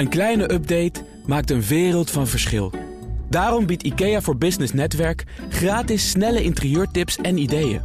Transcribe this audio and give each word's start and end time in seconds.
Een 0.00 0.08
kleine 0.08 0.52
update 0.52 1.04
maakt 1.26 1.50
een 1.50 1.62
wereld 1.62 2.10
van 2.10 2.26
verschil. 2.26 2.72
Daarom 3.28 3.66
biedt 3.66 3.82
IKEA 3.82 4.20
voor 4.20 4.36
Business 4.36 4.72
Netwerk 4.72 5.24
gratis 5.48 6.10
snelle 6.10 6.42
interieurtips 6.42 7.16
en 7.16 7.38
ideeën. 7.38 7.80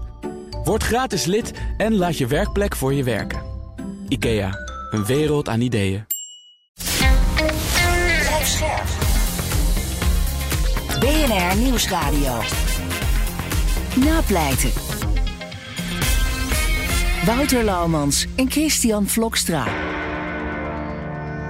Word 0.63 0.83
gratis 0.83 1.25
lid 1.25 1.51
en 1.77 1.95
laat 1.95 2.17
je 2.17 2.27
werkplek 2.27 2.75
voor 2.75 2.93
je 2.93 3.03
werken. 3.03 3.41
IKEA, 4.07 4.49
een 4.91 5.05
wereld 5.05 5.49
aan 5.49 5.61
ideeën. 5.61 6.05
BNR 10.99 11.57
Nieuwsradio. 11.57 12.41
Napleiten. 13.95 14.71
Wouter 17.25 17.63
Laumans 17.63 18.25
en 18.35 18.51
Christian 18.51 19.07
Vlokstra. 19.07 19.94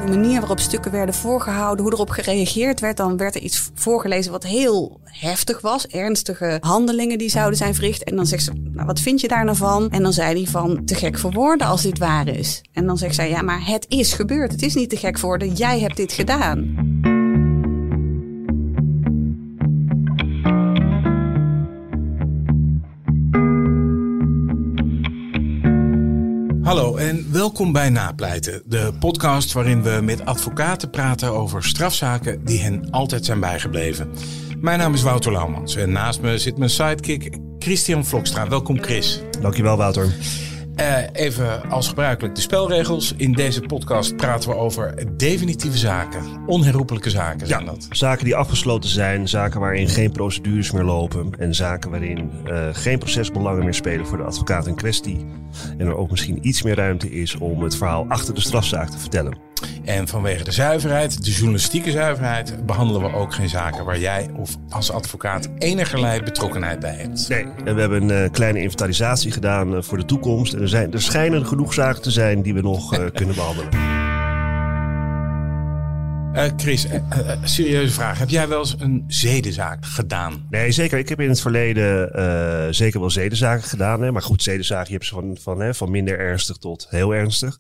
De 0.06 0.12
manier 0.12 0.40
waarop 0.40 0.60
stukken 0.60 0.92
werden 0.92 1.16
voorgehouden, 1.16 1.86
hoe 1.86 1.94
erop 1.94 2.10
gereageerd 2.10 2.80
werd, 2.80 2.98
dan 2.98 3.18
werd 3.18 3.36
er 3.36 3.42
iets 3.42 3.70
voorgelezen 3.74 4.32
wat 4.32 4.44
heel 4.44 5.00
heftig 5.04 5.62
was. 5.62 5.88
Ernstige 5.88 6.58
handelingen 6.62 7.18
die 7.18 7.30
zouden 7.30 7.58
zijn 7.58 7.74
verricht. 7.74 8.04
En 8.04 8.16
dan 8.16 8.26
zegt 8.26 8.44
ze, 8.44 8.52
nou, 8.54 8.86
wat 8.86 9.00
vind 9.00 9.22
je 9.22 9.28
daar 9.28 9.46
nou 9.46 9.58
van? 9.58 9.92
En 9.92 10.04
dan 10.04 10.14
zei 10.14 10.36
hij 10.36 10.52
van, 10.52 10.86
te 10.86 10.96
gek 10.96 11.18
voor 11.18 11.32
woorden 11.32 11.68
als 11.68 11.82
dit 11.82 11.98
waar 11.98 12.28
is. 12.28 12.62
En 12.74 12.86
dan 12.86 12.98
zegt 12.98 13.16
zij, 13.16 13.30
ja, 13.30 13.42
maar 13.42 13.66
het 13.66 13.86
is 13.90 14.14
gebeurd. 14.14 14.52
Het 14.52 14.62
is 14.62 14.76
niet 14.76 14.90
te 14.90 14.98
gek 14.98 15.18
voor 15.18 15.30
woorden. 15.30 15.54
Jij 15.54 15.80
hebt 15.80 15.98
dit 15.98 16.14
gedaan. 16.14 17.15
Hallo 26.66 26.96
en 26.96 27.32
welkom 27.32 27.72
bij 27.72 27.90
Napleiten, 27.90 28.62
de 28.66 28.94
podcast 29.00 29.54
waarin 29.54 29.84
we 29.84 30.00
met 30.04 30.26
advocaten 30.26 30.90
praten 30.90 31.32
over 31.32 31.64
strafzaken 31.64 32.46
die 32.46 32.60
hen 32.60 32.90
altijd 32.92 33.26
zijn 33.26 33.40
bijgebleven. 33.40 34.10
Mijn 34.60 34.80
naam 34.80 34.94
is 34.94 35.02
Wouter 35.02 35.32
Laumans 35.32 35.76
en 35.76 35.92
naast 35.92 36.22
me 36.22 36.38
zit 36.38 36.58
mijn 36.58 36.70
sidekick 36.70 37.38
Christian 37.60 38.06
Vlokstra. 38.06 38.48
Welkom 38.48 38.82
Chris. 38.82 39.22
Dankjewel 39.42 39.78
Wouter. 39.78 40.14
Uh, 40.80 40.98
even 41.14 41.70
als 41.70 41.88
gebruikelijk 41.88 42.36
de 42.36 42.42
spelregels. 42.42 43.14
In 43.18 43.32
deze 43.32 43.62
podcast 43.62 44.16
praten 44.16 44.50
we 44.50 44.56
over 44.56 45.18
definitieve 45.18 45.78
zaken. 45.78 46.24
Onherroepelijke 46.46 47.10
zaken 47.10 47.48
zijn 47.48 47.66
ja, 47.66 47.72
dat. 47.72 47.88
Zaken 47.90 48.26
die 48.26 48.36
afgesloten 48.36 48.90
zijn, 48.90 49.28
zaken 49.28 49.60
waarin 49.60 49.88
geen 49.88 50.12
procedures 50.12 50.72
meer 50.72 50.84
lopen. 50.84 51.34
En 51.38 51.56
zaken 51.56 51.90
waarin 51.90 52.32
uh, 52.46 52.68
geen 52.72 53.00
procesbelangen 53.00 53.64
meer 53.64 53.74
spelen 53.74 54.08
voor 54.08 54.18
de 54.18 54.24
advocaat 54.24 54.68
in 54.68 54.76
kwestie. 54.76 55.26
En 55.78 55.88
er 55.88 55.96
ook 55.96 56.10
misschien 56.10 56.48
iets 56.48 56.64
meer 56.64 56.76
ruimte 56.76 57.12
is 57.12 57.36
om 57.36 57.64
het 57.64 57.76
verhaal 57.76 58.06
achter 58.08 58.34
de 58.34 58.42
strafzaak 58.42 58.90
te 58.90 58.98
vertellen. 58.98 59.45
En 59.84 60.08
vanwege 60.08 60.44
de 60.44 60.52
zuiverheid, 60.52 61.26
de 61.26 61.32
journalistieke 61.32 61.92
zuiverheid, 61.92 62.66
behandelen 62.66 63.02
we 63.02 63.14
ook 63.14 63.34
geen 63.34 63.50
zaken 63.50 63.86
waar 63.86 64.00
jij 64.00 64.30
of 64.36 64.56
als 64.70 64.92
advocaat 64.92 65.50
enigerlei 65.58 66.22
betrokkenheid 66.22 66.80
bij 66.80 66.96
hebt. 66.96 67.30
Nee, 67.30 67.46
en 67.66 67.76
we 67.76 67.82
hebben 67.82 68.10
een 68.10 68.24
uh, 68.24 68.32
kleine 68.32 68.62
inventarisatie 68.62 69.32
gedaan 69.32 69.74
uh, 69.74 69.82
voor 69.82 69.98
de 69.98 70.06
toekomst. 70.06 70.54
En 70.54 70.62
er, 70.62 70.70
zijn, 70.70 70.94
er 70.94 71.02
schijnen 71.02 71.46
genoeg 71.46 71.74
zaken 71.74 72.02
te 72.02 72.12
zijn 72.12 72.42
die 72.42 72.54
we 72.54 72.62
nog 72.62 72.98
uh, 72.98 73.06
kunnen 73.14 73.36
behandelen. 73.36 73.70
Uh, 76.36 76.44
Chris, 76.58 76.86
uh, 76.86 76.94
uh, 76.94 77.32
serieuze 77.44 77.94
vraag. 77.94 78.20
Heb 78.20 78.30
jij 78.30 78.48
wel 78.48 78.60
eens 78.60 78.76
een 78.80 79.04
zedenzaak 79.08 79.86
gedaan? 79.86 80.46
Nee, 80.50 80.72
zeker. 80.72 80.98
Ik 80.98 81.10
heb 81.10 81.20
in 81.20 81.30
het 81.30 81.42
verleden 81.42 82.76
zeker 82.76 83.00
wel 83.00 83.10
zedenzaken 83.10 83.70
gedaan. 83.70 84.02
Hè. 84.02 84.12
Maar 84.12 84.22
goed, 84.22 84.44
zedenzaken, 84.44 84.88
je 84.88 84.94
hebt 84.94 85.06
ze 85.06 85.14
van, 85.14 85.38
van, 85.42 85.60
hè, 85.60 85.74
van 85.74 85.92
minder 85.92 86.20
ernstig 86.20 86.58
tot 86.58 86.88
heel 86.90 87.16
ernstig. 87.16 87.58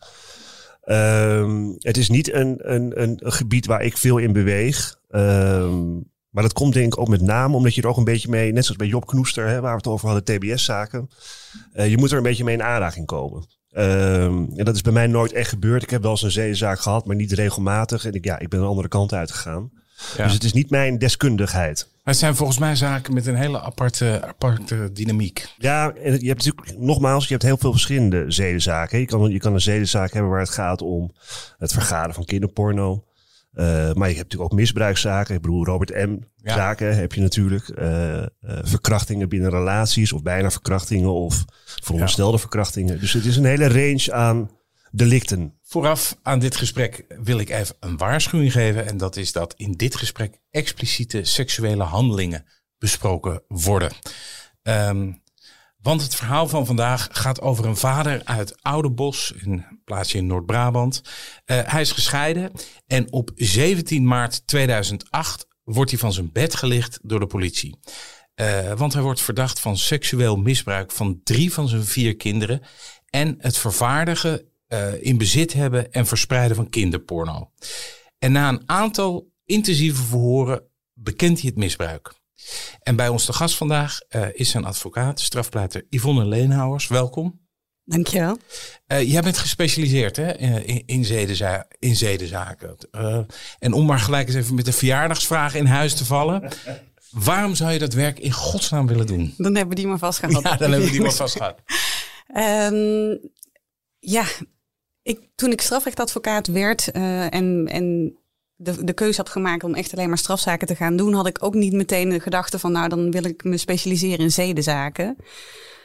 Um, 0.85 1.75
het 1.79 1.97
is 1.97 2.09
niet 2.09 2.33
een, 2.33 2.73
een, 2.73 3.01
een, 3.01 3.19
gebied 3.23 3.65
waar 3.65 3.81
ik 3.81 3.97
veel 3.97 4.17
in 4.17 4.33
beweeg. 4.33 4.99
Um, 5.09 6.13
maar 6.29 6.43
dat 6.43 6.53
komt 6.53 6.73
denk 6.73 6.93
ik 6.93 6.99
ook 6.99 7.07
met 7.07 7.21
name 7.21 7.55
omdat 7.55 7.75
je 7.75 7.81
er 7.81 7.87
ook 7.87 7.97
een 7.97 8.03
beetje 8.03 8.29
mee, 8.29 8.51
net 8.51 8.63
zoals 8.63 8.77
bij 8.77 8.87
Job 8.87 9.05
Knoester, 9.05 9.47
hè, 9.47 9.61
waar 9.61 9.71
we 9.71 9.77
het 9.77 9.87
over 9.87 10.09
hadden, 10.09 10.23
TBS-zaken. 10.23 11.09
Uh, 11.73 11.89
je 11.89 11.97
moet 11.97 12.11
er 12.11 12.17
een 12.17 12.23
beetje 12.23 12.43
mee 12.43 12.55
in 12.55 12.63
aanraking 12.63 13.05
komen. 13.05 13.45
Um, 13.77 14.49
en 14.55 14.65
dat 14.65 14.75
is 14.75 14.81
bij 14.81 14.93
mij 14.93 15.07
nooit 15.07 15.31
echt 15.31 15.49
gebeurd. 15.49 15.83
Ik 15.83 15.89
heb 15.89 16.01
wel 16.01 16.11
eens 16.11 16.21
een 16.21 16.31
zeezaak 16.31 16.79
gehad, 16.79 17.05
maar 17.05 17.15
niet 17.15 17.31
regelmatig. 17.31 18.05
En 18.05 18.13
ik, 18.13 18.25
ja, 18.25 18.39
ik 18.39 18.49
ben 18.49 18.59
een 18.59 18.65
andere 18.65 18.87
kant 18.87 19.13
uitgegaan. 19.13 19.71
Ja. 20.17 20.23
Dus 20.23 20.33
het 20.33 20.43
is 20.43 20.53
niet 20.53 20.69
mijn 20.69 20.97
deskundigheid. 20.97 21.87
Maar 21.91 22.13
het 22.13 22.23
zijn 22.23 22.35
volgens 22.35 22.59
mij 22.59 22.75
zaken 22.75 23.13
met 23.13 23.25
een 23.25 23.35
hele 23.35 23.61
aparte, 23.61 24.21
aparte 24.27 24.91
dynamiek. 24.93 25.47
Ja, 25.57 25.93
en 25.93 26.19
je 26.19 26.27
hebt 26.27 26.45
natuurlijk, 26.45 26.79
nogmaals, 26.79 27.23
je 27.23 27.31
hebt 27.31 27.43
heel 27.43 27.57
veel 27.57 27.71
verschillende 27.71 28.25
zedenzaken. 28.27 28.99
Je 28.99 29.05
kan, 29.05 29.29
je 29.29 29.39
kan 29.39 29.53
een 29.53 29.61
zedenzaak 29.61 30.13
hebben 30.13 30.31
waar 30.31 30.39
het 30.39 30.49
gaat 30.49 30.81
om 30.81 31.13
het 31.57 31.73
vergaren 31.73 32.13
van 32.13 32.25
kinderporno. 32.25 33.03
Uh, 33.53 33.65
maar 33.93 34.09
je 34.09 34.15
hebt 34.15 34.31
natuurlijk 34.31 34.51
ook 34.51 34.59
misbruikzaken. 34.59 35.35
Ik 35.35 35.41
bedoel, 35.41 35.65
Robert 35.65 36.07
M. 36.07 36.17
Ja. 36.35 36.53
zaken 36.53 36.95
heb 36.95 37.13
je 37.13 37.21
natuurlijk. 37.21 37.71
Uh, 37.79 38.17
uh, 38.17 38.25
verkrachtingen 38.41 39.29
binnen 39.29 39.49
relaties 39.49 40.13
of 40.13 40.21
bijna 40.21 40.51
verkrachtingen 40.51 41.13
of 41.13 41.45
veronderstelde 41.81 42.33
ja. 42.33 42.39
verkrachtingen. 42.39 42.99
Dus 42.99 43.13
het 43.13 43.25
is 43.25 43.37
een 43.37 43.45
hele 43.45 43.67
range 43.67 44.13
aan 44.13 44.49
delicten. 44.95 45.59
Vooraf 45.61 46.17
aan 46.21 46.39
dit 46.39 46.55
gesprek 46.55 47.05
wil 47.23 47.39
ik 47.39 47.49
even 47.49 47.75
een 47.79 47.97
waarschuwing 47.97 48.51
geven. 48.51 48.87
En 48.87 48.97
dat 48.97 49.15
is 49.15 49.31
dat 49.31 49.53
in 49.57 49.71
dit 49.71 49.95
gesprek 49.95 50.39
expliciete 50.51 51.23
seksuele 51.23 51.83
handelingen 51.83 52.45
besproken 52.77 53.43
worden. 53.47 53.91
Um, 54.63 55.23
want 55.81 56.01
het 56.01 56.15
verhaal 56.15 56.47
van 56.47 56.65
vandaag 56.65 57.07
gaat 57.11 57.41
over 57.41 57.65
een 57.65 57.77
vader 57.77 58.21
uit 58.23 58.61
Oudebos, 58.61 59.33
een 59.43 59.65
plaatsje 59.83 60.17
in 60.17 60.27
Noord-Brabant. 60.27 61.01
Uh, 61.45 61.59
hij 61.63 61.81
is 61.81 61.91
gescheiden 61.91 62.51
en 62.87 63.11
op 63.11 63.31
17 63.35 64.07
maart 64.07 64.47
2008 64.47 65.47
wordt 65.63 65.91
hij 65.91 65.99
van 65.99 66.13
zijn 66.13 66.31
bed 66.31 66.55
gelicht 66.55 66.99
door 67.01 67.19
de 67.19 67.27
politie. 67.27 67.79
Uh, 68.35 68.73
want 68.73 68.93
hij 68.93 69.01
wordt 69.01 69.21
verdacht 69.21 69.59
van 69.59 69.77
seksueel 69.77 70.35
misbruik 70.35 70.91
van 70.91 71.19
drie 71.23 71.53
van 71.53 71.67
zijn 71.67 71.83
vier 71.83 72.15
kinderen 72.15 72.61
en 73.09 73.35
het 73.39 73.57
vervaardigen 73.57 74.54
uh, 74.69 75.03
in 75.03 75.17
bezit 75.17 75.53
hebben 75.53 75.91
en 75.91 76.05
verspreiden 76.05 76.55
van 76.55 76.69
kinderporno. 76.69 77.51
En 78.17 78.31
na 78.31 78.49
een 78.49 78.63
aantal 78.65 79.31
intensieve 79.45 80.03
verhoren 80.03 80.63
bekent 80.93 81.39
hij 81.39 81.49
het 81.49 81.57
misbruik. 81.57 82.13
En 82.79 82.95
bij 82.95 83.07
ons 83.07 83.25
de 83.25 83.33
gast 83.33 83.55
vandaag 83.55 83.99
uh, 84.09 84.27
is 84.33 84.49
zijn 84.49 84.65
advocaat, 84.65 85.19
strafpleiter 85.19 85.85
Yvonne 85.89 86.25
Leenhouwers. 86.25 86.87
Welkom. 86.87 87.43
Dankjewel. 87.83 88.37
Uh, 88.87 89.11
jij 89.11 89.21
bent 89.21 89.37
gespecialiseerd 89.37 90.15
hè, 90.15 90.37
in, 90.37 90.83
in, 90.85 91.05
zedenza 91.05 91.67
in 91.79 91.95
zedenzaken. 91.95 92.75
Uh, 92.91 93.19
en 93.59 93.73
om 93.73 93.85
maar 93.85 93.99
gelijk 93.99 94.27
eens 94.27 94.35
even 94.35 94.55
met 94.55 94.65
de 94.65 94.71
verjaardagsvraag 94.71 95.55
in 95.55 95.65
huis 95.65 95.95
te 95.95 96.05
vallen. 96.05 96.51
Waarom 97.09 97.55
zou 97.55 97.71
je 97.71 97.79
dat 97.79 97.93
werk 97.93 98.19
in 98.19 98.31
godsnaam 98.31 98.87
willen 98.87 99.07
doen? 99.07 99.33
Dan 99.37 99.55
hebben 99.55 99.75
we 99.75 99.81
die 99.81 99.87
maar 99.87 99.97
vastgehad. 99.97 100.43
Ja, 100.43 100.55
dan 100.55 100.69
hebben 100.69 100.87
we 100.87 100.93
die 100.93 101.01
maar 101.01 101.13
vastgehad. 101.25 101.59
um, 102.35 103.19
ja, 103.99 104.25
ik, 105.05 105.19
toen 105.35 105.51
ik 105.51 105.61
strafrechtadvocaat 105.61 106.47
werd 106.47 106.89
uh, 106.95 107.33
en, 107.33 107.67
en 107.67 108.17
de, 108.55 108.83
de 108.83 108.93
keuze 108.93 109.17
had 109.17 109.29
gemaakt 109.29 109.63
om 109.63 109.73
echt 109.73 109.93
alleen 109.93 110.07
maar 110.07 110.17
strafzaken 110.17 110.67
te 110.67 110.75
gaan 110.75 110.95
doen, 110.97 111.13
had 111.13 111.27
ik 111.27 111.43
ook 111.43 111.53
niet 111.53 111.73
meteen 111.73 112.09
de 112.09 112.19
gedachte 112.19 112.59
van, 112.59 112.71
nou, 112.71 112.89
dan 112.89 113.11
wil 113.11 113.23
ik 113.23 113.43
me 113.43 113.57
specialiseren 113.57 114.19
in 114.19 114.31
zedenzaken. 114.31 115.17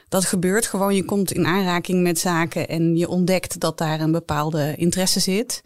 Dat 0.08 0.24
gebeurt 0.24 0.66
gewoon. 0.66 0.94
Je 0.94 1.04
komt 1.04 1.32
in 1.32 1.46
aanraking 1.46 2.02
met 2.02 2.18
zaken 2.18 2.68
en 2.68 2.96
je 2.96 3.08
ontdekt 3.08 3.60
dat 3.60 3.78
daar 3.78 4.00
een 4.00 4.12
bepaalde 4.12 4.74
interesse 4.76 5.20
zit. 5.20 5.62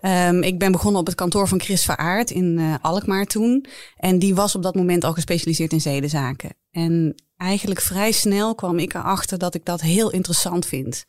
Um, 0.00 0.42
ik 0.42 0.58
ben 0.58 0.72
begonnen 0.72 1.00
op 1.00 1.06
het 1.06 1.14
kantoor 1.14 1.48
van 1.48 1.60
Chris 1.60 1.84
Veraard 1.84 2.30
in 2.30 2.58
uh, 2.58 2.74
Alkmaar 2.80 3.24
toen. 3.24 3.66
En 3.96 4.18
die 4.18 4.34
was 4.34 4.54
op 4.54 4.62
dat 4.62 4.74
moment 4.74 5.04
al 5.04 5.12
gespecialiseerd 5.12 5.72
in 5.72 5.80
zedenzaken. 5.80 6.56
En 6.70 7.14
eigenlijk 7.36 7.80
vrij 7.80 8.12
snel 8.12 8.54
kwam 8.54 8.78
ik 8.78 8.94
erachter 8.94 9.38
dat 9.38 9.54
ik 9.54 9.64
dat 9.64 9.80
heel 9.80 10.10
interessant 10.10 10.66
vind. 10.66 11.04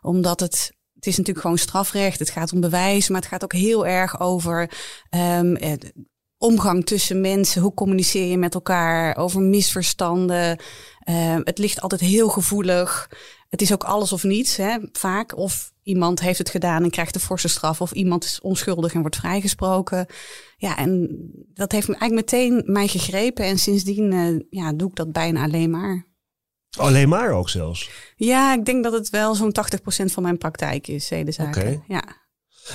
Omdat 0.00 0.40
het 0.40 0.78
het 1.00 1.08
is 1.08 1.16
natuurlijk 1.16 1.46
gewoon 1.46 1.58
strafrecht. 1.58 2.18
Het 2.18 2.30
gaat 2.30 2.52
om 2.52 2.60
bewijs, 2.60 3.08
maar 3.08 3.20
het 3.20 3.30
gaat 3.30 3.44
ook 3.44 3.52
heel 3.52 3.86
erg 3.86 4.20
over 4.20 4.70
um, 5.10 5.56
omgang 6.38 6.86
tussen 6.86 7.20
mensen. 7.20 7.62
Hoe 7.62 7.74
communiceer 7.74 8.26
je 8.26 8.38
met 8.38 8.54
elkaar? 8.54 9.16
Over 9.16 9.40
misverstanden. 9.40 10.58
Uh, 11.08 11.36
het 11.44 11.58
ligt 11.58 11.80
altijd 11.80 12.00
heel 12.00 12.28
gevoelig. 12.28 13.10
Het 13.48 13.62
is 13.62 13.72
ook 13.72 13.84
alles 13.84 14.12
of 14.12 14.22
niets, 14.24 14.56
hè, 14.56 14.78
vaak. 14.92 15.36
Of 15.36 15.72
iemand 15.82 16.20
heeft 16.20 16.38
het 16.38 16.50
gedaan 16.50 16.82
en 16.82 16.90
krijgt 16.90 17.14
een 17.14 17.20
forse 17.20 17.48
straf. 17.48 17.80
Of 17.80 17.92
iemand 17.92 18.24
is 18.24 18.40
onschuldig 18.40 18.94
en 18.94 19.00
wordt 19.00 19.16
vrijgesproken. 19.16 20.06
Ja, 20.56 20.76
en 20.76 21.08
dat 21.54 21.72
heeft 21.72 21.88
eigenlijk 21.88 22.32
meteen 22.32 22.62
mij 22.66 22.88
gegrepen. 22.88 23.44
En 23.44 23.58
sindsdien 23.58 24.12
uh, 24.12 24.40
ja, 24.50 24.72
doe 24.72 24.88
ik 24.88 24.96
dat 24.96 25.12
bijna 25.12 25.42
alleen 25.42 25.70
maar. 25.70 26.09
Alleen 26.78 27.08
maar 27.08 27.32
ook 27.32 27.48
zelfs? 27.48 27.90
Ja, 28.16 28.54
ik 28.54 28.64
denk 28.64 28.84
dat 28.84 28.92
het 28.92 29.10
wel 29.10 29.34
zo'n 29.34 29.52
80% 29.52 30.04
van 30.04 30.22
mijn 30.22 30.38
praktijk 30.38 30.88
is, 30.88 31.06
zedenzaken. 31.06 31.62
Okay. 31.62 31.82
Ja. 31.88 32.04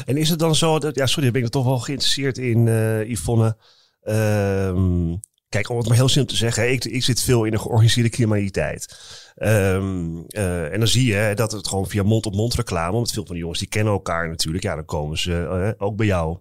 En 0.05 0.17
is 0.17 0.29
het 0.29 0.39
dan 0.39 0.55
zo, 0.55 0.79
dat, 0.79 0.95
ja 0.95 1.05
sorry, 1.05 1.31
ben 1.31 1.39
ik 1.39 1.45
er 1.45 1.53
toch 1.53 1.65
wel 1.65 1.79
geïnteresseerd 1.79 2.37
in, 2.37 2.65
uh, 2.65 3.09
Yvonne. 3.09 3.57
Um, 4.03 5.19
Kijk, 5.55 5.69
om 5.69 5.77
het 5.77 5.87
maar 5.87 5.97
heel 5.97 6.07
simpel 6.07 6.33
te 6.33 6.39
zeggen, 6.39 6.71
ik, 6.71 6.85
ik 6.85 7.03
zit 7.03 7.21
veel 7.21 7.43
in 7.43 7.51
de 7.51 7.59
georganiseerde 7.59 8.09
criminaliteit. 8.09 8.97
Ehm, 9.35 10.17
eh, 10.27 10.73
en 10.73 10.79
dan 10.79 10.87
zie 10.87 11.05
je 11.05 11.31
dat 11.35 11.51
het 11.51 11.67
gewoon 11.67 11.87
via 11.87 12.03
mond-op-mond 12.03 12.53
reclame, 12.53 12.91
want 12.91 13.11
veel 13.11 13.25
van 13.25 13.31
die 13.31 13.41
jongens 13.41 13.59
die 13.59 13.69
kennen 13.69 13.93
elkaar 13.93 14.29
natuurlijk, 14.29 14.63
ja, 14.63 14.75
dan 14.75 14.85
komen 14.85 15.17
ze 15.17 15.47
eh, 15.77 15.85
ook 15.85 15.95
bij 15.95 16.05
jou. 16.05 16.37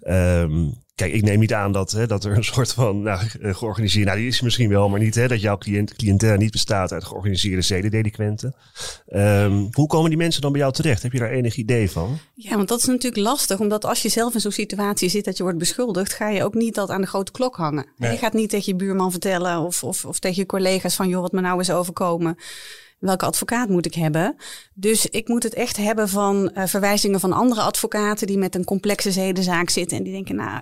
Ehm, 0.00 0.68
kijk, 1.00 1.12
ik 1.12 1.22
neem 1.22 1.38
niet 1.38 1.54
aan 1.54 1.72
dat, 1.72 1.90
hè, 1.90 2.06
dat 2.06 2.24
er 2.24 2.36
een 2.36 2.44
soort 2.44 2.72
van 2.72 3.02
nou, 3.02 3.20
eh, 3.40 3.54
georganiseerde, 3.54 4.06
nou 4.06 4.18
die 4.18 4.28
is 4.28 4.40
misschien 4.40 4.68
wel, 4.68 4.88
maar 4.88 5.00
niet 5.00 5.14
hè, 5.14 5.28
dat 5.28 5.40
jouw 5.40 5.58
cliënt, 5.58 5.96
cliëntele 5.96 6.36
niet 6.36 6.50
bestaat 6.50 6.92
uit 6.92 7.04
georganiseerde 7.04 7.62
zedendelinquenten. 7.62 8.54
Ehm, 9.08 9.66
hoe 9.72 9.86
komen 9.86 10.08
die 10.08 10.18
mensen 10.18 10.42
dan 10.42 10.52
bij 10.52 10.60
jou 10.60 10.72
terecht? 10.72 11.02
Heb 11.02 11.12
je 11.12 11.18
daar 11.18 11.30
enig 11.30 11.56
idee 11.56 11.90
van? 11.90 12.18
Ja, 12.34 12.56
want 12.56 12.68
dat 12.68 12.78
is 12.78 12.84
natuurlijk 12.84 13.22
lastig, 13.22 13.58
omdat 13.58 13.84
als 13.84 14.02
je 14.02 14.08
zelf 14.08 14.34
in 14.34 14.40
zo'n 14.40 14.52
situatie 14.52 15.08
zit 15.08 15.24
dat 15.24 15.36
je 15.36 15.42
wordt 15.42 15.58
beschuldigd, 15.58 16.12
ga 16.12 16.28
je 16.28 16.44
ook 16.44 16.54
niet 16.54 16.74
dat 16.74 16.90
aan 16.90 17.00
de 17.00 17.06
grote 17.06 17.32
klok 17.32 17.56
hangen. 17.56 17.86
Nee. 17.96 18.12
Je 18.12 18.18
gaat 18.18 18.32
niet 18.32 18.50
tegen 18.50 18.72
je 18.72 18.84
buurman 18.84 19.10
vertellen 19.10 19.58
of, 19.58 19.84
of, 19.84 20.04
of 20.04 20.18
tegen 20.18 20.36
je 20.36 20.46
collega's 20.46 20.96
van, 20.96 21.08
joh, 21.08 21.20
wat 21.20 21.32
me 21.32 21.40
nou 21.40 21.60
is 21.60 21.70
overkomen. 21.70 22.36
Welke 23.00 23.24
advocaat 23.24 23.68
moet 23.68 23.86
ik 23.86 23.94
hebben? 23.94 24.36
Dus 24.74 25.06
ik 25.06 25.28
moet 25.28 25.42
het 25.42 25.54
echt 25.54 25.76
hebben 25.76 26.08
van 26.08 26.50
eh, 26.50 26.66
verwijzingen 26.66 27.20
van 27.20 27.32
andere 27.32 27.60
advocaten 27.60 28.26
die 28.26 28.38
met 28.38 28.54
een 28.54 28.64
complexe 28.64 29.12
zedenzaak 29.12 29.70
zitten 29.70 29.96
en 29.96 30.02
die 30.02 30.12
denken, 30.12 30.34
nou, 30.34 30.60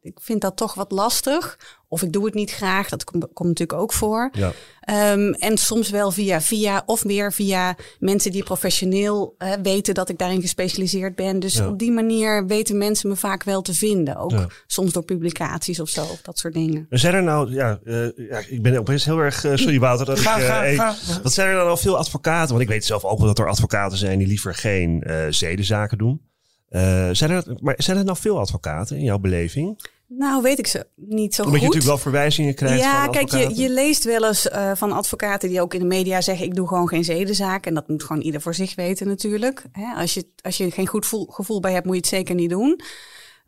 ik 0.00 0.18
vind 0.20 0.40
dat 0.40 0.56
toch 0.56 0.74
wat 0.74 0.92
lastig. 0.92 1.58
Of 1.92 2.02
ik 2.02 2.12
doe 2.12 2.24
het 2.24 2.34
niet 2.34 2.50
graag, 2.50 2.88
dat 2.88 3.04
komt, 3.04 3.26
komt 3.32 3.48
natuurlijk 3.48 3.78
ook 3.80 3.92
voor. 3.92 4.28
Ja. 4.32 4.52
Ehm, 4.80 5.32
en 5.32 5.56
soms 5.58 5.90
wel 5.90 6.10
via 6.10 6.40
via 6.40 6.82
of 6.86 7.04
meer 7.04 7.32
via 7.32 7.76
mensen 7.98 8.30
die 8.32 8.42
professioneel 8.42 9.34
eh, 9.38 9.52
weten 9.62 9.94
dat 9.94 10.08
ik 10.08 10.18
daarin 10.18 10.40
gespecialiseerd 10.40 11.14
ben. 11.14 11.40
Dus 11.40 11.54
Ja. 11.54 11.68
op 11.68 11.78
die 11.78 11.90
manier 11.92 12.46
weten 12.46 12.78
mensen 12.78 13.08
me 13.08 13.16
vaak 13.16 13.42
wel 13.42 13.62
te 13.62 13.74
vinden. 13.74 14.16
Ook 14.16 14.30
Ja. 14.30 14.46
soms 14.66 14.92
door 14.92 15.04
publicaties 15.04 15.80
of 15.80 15.88
zo, 15.88 16.00
of 16.02 16.20
dat 16.22 16.38
soort 16.38 16.54
dingen. 16.54 16.86
Zijn 16.90 17.14
er 17.14 17.22
nou, 17.22 17.52
ja, 17.54 17.78
eh, 17.84 17.94
ja 18.28 18.42
ik 18.48 18.62
ben 18.62 18.78
opeens 18.78 19.04
heel 19.04 19.18
erg, 19.18 19.44
eh, 19.44 19.56
sorry 19.56 19.78
Wouter, 19.78 20.06
dat 20.06 20.18
Ga, 20.20 20.36
ik, 20.36 20.42
eh, 20.42 20.48
ga, 20.48 20.64
ik- 20.64 20.76
ga. 20.78 20.94
Wat 21.22 21.32
zijn 21.32 21.48
er 21.48 21.54
dan 21.54 21.68
al 21.68 21.76
veel 21.76 21.96
advocaten? 21.96 22.48
Want 22.50 22.60
ik 22.62 22.68
weet 22.68 22.84
zelf 22.84 23.04
ook 23.04 23.18
wel 23.18 23.26
dat 23.26 23.38
er 23.38 23.48
advocaten 23.48 23.98
zijn 23.98 24.18
die 24.18 24.26
liever 24.28 24.54
geen 24.54 25.02
eh, 25.02 25.16
zedenzaken 25.30 25.98
doen. 25.98 26.30
Eh, 26.68 27.08
zijn, 27.12 27.30
er, 27.30 27.44
maar 27.60 27.74
zijn 27.78 27.96
er 27.96 28.04
nou 28.04 28.16
veel 28.20 28.38
advocaten 28.38 28.96
in 28.96 29.04
jouw 29.04 29.18
beleving? 29.18 29.80
Nou, 30.18 30.42
weet 30.42 30.58
ik 30.58 30.66
ze 30.66 30.86
niet 30.96 31.34
zo 31.34 31.42
Omdat 31.42 31.60
je 31.60 31.66
goed. 31.66 31.74
natuurlijk 31.74 31.84
wel 31.84 32.12
verwijzingen 32.12 32.54
krijgt 32.54 32.82
ja, 32.82 33.04
van 33.04 33.12
kijk, 33.12 33.30
je, 33.30 33.62
je 33.62 33.70
leest 33.70 34.04
wel 34.04 34.26
eens 34.26 34.48
eh, 34.48 34.70
van 34.74 34.92
advocaten 34.92 35.48
die 35.48 35.60
ook 35.60 35.74
in 35.74 35.80
de 35.80 35.86
media 35.86 36.20
zeggen: 36.20 36.46
ik 36.46 36.54
doe 36.54 36.68
gewoon 36.68 36.88
geen 36.88 37.04
zedenzaak. 37.04 37.66
En 37.66 37.74
dat 37.74 37.88
moet 37.88 38.02
gewoon 38.04 38.22
ieder 38.22 38.40
voor 38.40 38.54
zich 38.54 38.74
weten, 38.74 39.06
natuurlijk. 39.06 39.64
Hè, 39.72 39.94
als, 39.94 40.14
je, 40.14 40.26
als 40.42 40.56
je 40.56 40.70
geen 40.70 40.86
goed 40.86 41.06
voel- 41.06 41.26
gevoel 41.26 41.60
bij 41.60 41.72
hebt, 41.72 41.84
moet 41.84 41.94
je 41.94 42.00
het 42.00 42.10
zeker 42.10 42.34
niet 42.34 42.50
doen. 42.50 42.80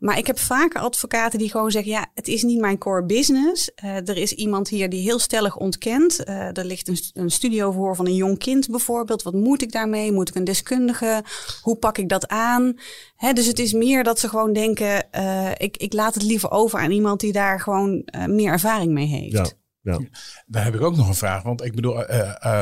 Maar 0.05 0.17
ik 0.17 0.27
heb 0.27 0.39
vaker 0.39 0.79
advocaten 0.81 1.39
die 1.39 1.51
gewoon 1.51 1.71
zeggen: 1.71 1.91
ja, 1.91 2.05
het 2.13 2.27
is 2.27 2.43
niet 2.43 2.59
mijn 2.59 2.77
core 2.77 3.05
business. 3.05 3.73
Eh, 3.73 3.95
er 3.95 4.17
is 4.17 4.33
iemand 4.33 4.69
hier 4.69 4.89
die 4.89 5.01
heel 5.01 5.19
stellig 5.19 5.57
ontkent. 5.57 6.23
Eh, 6.23 6.57
er 6.57 6.65
ligt 6.65 6.87
een, 6.87 6.97
een 7.13 7.29
studio 7.29 7.71
voor 7.71 7.95
van 7.95 8.05
een 8.05 8.15
jong 8.15 8.37
kind 8.37 8.69
bijvoorbeeld. 8.69 9.23
Wat 9.23 9.33
moet 9.33 9.61
ik 9.61 9.71
daarmee? 9.71 10.11
Moet 10.11 10.29
ik 10.29 10.35
een 10.35 10.43
deskundige? 10.43 11.23
Hoe 11.61 11.77
pak 11.77 11.97
ik 11.97 12.09
dat 12.09 12.27
aan? 12.27 12.73
Hè, 13.15 13.33
dus 13.33 13.45
het 13.45 13.59
is 13.59 13.73
meer 13.73 14.03
dat 14.03 14.19
ze 14.19 14.29
gewoon 14.29 14.53
denken: 14.53 15.11
eh, 15.11 15.51
ik, 15.57 15.77
ik 15.77 15.93
laat 15.93 16.13
het 16.13 16.23
liever 16.23 16.51
over 16.51 16.79
aan 16.79 16.91
iemand 16.91 17.19
die 17.19 17.31
daar 17.31 17.59
gewoon 17.59 18.07
meer 18.27 18.51
ervaring 18.51 18.91
mee 18.91 19.07
heeft. 19.07 19.55
Ja, 19.81 19.93
ja. 19.93 19.99
Daar 20.45 20.63
heb 20.63 20.73
ik 20.73 20.81
ook 20.81 20.95
nog 20.95 21.07
een 21.07 21.15
vraag. 21.15 21.43
Want 21.43 21.63
ik 21.63 21.75
bedoel, 21.75 22.05
eh, 22.05 22.61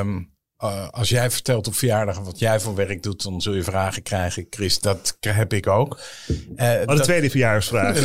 eh, 0.64 0.88
als 0.90 1.10
jij 1.10 1.32
vertelt 1.32 1.68
op 1.68 1.76
verjaardagen 1.76 2.24
wat 2.24 2.40
jij 2.40 2.60
voor 2.60 2.76
werk 2.76 3.04
doet, 3.04 3.24
dan 3.24 3.42
zul 3.42 3.54
je 3.54 3.64
vragen 3.64 4.04
krijgen. 4.04 4.48
Chris, 4.50 4.80
dat 4.80 5.18
heb 5.20 5.54
ik 5.54 5.68
ook. 5.68 6.00
Eh, 6.56 6.70
Oh, 6.72 6.80
de 6.80 6.86
dat- 6.86 7.04
tweede 7.04 7.30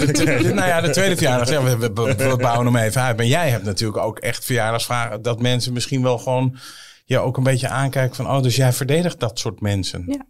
de 0.06 0.12
tweede- 0.12 0.54
nou 0.54 0.68
ja, 0.68 0.80
de 0.80 0.90
tweede 0.90 1.16
verjaardag. 1.16 1.50
Ja, 1.50 1.62
we, 1.62 1.76
we, 1.78 1.92
we- 1.92 2.14
we 2.28 2.36
bouwen 2.36 2.66
hem 2.66 2.76
even 2.76 3.02
uit. 3.02 3.16
Maar 3.16 3.26
jij 3.26 3.50
hebt 3.50 3.64
natuurlijk 3.64 3.98
ook 3.98 4.18
echt 4.18 4.44
verjaardagsvragen. 4.44 5.22
Dat 5.22 5.40
mensen 5.40 5.72
misschien 5.72 6.02
wel 6.02 6.18
gewoon 6.18 6.56
ja, 7.04 7.18
ook 7.18 7.36
een 7.36 7.42
beetje 7.42 7.68
aankijken 7.68 8.16
van... 8.16 8.26
oh, 8.26 8.42
dus 8.42 8.56
jij 8.56 8.72
verdedigt 8.72 9.20
dat 9.20 9.38
soort 9.38 9.60
mensen. 9.60 10.04
Ja. 10.06 10.26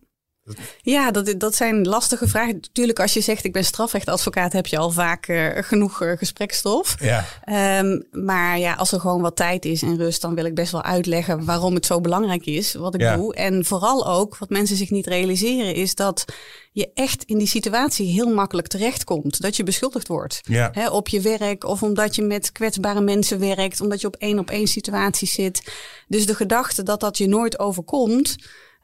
Ja, 0.82 1.10
dat, 1.10 1.34
dat 1.38 1.54
zijn 1.54 1.86
lastige 1.86 2.28
vragen. 2.28 2.54
Natuurlijk, 2.54 3.00
als 3.00 3.12
je 3.14 3.20
zegt 3.20 3.44
ik 3.44 3.52
ben 3.52 3.64
strafrechtadvocaat, 3.64 4.52
heb 4.52 4.66
je 4.66 4.78
al 4.78 4.90
vaak 4.90 5.26
eh, 5.26 5.62
genoeg 5.62 6.02
eh, 6.02 6.12
gesprekstof. 6.16 6.96
Ja. 7.00 7.24
Ehm, 7.44 8.00
maar 8.10 8.58
ja, 8.58 8.74
als 8.74 8.92
er 8.92 9.00
gewoon 9.00 9.20
wat 9.20 9.36
tijd 9.36 9.64
is 9.64 9.82
en 9.82 9.96
rust, 9.96 10.20
dan 10.20 10.34
wil 10.34 10.44
ik 10.44 10.54
best 10.54 10.72
wel 10.72 10.82
uitleggen 10.82 11.44
waarom 11.44 11.74
het 11.74 11.86
zo 11.86 12.00
belangrijk 12.00 12.46
is 12.46 12.74
wat 12.74 12.94
ik 12.94 13.00
Ja. 13.00 13.16
doe. 13.16 13.34
En 13.34 13.64
vooral 13.64 14.06
ook, 14.08 14.38
wat 14.38 14.48
mensen 14.50 14.76
zich 14.76 14.90
niet 14.90 15.06
realiseren, 15.06 15.74
is 15.74 15.94
dat 15.94 16.24
je 16.72 16.90
echt 16.94 17.22
in 17.24 17.38
die 17.38 17.46
situatie 17.46 18.12
heel 18.12 18.34
makkelijk 18.34 18.66
terechtkomt. 18.68 19.40
Dat 19.40 19.56
je 19.56 19.62
beschuldigd 19.62 20.08
wordt. 20.08 20.40
Ja. 20.42 20.72
Op 20.90 21.08
je 21.08 21.20
werk 21.20 21.64
of 21.64 21.82
omdat 21.82 22.14
je 22.14 22.22
met 22.22 22.52
kwetsbare 22.52 23.00
mensen 23.00 23.38
werkt, 23.38 23.80
omdat 23.80 24.00
je 24.00 24.06
op 24.06 24.16
één 24.16 24.38
op 24.38 24.50
één 24.50 24.66
situaties 24.66 25.32
zit. 25.32 25.72
Dus 26.08 26.26
de 26.26 26.34
gedachte 26.34 26.82
dat 26.82 27.00
dat 27.00 27.18
je 27.18 27.26
nooit 27.28 27.58
overkomt, 27.58 28.36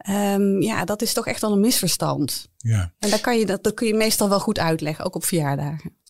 ehm, 0.04 0.60
ja, 0.62 0.84
dat 0.84 1.02
is 1.02 1.12
toch 1.12 1.26
echt 1.26 1.40
wel 1.40 1.52
een 1.52 1.60
misverstand. 1.60 2.48
ja. 2.58 2.92
En 2.98 3.10
daar 3.10 3.20
kan 3.20 3.38
je, 3.38 3.46
dat, 3.46 3.62
dat 3.62 3.74
kun 3.74 3.86
je 3.86 3.94
meestal 3.94 4.28
wel 4.28 4.40
goed 4.40 4.58
uitleggen, 4.58 5.04
ook 5.04 5.14
op 5.14 5.24
verjaardagen. 5.24 6.02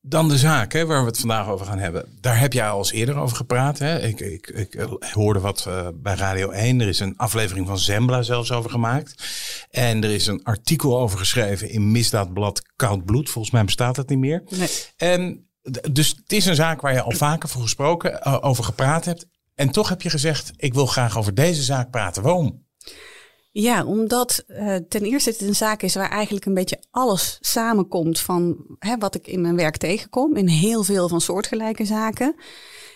Dan 0.00 0.28
de 0.28 0.38
zaak 0.38 0.72
hè, 0.72 0.86
waar 0.86 1.00
we 1.00 1.06
het 1.06 1.18
vandaag 1.18 1.48
over 1.48 1.66
gaan 1.66 1.78
hebben. 1.78 2.16
Daar 2.20 2.38
heb 2.38 2.52
jij 2.52 2.68
al 2.68 2.78
eens 2.78 2.92
eerder 2.92 3.16
over 3.16 3.36
gepraat. 3.36 3.78
Hè? 3.78 4.00
Ik, 4.00 4.20
ik, 4.20 4.46
ik 4.46 4.74
eh, 4.74 5.12
hoorde 5.12 5.40
wat 5.40 5.64
eh, 5.68 5.88
bij 5.94 6.14
Radio 6.14 6.50
1. 6.50 6.80
Er 6.80 6.88
is 6.88 7.00
een 7.00 7.16
aflevering 7.16 7.66
van 7.66 7.78
Zembla 7.78 8.22
zelfs 8.22 8.52
over 8.52 8.70
gemaakt. 8.70 9.14
En 9.70 10.04
er 10.04 10.10
is 10.10 10.26
een 10.26 10.44
artikel 10.44 10.98
over 10.98 11.18
geschreven 11.18 11.70
in 11.70 11.90
Misdaadblad 11.90 12.62
Koud 12.76 13.04
Bloed. 13.04 13.30
Volgens 13.30 13.54
mij 13.54 13.64
bestaat 13.64 13.96
het 13.96 14.08
niet 14.08 14.18
meer. 14.18 14.42
Nee. 14.48 14.68
En 14.96 15.48
dus 15.90 16.08
het 16.08 16.32
is 16.32 16.46
een 16.46 16.54
zaak 16.54 16.80
waar 16.80 16.92
je 16.92 17.02
al 17.02 17.12
vaker 17.12 17.48
voor 17.48 17.62
gesproken, 17.62 18.22
eh, 18.22 18.38
over 18.40 18.64
gepraat 18.64 19.04
hebt. 19.04 19.26
En 19.54 19.70
toch 19.70 19.88
heb 19.88 20.02
je 20.02 20.10
gezegd, 20.10 20.52
ik 20.56 20.74
wil 20.74 20.86
graag 20.86 21.18
over 21.18 21.34
deze 21.34 21.62
zaak 21.62 21.90
praten. 21.90 22.22
Waarom? 22.22 22.66
Ja, 23.60 23.84
omdat 23.84 24.44
eh, 24.46 24.76
ten 24.88 25.02
eerste 25.02 25.30
het 25.30 25.40
een 25.40 25.54
zaak 25.54 25.82
is 25.82 25.94
waar 25.94 26.10
eigenlijk 26.10 26.46
een 26.46 26.54
beetje 26.54 26.82
alles 26.90 27.38
samenkomt 27.40 28.20
van 28.20 28.56
hè, 28.78 28.96
wat 28.98 29.14
ik 29.14 29.26
in 29.26 29.40
mijn 29.40 29.56
werk 29.56 29.76
tegenkom. 29.76 30.36
In 30.36 30.48
heel 30.48 30.82
veel 30.82 31.08
van 31.08 31.20
soortgelijke 31.20 31.84
zaken. 31.84 32.34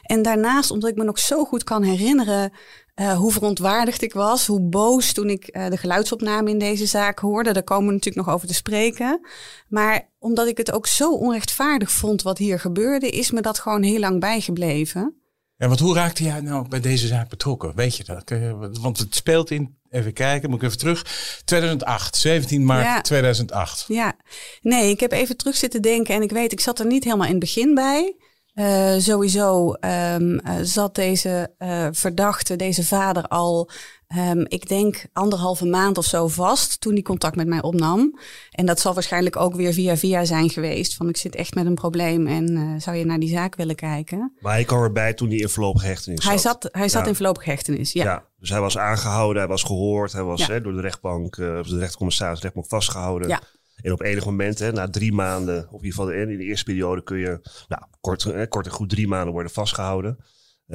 En 0.03 0.23
daarnaast, 0.23 0.71
omdat 0.71 0.91
ik 0.91 0.97
me 0.97 1.05
nog 1.05 1.19
zo 1.19 1.45
goed 1.45 1.65
kan 1.65 1.83
herinneren 1.83 2.53
eh, 2.95 3.17
hoe 3.17 3.33
verontwaardigd 3.33 4.03
ik 4.03 4.13
was, 4.13 4.47
hoe 4.47 4.61
boos 4.61 5.13
toen 5.13 5.29
ik 5.31 5.47
eh, 5.47 5.71
de 5.71 5.77
geluidsopname 5.77 6.51
in 6.51 6.59
deze 6.59 6.87
zaak 6.87 7.19
hoorde. 7.19 7.53
Daar 7.53 7.63
komen 7.63 7.87
we 7.87 7.93
natuurlijk 7.93 8.27
nog 8.27 8.35
over 8.35 8.49
te 8.49 8.55
spreken. 8.55 9.21
Maar 9.69 10.09
omdat 10.19 10.47
ik 10.47 10.57
het 10.57 10.73
ook 10.73 10.87
zo 10.87 11.13
onrechtvaardig 11.13 11.91
vond 11.91 12.23
wat 12.23 12.39
hier 12.39 12.61
gebeurde, 12.61 13.09
is 13.09 13.31
me 13.31 13.41
dat 13.41 13.59
gewoon 13.59 13.83
heel 13.83 14.01
lang 14.01 14.21
bijgebleven. 14.21 15.17
Ja, 15.57 15.69
want 15.69 15.81
hoe 15.81 15.95
raakte 15.95 16.25
jij 16.25 16.41
nou 16.41 16.69
bij 16.69 16.81
deze 16.81 17.07
zaak 17.07 17.29
betrokken? 17.29 17.75
Weet 17.75 17.97
je 17.97 18.05
dat? 18.05 18.33
Want 18.81 18.99
het 18.99 19.15
speelt 19.15 19.51
in, 19.51 19.81
even 19.93 20.13
kijken, 20.13 20.51
moet 20.51 20.59
ik 20.63 20.67
even 20.67 20.79
terug. 20.79 21.03
2008, 21.45 22.17
17 22.17 22.65
maart 22.65 22.85
Ja. 22.85 23.01
2008. 23.01 23.85
Ja, 23.89 24.17
nee, 24.61 24.91
ik 24.91 25.01
heb 25.01 25.13
even 25.13 25.37
terug 25.37 25.57
zitten 25.57 25.83
denken 25.83 26.15
en 26.15 26.23
ik 26.23 26.31
weet, 26.31 26.53
ik 26.53 26.61
zat 26.61 26.79
er 26.79 26.87
niet 26.87 27.05
helemaal 27.05 27.27
in 27.27 27.31
het 27.31 27.41
begin 27.41 27.75
bij. 27.75 28.17
Eh, 28.55 28.95
sowieso 28.99 29.73
ehm, 29.73 30.39
eh, 30.39 30.55
zat 30.63 30.95
deze 30.95 31.55
eh, 31.59 31.89
verdachte, 31.91 32.57
deze 32.57 32.85
vader 32.85 33.27
al, 33.29 33.71
ehm, 34.15 34.45
ik 34.49 34.69
denk 34.69 35.05
anderhalve 35.13 35.67
maand 35.67 35.99
of 35.99 36.05
zo 36.05 36.29
vast 36.29 36.81
toen 36.81 36.93
hij 36.93 37.03
contact 37.03 37.37
met 37.37 37.47
mij 37.47 37.63
opnam. 37.63 38.19
En 38.51 38.67
dat 38.67 38.81
zal 38.81 38.95
waarschijnlijk 38.95 39.37
ook 39.37 39.55
weer 39.55 39.73
via 39.73 39.97
via 39.97 40.25
zijn 40.25 40.51
geweest. 40.51 40.95
Van 40.95 41.09
ik 41.09 41.17
zit 41.17 41.35
echt 41.35 41.55
met 41.55 41.67
een 41.67 41.75
probleem 41.75 42.27
en 42.27 42.57
eh, 42.57 42.81
zou 42.81 42.97
je 42.97 43.05
naar 43.05 43.19
die 43.19 43.29
zaak 43.29 43.55
willen 43.57 43.75
kijken? 43.75 44.33
Maar 44.41 44.53
hij 44.53 44.65
kwam 44.65 44.83
erbij 44.83 45.15
toen 45.15 45.29
hij 45.29 45.37
in 45.39 45.49
voorlopige 45.49 45.87
hechtenis 45.87 46.25
Hij 46.25 46.39
zat. 46.39 46.69
hij 46.73 46.89
zat 46.89 47.03
Ja. 47.03 47.09
in 47.09 47.15
voorlopige 47.15 47.51
hechtenis, 47.51 47.93
ja. 47.93 48.05
Ja. 48.05 48.25
dus 48.39 48.49
hij 48.51 48.61
was 48.61 48.79
aangehouden, 48.79 49.43
hij 49.43 49.51
was 49.51 49.63
gehoord, 49.63 50.13
hij 50.13 50.23
was 50.23 50.41
Ja. 50.47 50.53
hè, 50.53 50.61
door 50.61 50.73
de 50.73 50.81
rechtbank, 50.81 51.37
of 51.39 51.67
de 51.67 51.79
rechtercommissaris, 51.79 52.37
de 52.37 52.43
rechtbank 52.43 52.67
vastgehouden. 52.69 53.29
Ja. 53.29 53.41
En 53.83 53.93
op 53.93 54.03
enig 54.03 54.25
moment, 54.25 54.59
hè, 54.59 54.73
na 54.73 54.89
drie 54.91 55.13
maanden, 55.13 55.59
of 55.71 55.81
in 55.81 55.87
ieder 55.87 55.91
geval 55.91 56.11
in 56.11 56.37
de 56.39 56.45
eerste 56.45 56.65
periode, 56.65 57.03
kun 57.03 57.19
je 57.19 57.41
nou, 57.69 57.83
kort, 58.01 58.25
eh, 58.25 58.49
kort 58.49 58.67
en 58.67 58.73
goed 58.73 58.89
drie 58.89 59.09
maanden 59.09 59.33
worden 59.33 59.53
vastgehouden 59.53 60.17
eh, 60.19 60.25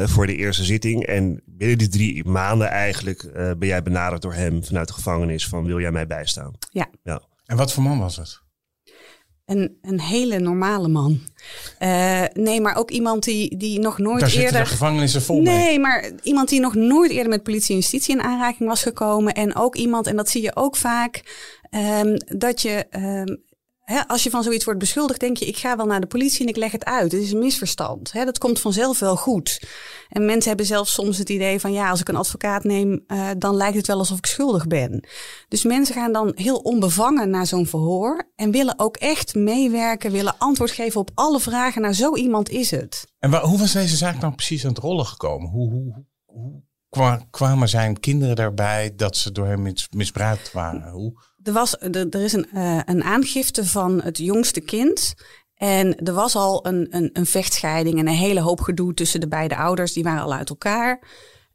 voor 0.06 0.28
de 0.28 0.36
eerste 0.36 0.64
zitting. 0.64 1.06
En 1.06 1.42
binnen 1.46 1.78
die 1.78 1.90
drie 1.90 2.26
maanden 2.26 2.70
eigenlijk 2.70 3.24
eh, 3.24 3.52
ben 3.58 3.68
jij 3.68 3.84
benaderd 3.84 4.22
door 4.22 4.34
hem 4.34 4.64
vanuit 4.64 4.88
de 4.88 4.94
gevangenis 4.94 5.48
van 5.48 5.66
wil 5.66 5.80
jij 5.80 5.92
mij 5.92 6.08
bijstaan? 6.08 6.54
ja. 6.72 6.88
Ja. 7.04 7.22
En 7.46 7.58
wat 7.58 7.74
voor 7.74 7.84
man 7.84 8.00
was 8.00 8.18
het? 8.18 8.42
Een, 9.46 9.78
een 9.82 10.02
hele 10.02 10.40
normale 10.40 10.88
man. 10.88 11.22
Eh, 11.78 12.24
nee, 12.34 12.62
maar 12.62 12.76
ook 12.76 12.92
iemand 12.92 13.24
die, 13.24 13.58
die 13.58 13.80
nog 13.80 13.98
nooit 13.98 14.20
Daar 14.20 14.30
zitten 14.30 14.48
eerder... 14.48 14.64
de 14.64 14.70
gevangenissen 14.70 15.22
vol 15.22 15.42
mee. 15.42 15.56
Nee, 15.56 15.80
maar 15.80 16.12
iemand 16.24 16.50
die 16.50 16.60
nog 16.60 16.76
nooit 16.76 17.12
eerder 17.12 17.30
met 17.30 17.44
politie 17.44 17.70
en 17.70 17.80
justitie 17.82 18.16
in 18.16 18.22
aanraking 18.22 18.70
was 18.70 18.82
gekomen. 18.82 19.34
En 19.34 19.56
ook 19.56 19.76
iemand, 19.76 20.08
en 20.08 20.16
dat 20.16 20.30
zie 20.30 20.42
je 20.42 20.56
ook 20.56 20.76
vaak, 20.76 21.24
ehm, 21.70 22.18
dat 22.38 22.62
je. 22.62 22.86
ehm, 22.90 23.36
als 24.08 24.24
je 24.24 24.30
van 24.30 24.44
zoiets 24.44 24.66
wordt 24.66 24.80
beschuldigd, 24.80 25.20
denk 25.20 25.38
je, 25.38 25.46
ik 25.46 25.58
ga 25.58 25.78
wel 25.78 25.86
naar 25.86 26.00
de 26.02 26.08
politie 26.08 26.42
en 26.42 26.48
ik 26.48 26.56
leg 26.56 26.72
het 26.72 26.86
uit. 26.86 27.12
Het 27.12 27.22
is 27.22 27.32
een 27.32 27.40
misverstand. 27.40 28.12
Dat 28.14 28.38
komt 28.38 28.60
vanzelf 28.60 29.00
wel 29.00 29.16
goed. 29.16 29.62
En 30.10 30.26
mensen 30.26 30.48
hebben 30.48 30.66
zelfs 30.66 30.94
soms 30.94 31.18
het 31.18 31.30
idee 31.30 31.60
van, 31.60 31.72
ja, 31.72 31.90
als 31.90 32.00
ik 32.00 32.08
een 32.08 32.16
advocaat 32.16 32.64
neem, 32.64 33.04
uh, 33.08 33.30
dan 33.38 33.56
lijkt 33.56 33.78
het 33.78 33.88
wel 33.88 33.98
alsof 33.98 34.18
ik 34.18 34.26
schuldig 34.26 34.68
ben. 34.68 35.08
Dus 35.48 35.64
mensen 35.64 35.96
gaan 35.96 36.12
dan 36.12 36.32
heel 36.36 36.58
onbevangen 36.58 37.30
naar 37.30 37.46
zo'n 37.46 37.66
verhoor 37.66 38.32
en 38.36 38.52
willen 38.52 38.80
ook 38.80 38.98
echt 38.98 39.36
meewerken, 39.36 40.12
willen 40.12 40.38
antwoord 40.38 40.72
geven 40.72 41.00
op 41.00 41.12
alle 41.14 41.40
vragen. 41.40 41.82
Naar 41.82 41.94
zo 41.94 42.16
iemand 42.16 42.50
is 42.50 42.72
het. 42.72 43.08
En 43.20 43.30
waar, 43.30 43.42
hoe 43.42 43.60
was 43.60 43.72
deze 43.72 43.98
zaak 43.98 44.20
nou 44.20 44.34
precies 44.34 44.64
aan 44.64 44.70
het 44.70 44.80
rollen 44.80 45.06
gekomen? 45.06 45.50
Hoe, 45.50 45.72
hoe, 45.72 46.06
hoe 46.26 47.26
kwamen 47.30 47.70
zijn 47.70 48.00
kinderen 48.00 48.36
daarbij 48.36 48.96
dat 48.96 49.18
ze 49.18 49.32
door 49.32 49.48
hem 49.48 49.74
misbruikt 49.90 50.52
waren? 50.52 50.90
Hoe? 50.90 51.14
Er, 51.48 51.54
was, 51.54 51.78
er, 51.80 52.16
is 52.16 52.34
een, 52.34 52.48
uh, 52.54 52.80
een 52.86 53.04
aangifte 53.04 53.66
van 53.66 54.02
het 54.02 54.18
jongste 54.18 54.62
kind. 54.62 55.14
En 55.56 55.96
er 55.96 56.14
was 56.14 56.36
al 56.36 56.68
een, 56.68 56.88
een, 56.90 57.10
een, 57.14 57.26
vechtscheiding 57.26 58.00
en 58.00 58.08
een 58.08 58.14
hele 58.14 58.40
hoop 58.40 58.62
gedoe 58.62 58.94
tussen 58.94 59.20
de 59.20 59.28
beide 59.28 59.58
ouders. 59.58 59.94
Die 59.94 60.04
waren 60.04 60.24
al 60.24 60.34
uit 60.34 60.50
elkaar. 60.50 61.00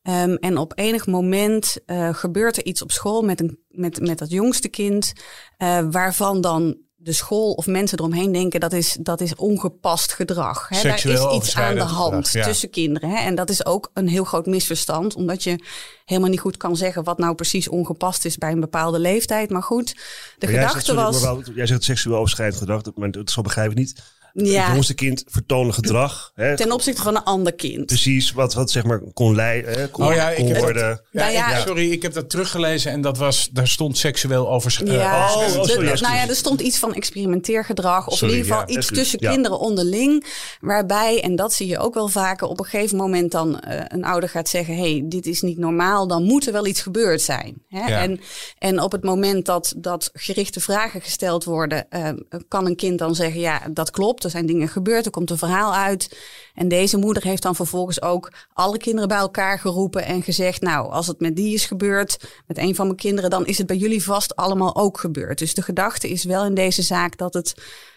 Um, 0.03 0.37
en 0.37 0.57
op 0.57 0.73
enig 0.75 1.07
moment 1.07 1.77
uh, 1.87 2.15
gebeurt 2.15 2.57
er 2.57 2.65
iets 2.65 2.83
op 2.83 2.91
school 2.91 3.23
met, 3.23 3.41
een, 3.41 3.59
met, 3.69 4.01
met 4.01 4.19
dat 4.19 4.31
jongste 4.31 4.69
kind. 4.69 5.13
Uh, 5.59 5.87
waarvan 5.91 6.41
dan 6.41 6.77
de 7.03 7.13
school 7.13 7.53
of 7.53 7.67
mensen 7.67 7.99
eromheen 7.99 8.33
denken 8.33 8.61
dat 8.61 8.73
is, 8.73 8.97
dat 9.01 9.21
is 9.21 9.35
ongepast 9.35 10.13
gedrag. 10.13 10.69
Hè? 10.69 10.83
Daar 10.83 11.07
is 11.07 11.35
iets 11.35 11.57
aan 11.57 11.75
de 11.75 11.81
hand 11.81 12.33
tussen 12.33 12.71
kinderen. 12.71 13.11
Hè? 13.11 13.17
En 13.17 13.35
dat 13.35 13.51
is 13.51 13.67
ook 13.67 13.91
een 13.95 14.09
heel 14.09 14.25
groot 14.25 14.47
misverstand, 14.47 15.15
omdat 15.15 15.43
je 15.43 15.65
helemaal 16.05 16.31
niet 16.31 16.41
goed 16.41 16.57
kan 16.57 16.77
zeggen 16.77 17.05
wat 17.05 17.19
nou 17.19 17.35
precies 17.35 17.69
ongepast 17.69 18.25
is 18.25 18.39
bij 18.39 18.53
een 18.53 18.61
bepaalde 18.61 18.99
leeftijd. 18.99 19.51
Maar 19.51 19.63
goed, 19.63 19.97
de 20.39 20.47
gedachte 20.47 20.95
was. 20.95 21.25
jij 21.55 21.67
zegt 21.67 21.85
seksueel 21.85 22.17
overschrijdend 22.17 22.59
gedrag, 22.59 22.83
maar 22.95 23.11
dat 23.11 23.31
zo 23.31 23.43
begrijp 23.43 23.71
ik 23.71 23.77
niet. 23.77 24.03
Ja. 24.33 24.65
Het 24.65 24.73
jongste 24.73 24.95
kind 24.95 25.25
vertonen 25.27 25.75
gedrag. 25.75 26.31
Hè? 26.35 26.57
Ten 26.57 26.73
opzichte 26.73 27.03
van 27.03 27.17
een 27.17 27.23
ander 27.23 27.55
kind. 27.55 27.87
Precies, 27.87 28.33
wat, 28.33 28.55
wat 28.55 28.71
zeg 28.71 28.85
maar 28.85 29.01
kon 29.15 29.35
leiden, 29.35 29.91
kon, 29.91 30.07
oh 30.07 30.15
ja, 30.15 30.31
ik 30.31 30.37
kon 30.37 30.59
worden. 30.59 31.01
ja, 31.11 31.29
ja, 31.29 31.61
sorry, 31.61 31.91
ik 31.91 32.03
heb 32.03 32.13
dat 32.13 32.31
teruggelezen 32.31 32.93
en 32.93 33.01
dat 33.01 33.19
was, 33.19 33.49
daar 33.53 33.69
stond 33.69 33.99
seksueel 33.99 34.51
over. 34.51 34.81
Uh, 34.85 34.95
ja, 34.95 35.35
oh, 35.35 35.37
oh 35.37 35.65
sorry, 35.65 36.01
nou 36.01 36.15
ja, 36.15 36.29
er 36.29 36.37
stond 36.37 36.61
iets 36.61 36.79
van 36.79 36.95
experimenteergedrag. 36.95 38.07
Of 38.07 38.17
sorry, 38.17 38.35
in 38.35 38.41
ieder 38.41 38.57
geval 38.57 38.77
iets 38.77 38.87
tussen 38.87 39.19
kinderen 39.19 39.59
onderling. 39.59 40.27
Waarbij, 40.61 41.23
en 41.23 41.37
dat 41.37 41.53
zie 41.53 41.67
je 41.67 41.79
ook 41.79 41.95
wel 41.95 42.09
vaker, 42.09 42.47
op 42.47 42.59
een 42.59 42.65
gegeven 42.65 42.97
moment 42.97 43.33
dan 43.33 43.63
uh, 43.69 43.81
een 43.89 44.05
ouder 44.05 44.29
gaat 44.29 44.49
zeggen: 44.49 44.77
hey, 44.77 45.03
dit 45.05 45.27
is 45.27 45.41
niet 45.41 45.59
normaal, 45.59 46.07
dan 46.07 46.25
moet 46.25 46.47
er 46.47 46.53
wel 46.53 46.67
iets 46.67 46.83
gebeurd 46.83 47.21
zijn. 47.21 47.63
Hè? 47.69 47.91
En, 47.95 48.21
en 48.59 48.81
op 48.81 48.93
het 48.93 49.05
moment 49.05 49.47
dat, 49.47 49.75
dat 49.77 50.11
gerichte 50.13 50.61
vragen 50.61 51.01
gesteld 51.01 51.45
worden, 51.45 51.87
uh, 51.91 52.09
kan 52.49 52.67
een 52.67 52.77
kind 52.77 52.99
dan 52.99 53.15
zeggen: 53.15 53.41
ja, 53.41 53.63
dat 53.71 53.91
klopt 53.91 54.22
er 54.25 54.31
zijn 54.31 54.47
dingen 54.47 54.69
gebeurd, 54.69 55.05
er 55.05 55.11
komt 55.11 55.31
een 55.31 55.39
verhaal 55.39 55.75
uit. 55.75 56.19
En 56.55 56.69
deze 56.69 56.97
moeder 56.97 57.23
heeft 57.23 57.43
dan 57.43 57.55
vervolgens 57.55 58.03
ook 58.03 58.33
alle 58.53 58.77
kinderen 58.77 59.09
bij 59.09 59.19
elkaar 59.19 59.59
geroepen 59.59 60.05
en 60.05 60.23
gezegd: 60.23 60.61
Nou, 60.61 60.91
als 60.91 61.07
het 61.07 61.21
met 61.21 61.37
die 61.37 61.55
is 61.55 61.67
gebeurd, 61.67 62.43
met 62.47 62.59
een 62.59 62.75
van 62.75 62.87
mijn 62.87 62.99
kinderen, 62.99 63.31
dan 63.31 63.47
is 63.47 63.59
het 63.59 63.67
bij 63.67 63.77
jullie 63.77 64.05
vast 64.05 64.37
allemaal 64.37 64.77
ook 64.77 64.99
gebeurd. 64.99 65.39
Dus 65.39 65.55
de 65.55 65.63
gedachte 65.63 66.09
is 66.09 66.25
wel 66.25 66.45
in 66.45 66.55
deze 66.55 66.83
zaak 66.83 67.17
dat 67.17 67.35
het 67.35 67.55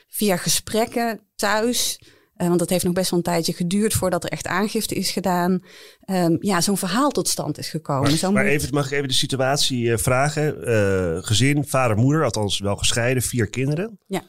via 0.08 0.38
gesprekken 0.38 1.20
thuis. 1.36 2.00
Uh, 2.38 2.48
want 2.48 2.60
dat 2.60 2.70
heeft 2.70 2.84
nog 2.84 2.94
best 2.94 3.10
wel 3.10 3.20
een 3.20 3.26
tijdje 3.26 3.54
geduurd 3.54 3.94
voordat 3.94 4.24
er 4.24 4.30
echt 4.30 4.48
aangifte 4.48 4.96
is 4.96 5.12
gedaan. 5.12 5.64
Um, 6.06 6.38
ja, 6.40 6.62
zo'n 6.62 6.78
verhaal 6.78 7.10
tot 7.10 7.28
stand 7.28 7.58
is 7.58 7.70
gekomen. 7.70 8.20
Maar, 8.22 8.32
maar 8.32 8.46
even, 8.46 8.74
mag 8.74 8.86
ik 8.86 8.92
even 8.92 9.08
de 9.08 9.14
situatie 9.14 9.84
uh, 9.84 9.98
vragen? 9.98 10.70
Uh, 10.70 11.24
gezin, 11.24 11.66
vader, 11.66 11.98
moeder, 11.98 12.24
althans 12.24 12.60
wel 12.60 12.76
gescheiden, 12.76 13.24
vier 13.24 13.50
kinderen. 13.50 14.00
Ja. 14.08 14.24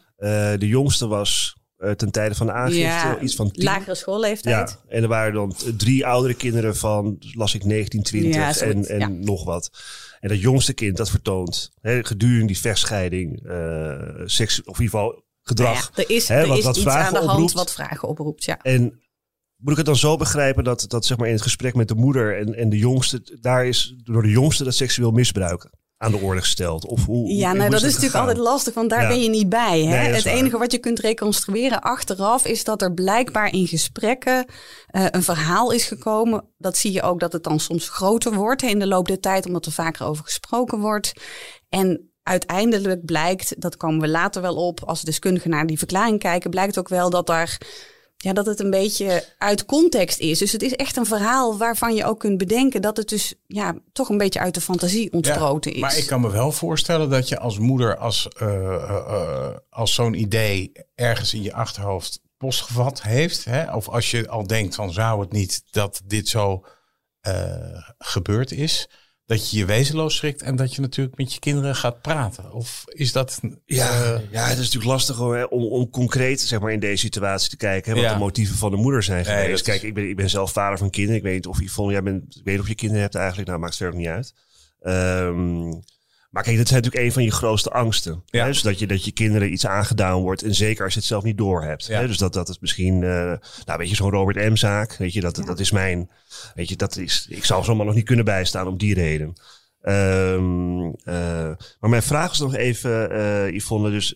de 0.56 0.66
jongste 0.66 1.06
was 1.06 1.55
uh, 1.78 1.90
ten 1.90 2.10
tijde 2.10 2.34
van 2.34 2.46
de 2.46 2.52
aangifte. 2.52 2.80
Ja, 2.80 3.20
iets 3.20 3.34
van 3.34 3.50
tien. 3.50 3.64
lagere 3.64 3.94
schoolleeftijd. 3.94 4.70
Ja, 4.70 4.94
en 4.94 5.02
er 5.02 5.08
waren 5.08 5.34
dan 5.34 5.54
drie 5.76 6.06
oudere 6.06 6.34
kinderen 6.34 6.76
van, 6.76 7.16
las 7.34 7.54
ik, 7.54 7.64
19, 7.64 8.02
20 8.02 8.34
ja, 8.34 8.66
en, 8.66 8.86
en 8.86 8.98
ja. 8.98 9.08
nog 9.08 9.44
wat. 9.44 9.70
En 10.20 10.28
dat 10.28 10.40
jongste 10.40 10.72
kind 10.72 10.96
dat 10.96 11.10
vertoont 11.10 11.70
hè, 11.80 12.04
gedurende 12.04 12.46
die 12.46 12.58
vechtscheiding, 12.58 13.46
uh, 13.46 14.02
seks, 14.24 14.62
of 14.62 14.78
in 14.78 14.84
ieder 14.84 14.98
geval 14.98 15.24
gedrag. 15.42 15.90
Ja, 15.94 16.02
er 16.02 16.10
is, 16.10 16.28
hè, 16.28 16.40
er 16.40 16.46
wat, 16.46 16.58
is 16.58 16.64
wat 16.64 16.76
iets 16.76 16.86
aan 16.86 17.12
de 17.12 17.18
hand 17.18 17.30
oproept. 17.30 17.52
wat 17.52 17.72
vragen 17.72 18.08
oproept, 18.08 18.44
ja. 18.44 18.58
En 18.62 18.82
moet 19.56 19.70
ik 19.70 19.76
het 19.76 19.86
dan 19.86 19.96
zo 19.96 20.16
begrijpen 20.16 20.64
dat, 20.64 20.84
dat 20.88 21.06
zeg 21.06 21.16
maar 21.16 21.26
in 21.26 21.32
het 21.32 21.42
gesprek 21.42 21.74
met 21.74 21.88
de 21.88 21.94
moeder 21.94 22.38
en, 22.38 22.54
en 22.54 22.68
de 22.68 22.78
jongste, 22.78 23.38
daar 23.40 23.66
is 23.66 23.94
door 24.02 24.22
de 24.22 24.30
jongste 24.30 24.64
dat 24.64 24.74
seksueel 24.74 25.10
misbruiken? 25.10 25.70
Aan 25.98 26.10
de 26.10 26.18
orde 26.18 26.40
gesteld? 26.40 26.86
Of 26.86 27.04
hoe, 27.04 27.34
ja, 27.34 27.52
nou, 27.52 27.70
dat 27.70 27.82
is 27.82 27.92
natuurlijk 27.92 28.14
altijd 28.14 28.38
lastig, 28.38 28.74
want 28.74 28.90
daar 28.90 29.08
ben 29.08 29.22
je 29.22 29.28
niet 29.28 29.48
bij. 29.48 29.84
Hè? 29.84 29.96
het 29.96 30.24
enige 30.24 30.58
wat 30.58 30.72
je 30.72 30.78
kunt 30.78 30.98
reconstrueren 30.98 31.80
achteraf 31.80 32.44
is 32.44 32.64
dat 32.64 32.82
er 32.82 32.94
blijkbaar 32.94 33.52
in 33.52 33.66
gesprekken 33.66 34.46
uh, 34.90 35.06
een 35.10 35.22
verhaal 35.22 35.70
is 35.70 35.84
gekomen. 35.84 36.44
Dat 36.58 36.76
zie 36.76 36.92
je 36.92 37.02
ook 37.02 37.20
dat 37.20 37.32
het 37.32 37.44
dan 37.44 37.60
soms 37.60 37.88
groter 37.88 38.34
wordt 38.34 38.62
in 38.62 38.78
de 38.78 38.86
loop 38.86 39.08
der 39.08 39.20
tijd, 39.20 39.46
omdat 39.46 39.66
er 39.66 39.72
vaker 39.72 40.06
over 40.06 40.24
gesproken 40.24 40.78
wordt. 40.78 41.12
En 41.68 42.10
uiteindelijk 42.22 43.04
blijkt, 43.04 43.60
dat 43.60 43.76
komen 43.76 44.00
we 44.00 44.08
later 44.08 44.42
wel 44.42 44.56
op, 44.56 44.84
als 44.84 45.02
deskundigen 45.02 45.50
naar 45.50 45.66
die 45.66 45.78
verklaring 45.78 46.18
kijken, 46.18 46.50
blijkt 46.50 46.78
ook 46.78 46.88
wel 46.88 47.10
dat 47.10 47.26
daar 47.26 47.58
ja, 48.16 48.32
dat 48.32 48.46
het 48.46 48.60
een 48.60 48.70
beetje 48.70 49.24
uit 49.38 49.64
context 49.64 50.18
is. 50.18 50.38
Dus 50.38 50.52
het 50.52 50.62
is 50.62 50.74
echt 50.74 50.96
een 50.96 51.06
verhaal 51.06 51.58
waarvan 51.58 51.94
je 51.94 52.04
ook 52.04 52.18
kunt 52.18 52.38
bedenken 52.38 52.82
dat 52.82 52.96
het 52.96 53.08
dus 53.08 53.34
ja, 53.46 53.74
toch 53.92 54.08
een 54.08 54.18
beetje 54.18 54.40
uit 54.40 54.54
de 54.54 54.60
fantasie 54.60 55.12
ontsproten 55.12 55.72
is. 55.72 55.80
Maar 55.80 55.96
ik 55.96 56.06
kan 56.06 56.20
me 56.20 56.30
wel 56.30 56.52
voorstellen 56.52 57.10
dat 57.10 57.28
je 57.28 57.38
als 57.38 57.58
moeder, 57.58 57.96
als, 57.96 58.28
uh, 58.42 58.48
uh, 58.48 59.48
als 59.70 59.94
zo'n 59.94 60.14
idee 60.14 60.72
ergens 60.94 61.34
in 61.34 61.42
je 61.42 61.52
achterhoofd 61.52 62.20
postgevat 62.36 63.02
heeft, 63.02 63.44
hè, 63.44 63.74
of 63.74 63.88
als 63.88 64.10
je 64.10 64.28
al 64.28 64.46
denkt 64.46 64.74
van 64.74 64.92
zou 64.92 65.20
het 65.20 65.32
niet 65.32 65.62
dat 65.70 66.00
dit 66.04 66.28
zo 66.28 66.64
uh, 67.28 67.32
gebeurd 67.98 68.52
is, 68.52 68.88
dat 69.26 69.50
je 69.50 69.58
je 69.58 69.64
wezenloos 69.64 70.16
schrikt 70.16 70.42
en 70.42 70.56
dat 70.56 70.74
je 70.74 70.80
natuurlijk 70.80 71.16
met 71.16 71.32
je 71.34 71.40
kinderen 71.40 71.76
gaat 71.76 72.00
praten? 72.00 72.52
Of 72.52 72.84
is 72.86 73.12
dat... 73.12 73.40
Ja, 73.64 74.02
uh, 74.02 74.18
ja 74.30 74.42
het 74.42 74.58
is 74.58 74.64
natuurlijk 74.64 74.92
lastig 74.92 75.16
hoor, 75.16 75.46
om, 75.46 75.62
om 75.62 75.90
concreet 75.90 76.40
zeg 76.40 76.60
maar, 76.60 76.72
in 76.72 76.80
deze 76.80 76.96
situatie 76.96 77.50
te 77.50 77.56
kijken. 77.56 77.94
Hè, 77.94 78.02
wat 78.02 78.12
de 78.12 78.18
motieven 78.18 78.56
van 78.56 78.70
de 78.70 78.76
moeder 78.76 79.02
zijn 79.02 79.24
geweest. 79.24 79.64
Kijk, 79.64 79.82
ik 79.82 79.94
ben, 79.94 80.08
ik 80.08 80.16
ben 80.16 80.30
zelf 80.30 80.52
vader 80.52 80.78
van 80.78 80.90
kinderen. 80.90 81.16
Ik 81.16 81.22
weet 81.22 81.34
niet 81.34 81.46
of 81.46 81.60
Yvonne, 81.60 81.92
jij 81.92 82.02
bent, 82.02 82.36
ik 82.36 82.44
weet 82.44 82.60
of 82.60 82.68
je 82.68 82.74
kinderen 82.74 83.02
hebt 83.02 83.14
eigenlijk. 83.14 83.48
Nou, 83.48 83.60
maakt 83.60 83.78
het 83.78 83.82
verder 83.82 84.00
niet 84.00 84.08
uit. 84.08 84.34
Um, 84.82 85.82
maar 86.30 86.42
kijk, 86.42 86.56
dat 86.56 86.66
is 86.66 86.72
natuurlijk 86.72 87.04
een 87.04 87.12
van 87.12 87.22
je 87.22 87.30
grootste 87.30 87.70
angsten. 87.70 88.22
Ja. 88.26 88.42
Hè? 88.42 88.48
Dus 88.48 88.62
dat 88.62 88.78
je, 88.78 88.86
dat 88.86 89.04
je 89.04 89.12
kinderen 89.12 89.52
iets 89.52 89.66
aangedaan 89.66 90.20
wordt. 90.20 90.42
En 90.42 90.54
zeker 90.54 90.84
als 90.84 90.92
je 90.92 90.98
het 90.98 91.08
zelf 91.08 91.24
niet 91.24 91.38
door 91.38 91.62
hebt. 91.62 91.86
Ja. 91.86 92.00
Hè? 92.00 92.06
Dus 92.06 92.18
dat, 92.18 92.32
dat 92.32 92.48
is 92.48 92.58
misschien, 92.58 92.94
uh, 93.02 93.32
nou 93.64 93.78
weet 93.78 93.88
je, 93.88 93.94
zo'n 93.94 94.10
Robert 94.10 94.50
M-zaak. 94.50 94.96
Weet 94.96 95.12
je, 95.12 95.20
dat, 95.20 95.36
ja. 95.36 95.44
dat 95.44 95.60
is 95.60 95.70
mijn, 95.70 96.10
weet 96.54 96.68
je, 96.68 96.76
dat 96.76 96.96
is, 96.96 97.26
ik 97.30 97.44
zou 97.44 97.64
zomaar 97.64 97.86
nog 97.86 97.94
niet 97.94 98.04
kunnen 98.04 98.24
bijstaan 98.24 98.66
om 98.66 98.76
die 98.76 98.94
reden. 98.94 99.32
Um, 99.82 100.86
uh, 100.86 100.94
maar 101.80 101.90
mijn 101.90 102.02
vraag 102.02 102.32
is 102.32 102.38
nog 102.38 102.54
even, 102.54 103.12
uh, 103.12 103.52
Yvonne, 103.52 103.90
dus 103.90 104.14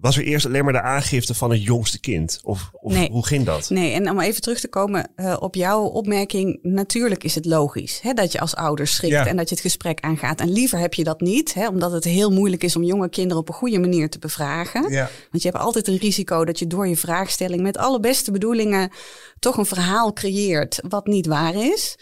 was 0.00 0.16
er 0.16 0.24
eerst 0.24 0.46
alleen 0.46 0.64
maar 0.64 0.72
de 0.72 0.80
aangifte 0.80 1.34
van 1.34 1.50
het 1.50 1.62
jongste 1.62 2.00
kind? 2.00 2.40
Of, 2.42 2.70
of 2.72 2.92
nee. 2.92 3.10
hoe 3.10 3.26
ging 3.26 3.44
dat? 3.44 3.70
Nee, 3.70 3.92
en 3.92 4.10
om 4.10 4.20
even 4.20 4.42
terug 4.42 4.60
te 4.60 4.68
komen 4.68 5.10
uh, 5.16 5.36
op 5.40 5.54
jouw 5.54 5.82
opmerking. 5.82 6.58
Natuurlijk 6.62 7.24
is 7.24 7.34
het 7.34 7.44
logisch 7.44 8.00
hè, 8.02 8.12
dat 8.12 8.32
je 8.32 8.40
als 8.40 8.54
ouder 8.54 8.86
schrikt 8.86 9.14
ja. 9.14 9.26
en 9.26 9.36
dat 9.36 9.48
je 9.48 9.54
het 9.54 9.64
gesprek 9.64 10.00
aangaat. 10.00 10.40
En 10.40 10.52
liever 10.52 10.78
heb 10.78 10.94
je 10.94 11.04
dat 11.04 11.20
niet, 11.20 11.54
hè, 11.54 11.68
omdat 11.68 11.92
het 11.92 12.04
heel 12.04 12.30
moeilijk 12.30 12.64
is 12.64 12.76
om 12.76 12.82
jonge 12.82 13.08
kinderen 13.08 13.42
op 13.42 13.48
een 13.48 13.54
goede 13.54 13.78
manier 13.78 14.08
te 14.08 14.18
bevragen. 14.18 14.90
Ja. 14.90 15.10
Want 15.30 15.42
je 15.42 15.48
hebt 15.48 15.62
altijd 15.62 15.88
een 15.88 15.98
risico 15.98 16.44
dat 16.44 16.58
je 16.58 16.66
door 16.66 16.88
je 16.88 16.96
vraagstelling 16.96 17.62
met 17.62 17.76
alle 17.76 18.00
beste 18.00 18.30
bedoelingen 18.30 18.90
toch 19.38 19.56
een 19.56 19.66
verhaal 19.66 20.12
creëert 20.12 20.80
wat 20.88 21.06
niet 21.06 21.26
waar 21.26 21.54
is. 21.54 21.98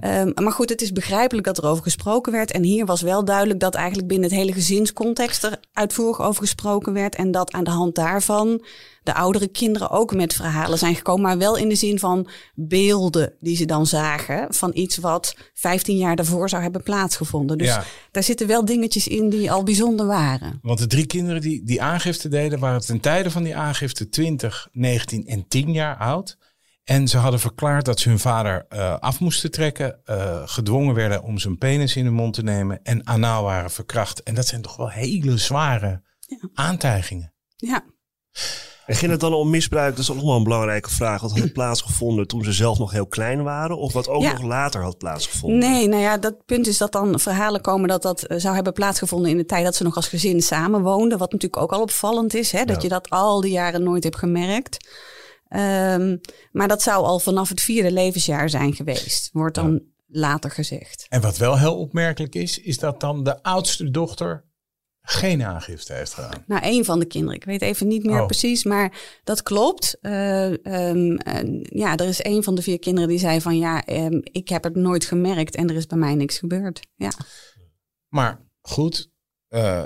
Mm-hmm. 0.00 0.28
Um, 0.28 0.44
maar 0.44 0.52
goed, 0.52 0.68
het 0.68 0.82
is 0.82 0.92
begrijpelijk 0.92 1.46
dat 1.46 1.58
er 1.58 1.66
over 1.66 1.82
gesproken 1.82 2.32
werd. 2.32 2.50
En 2.50 2.62
hier 2.62 2.86
was 2.86 3.02
wel 3.02 3.24
duidelijk 3.24 3.60
dat 3.60 3.74
eigenlijk 3.74 4.08
binnen 4.08 4.28
het 4.28 4.38
hele 4.38 4.52
gezinscontext 4.52 5.44
er 5.44 5.60
uitvoerig 5.72 6.20
over 6.20 6.42
gesproken 6.42 6.92
werd. 6.92 7.14
En 7.14 7.27
dat 7.32 7.52
aan 7.52 7.64
de 7.64 7.70
hand 7.70 7.94
daarvan 7.94 8.62
de 9.08 9.14
oudere 9.14 9.48
kinderen 9.48 9.90
ook 9.90 10.14
met 10.14 10.34
verhalen 10.34 10.78
zijn 10.78 10.94
gekomen. 10.94 11.22
Maar 11.22 11.38
wel 11.38 11.56
in 11.56 11.68
de 11.68 11.74
zin 11.74 11.98
van 11.98 12.28
beelden 12.54 13.32
die 13.40 13.56
ze 13.56 13.64
dan 13.64 13.86
zagen 13.86 14.54
van 14.54 14.70
iets 14.74 14.96
wat 14.96 15.36
15 15.54 15.96
jaar 15.96 16.16
daarvoor 16.16 16.48
zou 16.48 16.62
hebben 16.62 16.82
plaatsgevonden. 16.82 17.58
Dus 17.58 17.66
ja. 17.66 17.84
daar 18.10 18.22
zitten 18.22 18.46
wel 18.46 18.64
dingetjes 18.64 19.08
in 19.08 19.28
die 19.28 19.52
al 19.52 19.62
bijzonder 19.62 20.06
waren. 20.06 20.58
Want 20.62 20.78
de 20.78 20.86
drie 20.86 21.06
kinderen 21.06 21.40
die 21.40 21.64
die 21.64 21.82
aangifte 21.82 22.28
deden, 22.28 22.58
waren 22.58 22.80
ten 22.80 23.00
tijde 23.00 23.30
van 23.30 23.42
die 23.42 23.56
aangifte 23.56 24.08
20, 24.08 24.68
19 24.72 25.26
en 25.26 25.48
10 25.48 25.72
jaar 25.72 25.96
oud. 25.96 26.38
En 26.84 27.08
ze 27.08 27.18
hadden 27.18 27.40
verklaard 27.40 27.84
dat 27.84 28.00
ze 28.00 28.08
hun 28.08 28.18
vader 28.18 28.66
uh, 28.70 28.98
af 28.98 29.20
moesten 29.20 29.50
trekken, 29.50 30.00
uh, 30.06 30.42
gedwongen 30.44 30.94
werden 30.94 31.22
om 31.22 31.38
zijn 31.38 31.58
penis 31.58 31.96
in 31.96 32.04
hun 32.04 32.14
mond 32.14 32.34
te 32.34 32.42
nemen 32.42 32.80
en 32.82 33.06
anaal 33.06 33.42
waren 33.42 33.70
verkracht. 33.70 34.22
En 34.22 34.34
dat 34.34 34.46
zijn 34.46 34.62
toch 34.62 34.76
wel 34.76 34.90
hele 34.90 35.36
zware 35.36 36.02
ja. 36.28 36.48
aantijgingen. 36.54 37.32
Ja. 37.56 37.84
En 38.86 38.94
ging 38.94 39.10
het 39.10 39.20
dan 39.20 39.32
om 39.34 39.50
misbruik? 39.50 39.90
Dat 39.90 39.98
is 40.04 40.10
ook 40.10 40.16
nog 40.16 40.24
wel 40.24 40.36
een 40.36 40.42
belangrijke 40.42 40.90
vraag. 40.90 41.20
Wat 41.20 41.38
had 41.38 41.52
plaatsgevonden 41.52 42.26
toen 42.26 42.44
ze 42.44 42.52
zelf 42.52 42.78
nog 42.78 42.90
heel 42.90 43.06
klein 43.06 43.42
waren? 43.42 43.78
Of 43.78 43.92
wat 43.92 44.08
ook 44.08 44.22
Ja. 44.22 44.32
nog 44.32 44.42
later 44.42 44.82
had 44.82 44.98
plaatsgevonden? 44.98 45.58
Nee, 45.58 45.88
nou 45.88 46.02
ja, 46.02 46.18
dat 46.18 46.44
punt 46.44 46.66
is 46.66 46.78
dat 46.78 46.92
dan 46.92 47.20
verhalen 47.20 47.60
komen 47.60 47.88
dat 47.88 48.02
dat 48.02 48.22
eh, 48.22 48.38
zou 48.38 48.54
hebben 48.54 48.72
plaatsgevonden 48.72 49.30
in 49.30 49.36
de 49.36 49.44
tijd 49.44 49.64
dat 49.64 49.74
ze 49.74 49.82
nog 49.82 49.96
als 49.96 50.08
gezin 50.08 50.42
samenwoonden. 50.42 51.18
Wat 51.18 51.32
natuurlijk 51.32 51.62
ook 51.62 51.72
al 51.72 51.80
opvallend 51.82 52.34
is, 52.34 52.52
hè, 52.52 52.64
dat 52.64 52.76
Ja. 52.76 52.82
je 52.82 52.88
dat 52.88 53.10
al 53.10 53.40
die 53.40 53.50
jaren 53.52 53.82
nooit 53.82 54.04
hebt 54.04 54.16
gemerkt. 54.18 54.88
Ehm, 55.48 56.16
maar 56.52 56.68
dat 56.68 56.82
zou 56.82 57.04
al 57.04 57.18
vanaf 57.18 57.48
het 57.48 57.60
vierde 57.60 57.92
levensjaar 57.92 58.50
zijn 58.50 58.74
geweest, 58.74 59.28
wordt 59.32 59.54
dan 59.54 59.82
later 60.06 60.50
gezegd. 60.50 61.06
En 61.08 61.20
wat 61.20 61.36
wel 61.36 61.58
heel 61.58 61.78
opmerkelijk 61.78 62.34
is, 62.34 62.58
is 62.60 62.78
dat 62.78 63.00
dan 63.00 63.24
de 63.24 63.42
oudste 63.42 63.90
dochter 63.90 64.44
geen 65.10 65.42
aangifte 65.42 65.92
heeft 65.92 66.14
gedaan. 66.14 66.44
Nou, 66.46 66.62
één 66.62 66.84
van 66.84 66.98
de 66.98 67.06
kinderen. 67.06 67.36
Ik 67.36 67.44
weet 67.44 67.62
even 67.62 67.86
niet 67.88 68.04
meer 68.04 68.20
Oh. 68.20 68.26
precies, 68.26 68.64
maar 68.64 69.20
dat 69.24 69.42
klopt. 69.42 69.98
Eh, 70.00 70.66
ehm, 70.66 71.16
eh, 71.16 71.62
ja, 71.62 71.96
er 71.96 72.08
is 72.08 72.22
één 72.22 72.42
van 72.42 72.54
de 72.54 72.62
vier 72.62 72.78
kinderen 72.78 73.08
die 73.08 73.18
zei 73.18 73.40
van 73.40 73.58
ja, 73.58 73.84
ehm, 73.84 74.20
ik 74.22 74.48
heb 74.48 74.64
het 74.64 74.74
nooit 74.74 75.04
gemerkt 75.04 75.54
en 75.54 75.68
er 75.68 75.76
is 75.76 75.86
bij 75.86 75.98
mij 75.98 76.14
niks 76.14 76.38
gebeurd. 76.38 76.86
Ja. 76.94 77.10
Maar 78.08 78.46
goed, 78.60 79.10
eh, 79.48 79.84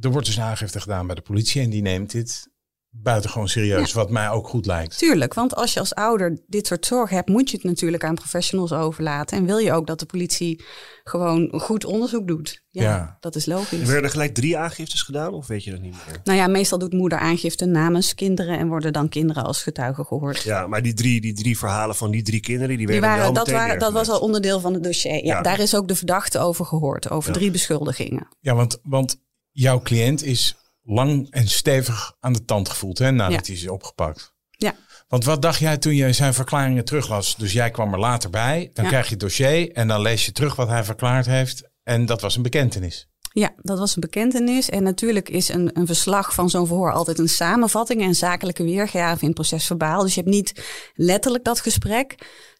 er 0.00 0.10
wordt 0.10 0.26
dus 0.26 0.40
aangifte 0.40 0.80
gedaan 0.80 1.06
bij 1.06 1.14
de 1.14 1.22
politie 1.22 1.62
en 1.62 1.70
die 1.70 1.82
neemt 1.82 2.10
dit 2.10 2.48
buitengewoon 2.90 3.48
serieus, 3.48 3.92
wat 3.92 4.10
mij 4.10 4.28
ook 4.30 4.48
goed 4.48 4.66
lijkt. 4.66 4.98
Tuurlijk, 4.98 5.34
want 5.34 5.54
als 5.54 5.72
je 5.72 5.80
als 5.80 5.94
ouder 5.94 6.38
dit 6.46 6.66
soort 6.66 6.86
zorg 6.86 7.10
hebt, 7.10 7.28
moet 7.28 7.50
je 7.50 7.56
het 7.56 7.64
natuurlijk 7.66 8.04
aan 8.04 8.14
professionals 8.14 8.72
overlaten. 8.72 9.36
En 9.38 9.44
wil 9.44 9.58
je 9.58 9.72
ook 9.72 9.86
dat 9.86 9.98
de 9.98 10.06
politie 10.06 10.64
gewoon 11.04 11.52
goed 11.60 11.84
onderzoek 11.84 12.26
doet. 12.28 12.62
Ja, 12.70 12.82
Ja. 12.82 13.16
dat 13.20 13.34
is 13.36 13.46
logisch. 13.46 13.80
Er 13.80 13.86
werden 13.86 14.04
er 14.04 14.10
gelijk 14.10 14.34
drie 14.34 14.58
aangiftes 14.58 15.02
gedaan? 15.02 15.32
Of 15.32 15.46
weet 15.46 15.64
je 15.64 15.70
dat 15.70 15.80
niet 15.80 15.94
meer? 16.06 16.20
Nou 16.24 16.38
ja, 16.38 16.46
meestal 16.46 16.78
doet 16.78 16.92
moeder 16.92 17.18
aangifte 17.18 17.64
namens 17.66 18.14
kinderen 18.14 18.58
en 18.58 18.68
worden 18.68 18.92
dan 18.92 19.08
kinderen 19.08 19.44
als 19.44 19.62
getuigen 19.62 20.04
gehoord. 20.04 20.42
Ja, 20.42 20.66
maar 20.66 20.82
die 20.82 20.94
drie, 20.94 21.20
die 21.20 21.34
drie 21.34 21.58
verhalen 21.58 21.94
van 21.96 22.10
die 22.10 22.22
drie 22.22 22.40
kinderen, 22.40 22.68
die 22.68 22.76
Die 22.76 22.86
werden 22.86 23.08
waren, 23.18 23.34
dat, 23.34 23.50
waren, 23.50 23.78
dat 23.78 23.92
was 23.92 24.08
al 24.08 24.20
onderdeel 24.20 24.60
van 24.60 24.74
het 24.74 24.82
dossier. 24.82 25.14
Ja, 25.14 25.20
Ja. 25.36 25.42
Daar 25.42 25.60
is 25.60 25.74
ook 25.76 25.88
de 25.88 25.96
verdachte 25.96 26.38
over 26.38 26.64
gehoord, 26.66 27.10
over 27.10 27.32
Ja. 27.32 27.38
drie 27.38 27.50
beschuldigingen. 27.50 28.28
Ja, 28.40 28.54
want, 28.54 28.78
want 28.82 29.20
jouw 29.50 29.80
cliënt 29.80 30.22
is 30.22 30.56
lang 30.88 31.26
en 31.30 31.48
stevig 31.48 32.12
aan 32.20 32.32
de 32.32 32.44
tand 32.44 32.68
gevoeld 32.68 32.98
hè, 32.98 33.10
nadat 33.10 33.46
hij 33.46 33.56
is 33.56 33.68
opgepakt. 33.68 34.34
Ja. 34.50 34.74
Want 35.08 35.24
wat 35.24 35.42
dacht 35.42 35.58
jij 35.58 35.76
toen 35.76 35.94
je 35.94 36.12
zijn 36.12 36.34
verklaringen 36.34 36.84
teruglas? 36.84 37.36
Dus 37.36 37.52
jij 37.52 37.70
kwam 37.70 37.92
er 37.92 37.98
later 37.98 38.30
bij, 38.30 38.70
dan 38.72 38.84
Ja. 38.84 38.90
krijg 38.90 39.04
je 39.04 39.10
het 39.10 39.20
dossier 39.20 39.72
en 39.72 39.88
dan 39.88 40.00
lees 40.00 40.24
je 40.26 40.32
terug 40.32 40.56
wat 40.56 40.68
hij 40.68 40.84
verklaard 40.84 41.26
heeft. 41.26 41.62
En 41.82 42.06
dat 42.06 42.20
was 42.20 42.36
een 42.36 42.42
bekentenis. 42.42 43.08
Ja, 43.32 43.52
dat 43.62 43.78
was 43.78 43.94
een 43.94 44.00
bekentenis. 44.00 44.68
En 44.68 44.82
natuurlijk 44.82 45.28
is 45.28 45.48
een, 45.48 45.70
een 45.78 45.86
verslag 45.86 46.34
van 46.34 46.50
zo'n 46.50 46.66
verhoor 46.66 46.92
altijd 46.92 47.18
een 47.18 47.28
samenvatting 47.28 48.02
en 48.02 48.14
zakelijke 48.14 48.62
weergave 48.64 49.20
in 49.20 49.26
het 49.26 49.34
proces 49.34 49.66
verbaal. 49.66 50.02
Dus 50.02 50.14
je 50.14 50.20
hebt 50.20 50.32
niet 50.32 50.62
letterlijk 50.94 51.44
dat 51.44 51.60
gesprek. 51.60 52.14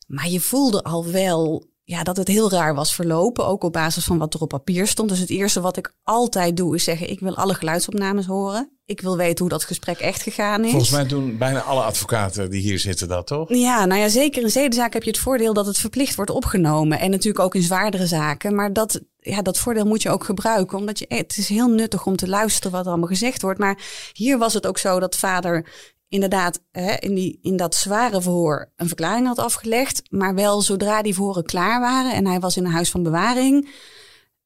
Maar 0.07 0.29
je 0.29 0.41
voelde 0.41 0.83
al 0.83 1.07
wel 1.07 1.67
ja, 1.89 2.03
dat 2.03 2.17
het 2.17 2.29
heel 2.29 2.51
raar 2.51 2.75
was 2.75 2.95
verlopen. 2.95 3.47
Ook 3.47 3.65
op 3.65 3.73
basis 3.73 4.05
van 4.05 4.19
wat 4.19 4.35
er 4.35 4.41
op 4.41 4.49
papier 4.49 4.87
stond. 4.87 5.09
Dus 5.09 5.19
het 5.19 5.31
eerste 5.31 5.61
wat 5.61 5.77
ik 5.77 5.95
altijd 6.03 6.57
doe 6.57 6.75
is 6.75 6.85
zeggen: 6.85 7.11
ik 7.11 7.21
wil 7.21 7.37
alle 7.37 7.55
geluidsopnames 7.55 8.27
horen. 8.27 8.79
Ik 8.85 9.01
wil 9.01 9.17
weten 9.17 9.39
hoe 9.39 9.49
dat 9.49 9.65
gesprek 9.65 9.99
echt 9.99 10.23
gegaan 10.23 10.65
is. 10.65 10.71
Volgens 10.71 10.91
mij 10.91 11.07
doen 11.07 11.39
bijna 11.39 11.61
alle 11.61 11.83
advocaten 11.83 12.51
die 12.51 12.63
hier 12.63 12.79
zitten 12.79 13.09
dat, 13.09 13.27
toch? 13.27 13.55
Ja, 13.55 13.85
nou 13.85 14.01
ja, 14.01 14.09
zeker 14.09 14.43
in 14.43 14.51
zedenzaken 14.51 14.93
heb 14.93 15.03
je 15.03 15.11
het 15.11 15.19
voordeel 15.19 15.53
dat 15.53 15.67
het 15.67 15.79
verplicht 15.79 16.15
wordt 16.15 16.31
opgenomen. 16.31 17.01
En 17.01 17.11
natuurlijk 17.11 17.45
ook 17.45 17.55
in 17.55 17.63
zwaardere 17.63 18.07
zaken. 18.07 18.55
Maar 18.55 18.73
dat, 18.73 19.01
ja, 19.19 19.43
dat 19.43 19.59
voordeel 19.59 19.87
moet 19.87 20.03
je 20.03 20.11
ook 20.11 20.25
gebruiken. 20.25 20.79
Omdat 20.79 20.99
je, 20.99 21.05
het 21.09 21.37
is 21.37 21.49
heel 21.49 21.69
nuttig 21.69 22.07
om 22.07 22.17
te 22.17 22.29
luisteren 22.29 22.73
wat 22.73 22.85
er 22.85 22.91
allemaal 22.91 23.09
gezegd 23.09 23.43
wordt. 23.43 23.59
Maar 23.59 23.79
hier 24.13 24.39
was 24.39 24.55
het 24.55 24.67
ook 24.67 24.79
zo 24.79 25.01
dat 25.01 25.17
vader 25.17 25.67
inderdaad 26.09 26.61
hè, 26.71 26.95
in, 26.95 27.15
die, 27.15 27.39
in 27.43 27.57
dat 27.57 27.75
zware 27.75 28.23
verhoor 28.23 28.73
een 28.77 28.87
verklaring 28.87 29.27
had 29.27 29.39
afgelegd. 29.39 30.03
Maar 30.11 30.35
wel 30.35 30.61
zodra 30.61 31.03
die 31.03 31.15
verhoren 31.15 31.45
klaar 31.45 31.81
waren 31.81 32.15
en 32.15 32.27
hij 32.27 32.41
was 32.41 32.57
in 32.57 32.65
een 32.65 32.73
huis 32.73 32.91
van 32.91 33.03
bewaring, 33.03 33.69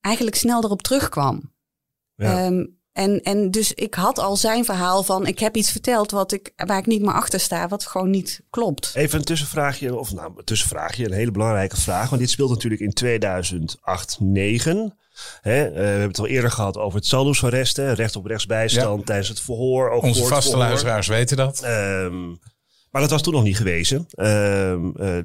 eigenlijk 0.00 0.36
snel 0.36 0.64
erop 0.64 0.82
terugkwam. 0.82 1.52
Ja. 2.14 2.44
Ehm, 2.44 2.64
en, 2.92 3.22
en 3.22 3.50
dus 3.50 3.72
ik 3.72 3.94
had 3.94 4.18
al 4.18 4.36
zijn 4.36 4.64
verhaal 4.64 5.02
van 5.02 5.26
ik 5.26 5.38
heb 5.38 5.56
iets 5.56 5.70
verteld 5.70 6.10
wat 6.10 6.32
ik, 6.32 6.52
waar 6.56 6.78
ik 6.78 6.86
niet 6.86 7.02
meer 7.02 7.12
achter 7.12 7.40
sta, 7.40 7.68
wat 7.68 7.86
gewoon 7.86 8.10
niet 8.10 8.40
klopt. 8.50 8.90
Even 8.94 9.18
een 9.18 9.24
tussenvraagje, 9.24 9.96
of 9.98 10.12
nou, 10.12 10.32
een 10.36 10.44
tussenvraagje, 10.44 11.04
een 11.04 11.12
hele 11.12 11.30
belangrijke 11.30 11.76
vraag. 11.76 12.08
Want 12.08 12.20
dit 12.20 12.30
speelt 12.30 12.50
natuurlijk 12.50 12.80
in 12.80 12.92
2008, 12.92 14.16
9. 14.20 14.96
Hè, 15.40 15.64
eh, 15.64 15.72
we 15.72 15.80
hebben 15.80 16.08
het 16.08 16.18
al 16.18 16.26
eerder 16.26 16.50
gehad 16.50 16.76
over 16.76 16.98
het 16.98 17.06
saldo's-arrest, 17.06 17.76
hè, 17.76 17.92
recht 17.92 18.16
op 18.16 18.26
rechtsbijstand 18.26 19.06
tijdens 19.06 19.28
het 19.28 19.40
verhoor. 19.40 19.90
Ook 19.90 20.02
Onze 20.02 20.24
vaste 20.24 20.56
luisteraars 20.56 21.06
weten 21.06 21.36
dat. 21.36 21.62
Ehm, 21.62 22.28
maar 22.90 23.00
dat 23.00 23.10
was 23.10 23.22
toen 23.22 23.32
nog 23.32 23.42
niet 23.42 23.56
gewezen. 23.56 24.06
Ehm, 24.10 24.90
eh, 24.96 25.18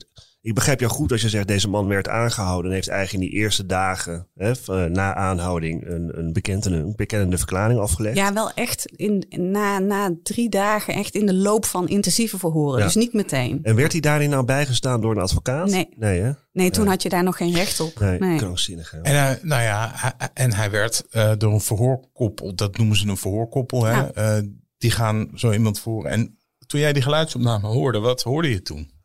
ik 0.48 0.54
begrijp 0.54 0.80
jou 0.80 0.92
goed 0.92 1.12
als 1.12 1.22
je 1.22 1.30
zegt, 1.30 1.48
deze 1.48 1.70
man 1.70 1.88
werd 1.88 2.08
aangehouden 2.08 2.70
en 2.70 2.76
heeft 2.76 2.88
eigenlijk 2.88 3.24
in 3.24 3.30
die 3.30 3.40
eerste 3.40 3.66
dagen 3.66 4.28
hè, 4.36 4.52
eh, 4.52 4.84
na 4.86 5.14
aanhouding 5.16 5.88
een, 5.88 6.18
een, 6.20 6.34
bekendende, 6.34 6.78
een 6.78 6.94
bekennende 6.96 7.38
verklaring 7.38 7.80
afgelegd. 7.80 8.16
Ja, 8.18 8.34
wel 8.34 8.52
echt 8.54 8.86
in, 8.86 9.24
na, 9.30 9.80
na 9.80 10.16
drie 10.24 10.50
dagen 10.50 10.94
echt 10.94 11.16
in 11.16 11.26
de 11.26 11.34
loop 11.34 11.66
van 11.66 11.88
intensieve 11.88 12.38
verhoren. 12.38 12.80
Ja. 12.80 12.86
Dus 12.86 12.96
niet 12.96 13.14
meteen. 13.14 13.60
En 13.64 13.76
werd 13.76 13.92
hij 13.92 14.02
daarin 14.02 14.30
nou 14.30 14.46
bijgestaan 14.46 15.02
door 15.02 15.12
een 15.16 15.22
advocaat? 15.22 15.70
Nee. 15.70 15.88
Nee, 15.96 16.22
hè? 16.22 16.32
Nee, 16.54 16.70
toen 16.70 16.88
had 16.88 17.02
je 17.04 17.10
daar 17.10 17.24
nog 17.24 17.38
geen 17.38 17.54
recht 17.54 17.80
op. 17.80 18.00
Nee, 18.00 18.20
Nee. 18.20 18.38
krankzinnig. 18.38 18.94
En 19.02 19.16
hij, 19.20 19.40
nou 19.42 19.62
ja, 19.62 19.92
hij- 19.94 20.30
en 20.34 20.54
hij 20.54 20.72
werd 20.72 21.04
eh, 21.10 21.32
door 21.38 21.54
een 21.54 21.62
verhoorkoppel, 21.62 22.56
dat 22.56 22.78
noemen 22.78 22.96
ze 22.98 23.08
een 23.08 23.18
verhoorkoppel, 23.18 23.84
hè? 23.86 23.92
Ja. 23.92 24.12
eh, 24.12 24.38
die 24.78 24.92
gaan 24.92 25.30
zo 25.36 25.52
iemand 25.52 25.80
voeren. 25.80 26.12
En 26.12 26.38
toen 26.68 26.80
jij 26.80 26.94
die 26.94 27.02
geluidsopname 27.04 27.68
hoorde, 27.68 28.00
wat 28.00 28.24
hoorde 28.24 28.50
je 28.50 28.62
toen? 28.62 28.96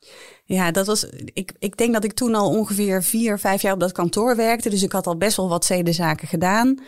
Ja, 0.44 0.70
dat 0.70 0.86
was. 0.86 1.04
Ik, 1.32 1.52
ik 1.58 1.76
denk 1.76 1.92
dat 1.92 2.04
ik 2.04 2.12
toen 2.12 2.34
al 2.34 2.48
ongeveer 2.48 3.02
vier, 3.02 3.38
vijf 3.38 3.62
jaar 3.62 3.72
op 3.72 3.80
dat 3.80 3.92
kantoor 3.92 4.36
werkte. 4.36 4.70
Dus 4.70 4.82
ik 4.82 4.92
had 4.92 5.06
al 5.06 5.16
best 5.16 5.36
wel 5.36 5.48
wat 5.48 5.64
zedenzaken 5.64 6.28
gedaan. 6.28 6.78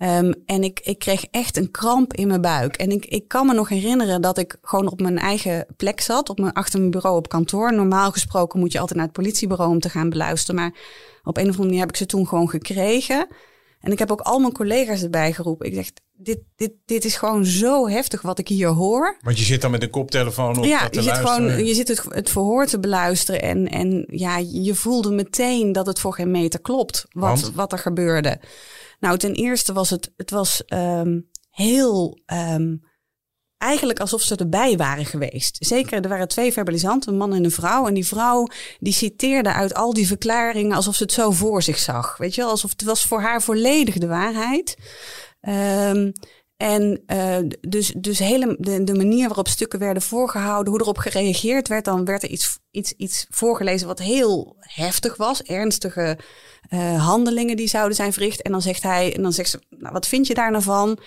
Ehm, 0.00 0.32
en 0.46 0.62
ik, 0.62 0.80
ik 0.80 0.98
kreeg 0.98 1.24
echt 1.24 1.56
een 1.56 1.70
kramp 1.70 2.12
in 2.12 2.28
mijn 2.28 2.40
buik. 2.40 2.76
En 2.76 2.90
ik, 2.90 3.06
ik 3.06 3.28
kan 3.28 3.46
me 3.46 3.54
nog 3.54 3.68
herinneren 3.68 4.20
dat 4.20 4.38
ik 4.38 4.58
gewoon 4.62 4.90
op 4.90 5.00
mijn 5.00 5.18
eigen 5.18 5.66
plek 5.76 6.00
zat, 6.00 6.28
op 6.28 6.38
mijn, 6.38 6.52
achter 6.52 6.78
mijn 6.78 6.90
bureau 6.90 7.16
op 7.16 7.28
kantoor. 7.28 7.74
Normaal 7.74 8.10
gesproken 8.10 8.60
moet 8.60 8.72
je 8.72 8.78
altijd 8.78 8.98
naar 8.98 9.06
het 9.06 9.16
politiebureau 9.16 9.70
om 9.70 9.80
te 9.80 9.88
gaan 9.88 10.10
beluisteren. 10.10 10.60
Maar 10.60 10.74
op 11.22 11.36
een 11.36 11.42
of 11.42 11.48
andere 11.48 11.64
manier 11.64 11.80
heb 11.80 11.88
ik 11.88 11.96
ze 11.96 12.06
toen 12.06 12.28
gewoon 12.28 12.48
gekregen. 12.48 13.26
En 13.80 13.92
ik 13.92 13.98
heb 13.98 14.10
ook 14.10 14.20
al 14.20 14.38
mijn 14.38 14.52
collega's 14.52 15.02
erbij 15.02 15.32
geroepen. 15.32 15.66
Ik 15.66 15.74
zeg, 15.74 15.90
dit, 16.22 16.38
dit, 16.56 16.72
dit 16.84 17.04
is 17.04 17.16
gewoon 17.16 17.44
zo 17.44 17.88
heftig 17.88 18.22
wat 18.22 18.38
ik 18.38 18.48
hier 18.48 18.68
hoor. 18.68 19.16
Want 19.20 19.38
je 19.38 19.44
zit 19.44 19.60
dan 19.60 19.70
met 19.70 19.82
een 19.82 19.90
koptelefoon 19.90 20.58
op 20.58 20.64
Ja, 20.64 20.82
je 20.90 21.02
zit, 21.02 21.04
luisteren. 21.04 21.50
gewoon, 21.50 21.66
je 21.66 21.74
zit 21.74 21.88
het, 21.88 22.02
het 22.08 22.30
verhoor 22.30 22.66
te 22.66 22.80
beluisteren. 22.80 23.42
En, 23.42 23.68
en 23.68 24.04
ja, 24.06 24.36
je 24.38 24.74
voelde 24.74 25.10
meteen 25.10 25.72
dat 25.72 25.86
het 25.86 26.00
voor 26.00 26.14
geen 26.14 26.30
meter 26.30 26.60
klopt 26.60 27.04
wat, 27.10 27.40
Want? 27.40 27.54
wat 27.54 27.72
er 27.72 27.78
gebeurde. 27.78 28.40
Nou, 29.00 29.18
ten 29.18 29.34
eerste 29.34 29.72
was 29.72 29.90
het, 29.90 30.12
het 30.16 30.30
was 30.30 30.64
ehm, 30.64 31.20
heel. 31.50 32.18
ehm, 32.26 32.74
eigenlijk 33.58 34.00
alsof 34.00 34.22
ze 34.22 34.36
erbij 34.36 34.76
waren 34.76 35.06
geweest. 35.06 35.56
Zeker, 35.60 36.02
er 36.02 36.08
waren 36.08 36.28
twee 36.28 36.52
verbalisanten, 36.52 37.12
een 37.12 37.18
man 37.18 37.34
en 37.34 37.44
een 37.44 37.50
vrouw. 37.50 37.86
En 37.86 37.94
die 37.94 38.06
vrouw 38.06 38.46
die 38.78 38.92
citeerde 38.92 39.52
uit 39.52 39.74
al 39.74 39.92
die 39.92 40.06
verklaringen 40.06 40.76
alsof 40.76 40.94
ze 40.94 41.02
het 41.02 41.12
zo 41.12 41.30
voor 41.30 41.62
zich 41.62 41.78
zag. 41.78 42.16
Weet 42.16 42.34
je 42.34 42.40
wel, 42.40 42.50
alsof 42.50 42.70
het 42.70 42.82
was 42.82 43.02
voor 43.04 43.20
haar 43.20 43.42
volledig 43.42 43.98
de 43.98 44.06
waarheid. 44.06 44.76
Ehm, 45.40 46.10
en 46.56 47.02
eh, 47.06 47.36
dus, 47.60 47.94
dus 47.96 48.18
hele, 48.18 48.56
de, 48.58 48.84
de 48.84 48.94
manier 48.94 49.26
waarop 49.26 49.48
stukken 49.48 49.78
werden 49.78 50.02
voorgehouden, 50.02 50.72
hoe 50.72 50.82
erop 50.82 50.98
gereageerd 50.98 51.68
werd, 51.68 51.84
dan 51.84 52.04
werd 52.04 52.22
er 52.22 52.28
iets, 52.28 52.58
iets, 52.70 52.92
iets 52.92 53.26
voorgelezen 53.28 53.86
wat 53.86 53.98
heel 53.98 54.56
heftig 54.58 55.16
was. 55.16 55.42
Ernstige 55.42 56.18
eh, 56.68 57.06
handelingen 57.06 57.56
die 57.56 57.68
zouden 57.68 57.96
zijn 57.96 58.12
verricht. 58.12 58.42
En 58.42 58.52
dan 58.52 58.62
zegt 58.62 58.82
hij, 58.82 59.14
en 59.14 59.22
dan 59.22 59.32
zegt 59.32 59.50
ze, 59.50 59.60
nou, 59.68 59.92
wat 59.92 60.06
vind 60.06 60.26
je 60.26 60.34
daar 60.34 60.50
nou 60.50 60.62
van? 60.62 60.98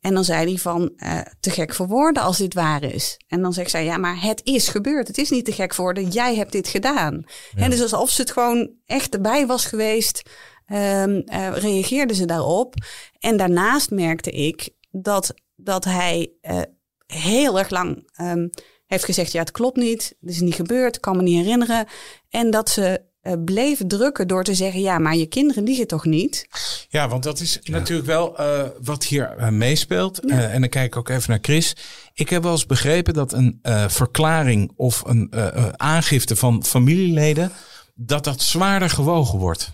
En 0.00 0.14
dan 0.14 0.24
zei 0.24 0.46
hij 0.46 0.58
van, 0.58 0.92
eh, 0.96 1.18
te 1.40 1.50
gek 1.50 1.74
voor 1.74 1.86
woorden 1.86 2.22
als 2.22 2.38
dit 2.38 2.54
waar 2.54 2.82
is. 2.82 3.20
En 3.28 3.42
dan 3.42 3.52
zegt 3.52 3.70
zij, 3.70 3.84
ja, 3.84 3.96
maar 3.96 4.22
het 4.22 4.40
is 4.44 4.68
gebeurd. 4.68 5.08
Het 5.08 5.18
is 5.18 5.30
niet 5.30 5.44
te 5.44 5.52
gek 5.52 5.74
voor 5.74 5.84
woorden. 5.84 6.08
Jij 6.08 6.36
hebt 6.36 6.52
dit 6.52 6.68
gedaan. 6.68 7.24
En 7.54 7.70
dus 7.70 7.82
alsof 7.82 8.10
ze 8.10 8.20
het 8.20 8.30
gewoon 8.30 8.70
echt 8.86 9.14
erbij 9.14 9.46
was 9.46 9.64
geweest, 9.64 10.22
ehm, 10.72 11.20
eh, 11.26 11.48
reageerden 11.54 12.16
ze 12.16 12.24
daarop. 12.24 12.74
En 13.18 13.36
daarnaast 13.36 13.90
merkte 13.90 14.30
ik 14.30 14.70
dat, 14.90 15.34
dat 15.56 15.84
hij 15.84 16.32
eh, 16.40 16.60
heel 17.06 17.58
erg 17.58 17.70
lang 17.70 18.08
ehm, 18.14 18.48
heeft 18.86 19.04
gezegd, 19.04 19.32
ja, 19.32 19.40
het 19.40 19.50
klopt 19.50 19.76
niet. 19.76 20.14
Het 20.20 20.30
is 20.30 20.40
niet 20.40 20.54
gebeurd, 20.54 20.96
ik 20.96 21.00
kan 21.02 21.16
me 21.16 21.22
niet 21.22 21.44
herinneren. 21.44 21.86
En 22.30 22.50
dat 22.50 22.70
ze 22.70 23.00
eh, 23.20 23.32
bleven 23.44 23.88
drukken 23.88 24.28
door 24.28 24.44
te 24.44 24.54
zeggen, 24.54 24.80
ja, 24.80 24.98
maar 24.98 25.16
je 25.16 25.26
kinderen 25.26 25.64
liegen 25.64 25.86
toch 25.86 26.04
niet? 26.04 26.46
Ja, 26.88 27.08
want 27.08 27.22
dat 27.22 27.40
is 27.40 27.58
natuurlijk 27.62 28.06
wel 28.06 28.38
eh, 28.38 28.68
wat 28.82 29.04
hier 29.04 29.52
meespeelt. 29.52 30.20
Eh, 30.30 30.54
en 30.54 30.60
dan 30.60 30.68
kijk 30.68 30.86
ik 30.86 30.96
ook 30.96 31.08
even 31.08 31.30
naar 31.30 31.38
Chris. 31.42 31.76
Ik 32.14 32.28
heb 32.28 32.42
wel 32.42 32.52
eens 32.52 32.66
begrepen 32.66 33.14
dat 33.14 33.32
een 33.32 33.58
eh, 33.62 33.88
verklaring 33.88 34.72
of 34.76 35.02
een 35.06 35.26
eh, 35.30 35.46
eh, 35.46 35.68
aangifte 35.76 36.36
van 36.36 36.64
familieleden, 36.64 37.52
dat 37.94 38.24
dat 38.24 38.40
zwaarder 38.40 38.90
gewogen 38.90 39.38
wordt. 39.38 39.70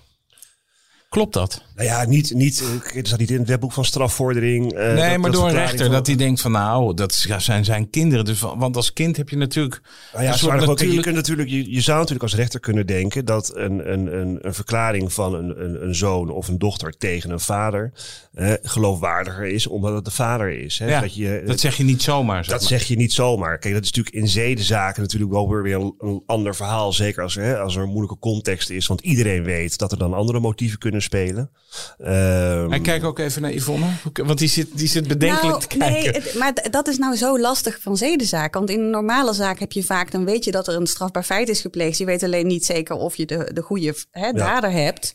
Klopt 1.09 1.33
dat? 1.35 1.63
Nou 1.77 1.89
ja, 1.89 2.05
niet, 2.05 2.35
niet, 2.35 2.61
eh, 2.61 2.95
het 2.95 3.07
staat 3.07 3.19
niet 3.19 3.31
in 3.31 3.39
het 3.39 3.49
wetboek 3.49 3.73
van 3.73 3.85
strafvordering. 3.85 4.73
eh, 4.73 4.79
nee, 4.95 4.95
dat- 5.11 5.19
maar 5.19 5.31
dat 5.31 5.41
door 5.41 5.49
een 5.49 5.55
rechter 5.57 5.79
van- 5.85 5.91
dat 5.95 6.07
hij 6.07 6.17
denkt 6.17 6.41
van 6.41 6.53
nou, 6.53 6.95
dat 6.95 7.15
zijn 7.39 7.65
zijn 7.65 7.91
kinderen. 7.91 8.25
Dus, 8.25 8.41
want 8.41 8.77
als 8.77 8.93
kind 8.93 9.17
heb 9.17 9.29
je 9.29 9.37
natuurlijk... 9.37 9.81
Nou 10.13 10.25
ja, 10.25 10.31
ook, 10.31 10.39
kijk, 10.39 10.61
je, 10.61 10.67
natuurlijk- 10.67 11.03
kunt 11.03 11.15
natuurlijk, 11.17 11.49
je, 11.49 11.73
je 11.73 11.81
zou 11.81 11.97
natuurlijk 11.97 12.23
als 12.23 12.35
rechter 12.35 12.61
kunnen 12.61 12.87
denken 12.87 13.25
dat 13.25 13.57
een, 13.57 13.93
een, 13.93 14.19
een, 14.21 14.39
een 14.41 14.55
verklaring 14.55 15.13
van 15.13 15.35
een, 15.35 15.65
een, 15.65 15.83
een 15.87 15.95
zoon 15.95 16.31
of 16.31 16.49
een 16.49 16.59
dochter 16.59 16.93
tegen 16.99 17.31
een 17.31 17.41
vader 17.41 17.93
eh, 18.35 18.53
geloofwaardiger 18.63 19.47
is 19.47 19.67
omdat 19.67 19.95
het 19.95 20.05
de 20.05 20.11
vader 20.11 20.51
is. 20.61 20.79
Hè? 20.79 20.89
ja, 20.89 21.01
dat, 21.01 21.15
je, 21.15 21.43
dat 21.47 21.61
zeg 21.61 21.77
je 21.77 21.85
niet 21.85 22.03
zomaar. 22.03 22.45
Zeg 22.45 22.53
dat 22.53 22.61
maar. 22.61 22.79
zeg 22.79 22.89
je 22.89 22.97
niet 22.97 23.13
zomaar. 23.13 23.59
Kijk, 23.59 23.75
dat 23.75 23.83
is 23.83 23.93
natuurlijk 23.93 24.17
in 24.17 24.29
zedenzaken 24.29 25.03
natuurlijk 25.03 25.31
wel 25.33 25.49
weer 25.63 25.75
een, 25.77 25.95
een 25.99 26.23
ander 26.27 26.55
verhaal. 26.55 26.93
Zeker 26.93 27.23
als 27.23 27.37
er, 27.37 27.43
hè, 27.43 27.59
als 27.59 27.77
er 27.77 27.83
een 27.83 27.89
moeilijke 27.89 28.19
context 28.19 28.71
is. 28.71 28.87
Want 28.87 29.01
iedereen 29.01 29.43
weet 29.45 29.79
dat 29.79 29.93
er 29.93 29.99
dan 29.99 30.15
andere 30.15 30.41
motieven 30.41 30.79
kunnen 30.79 30.98
spelen. 31.03 31.51
Ehm, 31.99 32.73
En 32.73 32.83
kijk 32.83 33.05
ook 33.05 33.19
even 33.19 33.43
naar 33.43 33.53
Yvonne, 33.53 33.87
want 34.13 34.39
die 34.39 34.49
zit, 34.49 34.69
die 34.79 34.89
zit 34.89 35.09
bedenkelijk 35.09 35.49
Nou, 35.59 35.61
te 35.61 35.67
kijken. 35.79 36.13
nee, 36.13 36.23
het- 36.23 36.35
maar 36.35 36.67
dat 36.71 36.89
is 36.89 36.99
nou 36.99 37.17
zo 37.17 37.39
lastig 37.39 37.79
van 37.81 37.97
zedenzaken. 37.97 38.59
Want 38.61 38.71
in 38.71 38.81
een 38.81 38.91
normale 38.91 39.33
zaak 39.33 39.59
heb 39.59 39.73
je 39.73 39.83
vaak, 39.85 40.11
dan 40.11 40.25
weet 40.25 40.45
je 40.45 40.51
dat 40.51 40.69
er 40.69 40.75
een 40.75 40.87
strafbaar 40.87 41.23
feit 41.25 41.49
is 41.49 41.61
gepleegd. 41.61 41.99
Je 41.99 42.05
weet 42.05 42.23
alleen 42.23 42.47
niet 42.47 42.65
zeker 42.65 42.97
of 42.97 43.17
je 43.17 43.27
de, 43.27 43.51
de 43.55 43.63
goede 43.63 43.95
hè, 44.11 44.33
dader 44.33 44.71
hebt. 44.71 45.13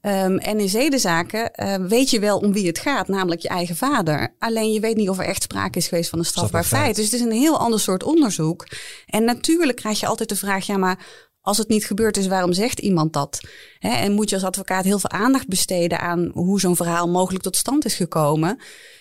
Ehm, 0.00 0.36
en 0.36 0.60
in 0.60 0.68
zedenzaken 0.68 1.52
eh, 1.54 1.74
weet 1.74 2.10
je 2.10 2.18
wel 2.20 2.38
om 2.38 2.52
wie 2.52 2.66
het 2.66 2.78
gaat, 2.78 3.08
namelijk 3.08 3.40
je 3.40 3.48
eigen 3.48 3.76
vader. 3.76 4.34
Alleen 4.38 4.72
je 4.72 4.80
weet 4.80 4.96
niet 4.96 5.08
of 5.08 5.18
er 5.18 5.24
echt 5.24 5.42
sprake 5.42 5.78
is 5.78 5.88
geweest 5.88 6.10
van 6.10 6.18
een 6.18 6.24
strafbaar, 6.24 6.64
Strafbaar 6.64 6.80
feit. 6.86 6.96
feit. 6.96 7.10
Dus 7.10 7.20
het 7.20 7.30
is 7.30 7.36
een 7.36 7.42
heel 7.42 7.58
ander 7.58 7.80
soort 7.80 8.02
onderzoek. 8.02 8.66
En 9.06 9.24
natuurlijk 9.24 9.76
krijg 9.76 10.00
je 10.00 10.06
altijd 10.06 10.28
de 10.28 10.36
vraag, 10.36 10.66
ja 10.66 10.76
maar 10.76 10.98
als 11.46 11.58
het 11.58 11.68
niet 11.68 11.84
gebeurd 11.84 12.16
is, 12.16 12.26
waarom 12.26 12.52
zegt 12.52 12.78
iemand 12.78 13.12
dat? 13.12 13.40
En 13.78 14.12
moet 14.12 14.28
je 14.28 14.34
als 14.34 14.44
advocaat 14.44 14.84
heel 14.84 14.98
veel 14.98 15.10
aandacht 15.10 15.48
besteden 15.48 16.00
aan 16.00 16.30
hoe 16.34 16.60
zo'n 16.60 16.76
verhaal 16.76 17.08
mogelijk 17.08 17.44
tot 17.44 17.56
stand 17.56 17.84
is 17.84 17.94
gekomen. 17.94 18.58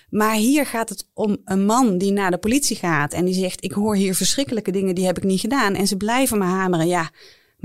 Maar 0.09 0.35
hier 0.35 0.65
gaat 0.65 0.89
het 0.89 1.07
om 1.13 1.37
een 1.45 1.65
man 1.65 1.97
die 1.97 2.11
naar 2.11 2.31
de 2.31 2.37
politie 2.37 2.75
gaat 2.75 3.13
en 3.13 3.25
die 3.25 3.33
zegt: 3.33 3.63
Ik 3.63 3.71
hoor 3.71 3.95
hier 3.95 4.15
verschrikkelijke 4.15 4.71
dingen, 4.71 4.95
die 4.95 5.05
heb 5.05 5.17
ik 5.17 5.23
niet 5.23 5.39
gedaan. 5.39 5.75
En 5.75 5.87
ze 5.87 5.97
blijven 5.97 6.37
me 6.37 6.43
hameren. 6.43 6.87
Ja, 6.87 7.09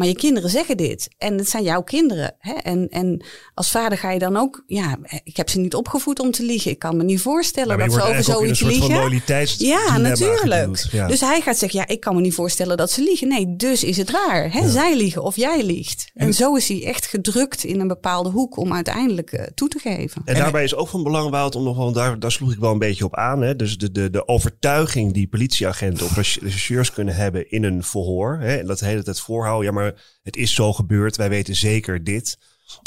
maar 0.01 0.09
je 0.09 0.17
kinderen 0.17 0.51
zeggen 0.51 0.77
dit. 0.77 1.09
En 1.19 1.39
het 1.39 1.49
zijn 1.49 1.63
jouw 1.63 1.83
kinderen. 1.83 2.35
Hè? 2.39 2.53
En, 2.53 2.89
en 2.89 3.25
als 3.55 3.71
vader 3.71 3.99
ga 3.99 4.11
je 4.11 4.19
dan 4.19 4.37
ook, 4.37 4.63
ja, 4.67 4.99
ik 5.25 5.37
heb 5.37 5.49
ze 5.49 5.59
niet 5.59 5.75
opgevoed 5.75 6.21
om 6.21 6.31
te 6.31 6.43
liegen. 6.43 6.71
Ik 6.71 6.79
kan 6.79 6.97
me 6.97 7.05
niet 7.05 7.21
voorstellen 7.21 7.79
dat 7.79 7.93
ze 7.93 7.99
over 7.99 8.13
eigenlijk 8.13 8.41
ook 8.41 8.47
in 8.47 8.57
zoiets 8.57 8.79
een 8.79 8.83
soort 8.83 9.03
van 9.03 9.09
liegen. 9.11 9.67
Ja, 9.67 9.99
natuurlijk. 9.99 10.89
Ja. 10.91 11.07
Dus 11.07 11.21
hij 11.21 11.41
gaat 11.41 11.59
zeggen, 11.59 11.79
ja, 11.79 11.89
ik 11.89 12.01
kan 12.01 12.15
me 12.15 12.21
niet 12.21 12.35
voorstellen 12.35 12.77
dat 12.77 12.91
ze 12.91 13.03
liegen. 13.03 13.29
Nee, 13.29 13.57
dus 13.57 13.85
is 13.85 13.97
het 13.97 14.11
waar. 14.11 14.53
Hè? 14.53 14.69
Zij 14.69 14.97
liegen 14.97 15.23
of 15.23 15.37
jij 15.37 15.65
liegt. 15.65 16.11
En, 16.15 16.35
zo 16.35 16.55
is 16.55 16.69
hij 16.69 16.85
echt 16.85 17.07
gedrukt 17.07 17.65
in 17.65 17.81
een 17.81 17.89
bepaalde 17.89 18.29
hoek 18.29 18.57
om 18.57 18.73
uiteindelijk 18.73 19.33
eh, 19.33 19.47
toe 19.55 19.69
te 19.69 19.79
geven. 19.79 20.23
En 20.25 20.35
daarbij 20.35 20.65
is 20.65 20.75
ook 20.75 20.89
van 20.89 21.03
belang, 21.03 21.31
Wout, 21.31 21.55
om 21.55 21.65
nog 21.65 21.77
wel, 21.77 21.93
daar, 21.93 22.19
daar 22.19 22.33
sloeg 22.33 22.53
ik 22.53 22.59
wel 22.59 22.73
een 22.73 22.79
beetje 22.79 23.05
op 23.05 23.17
aan. 23.17 23.43
Hè? 23.43 23.57
Dus 23.57 23.79
de, 23.79 23.93
de, 23.93 24.11
de 24.11 24.29
overtuiging 24.29 25.13
die 25.13 25.29
politieagenten 25.29 26.07
of 26.07 26.17
rechercheurs 26.17 26.93
kunnen 26.93 27.15
hebben 27.15 27.51
in 27.51 27.65
een 27.65 27.83
verhoor. 27.83 28.39
Hè? 28.41 28.57
En 28.57 28.67
dat 28.67 28.79
de 28.79 28.87
hele 28.87 29.03
tijd 29.03 29.21
voorhouden, 29.21 29.67
ja, 29.67 29.73
maar 29.73 29.90
het 30.23 30.37
is 30.37 30.55
zo 30.55 30.73
gebeurd, 30.73 31.17
wij 31.17 31.29
weten 31.29 31.55
zeker 31.57 32.05
dit. 32.05 32.39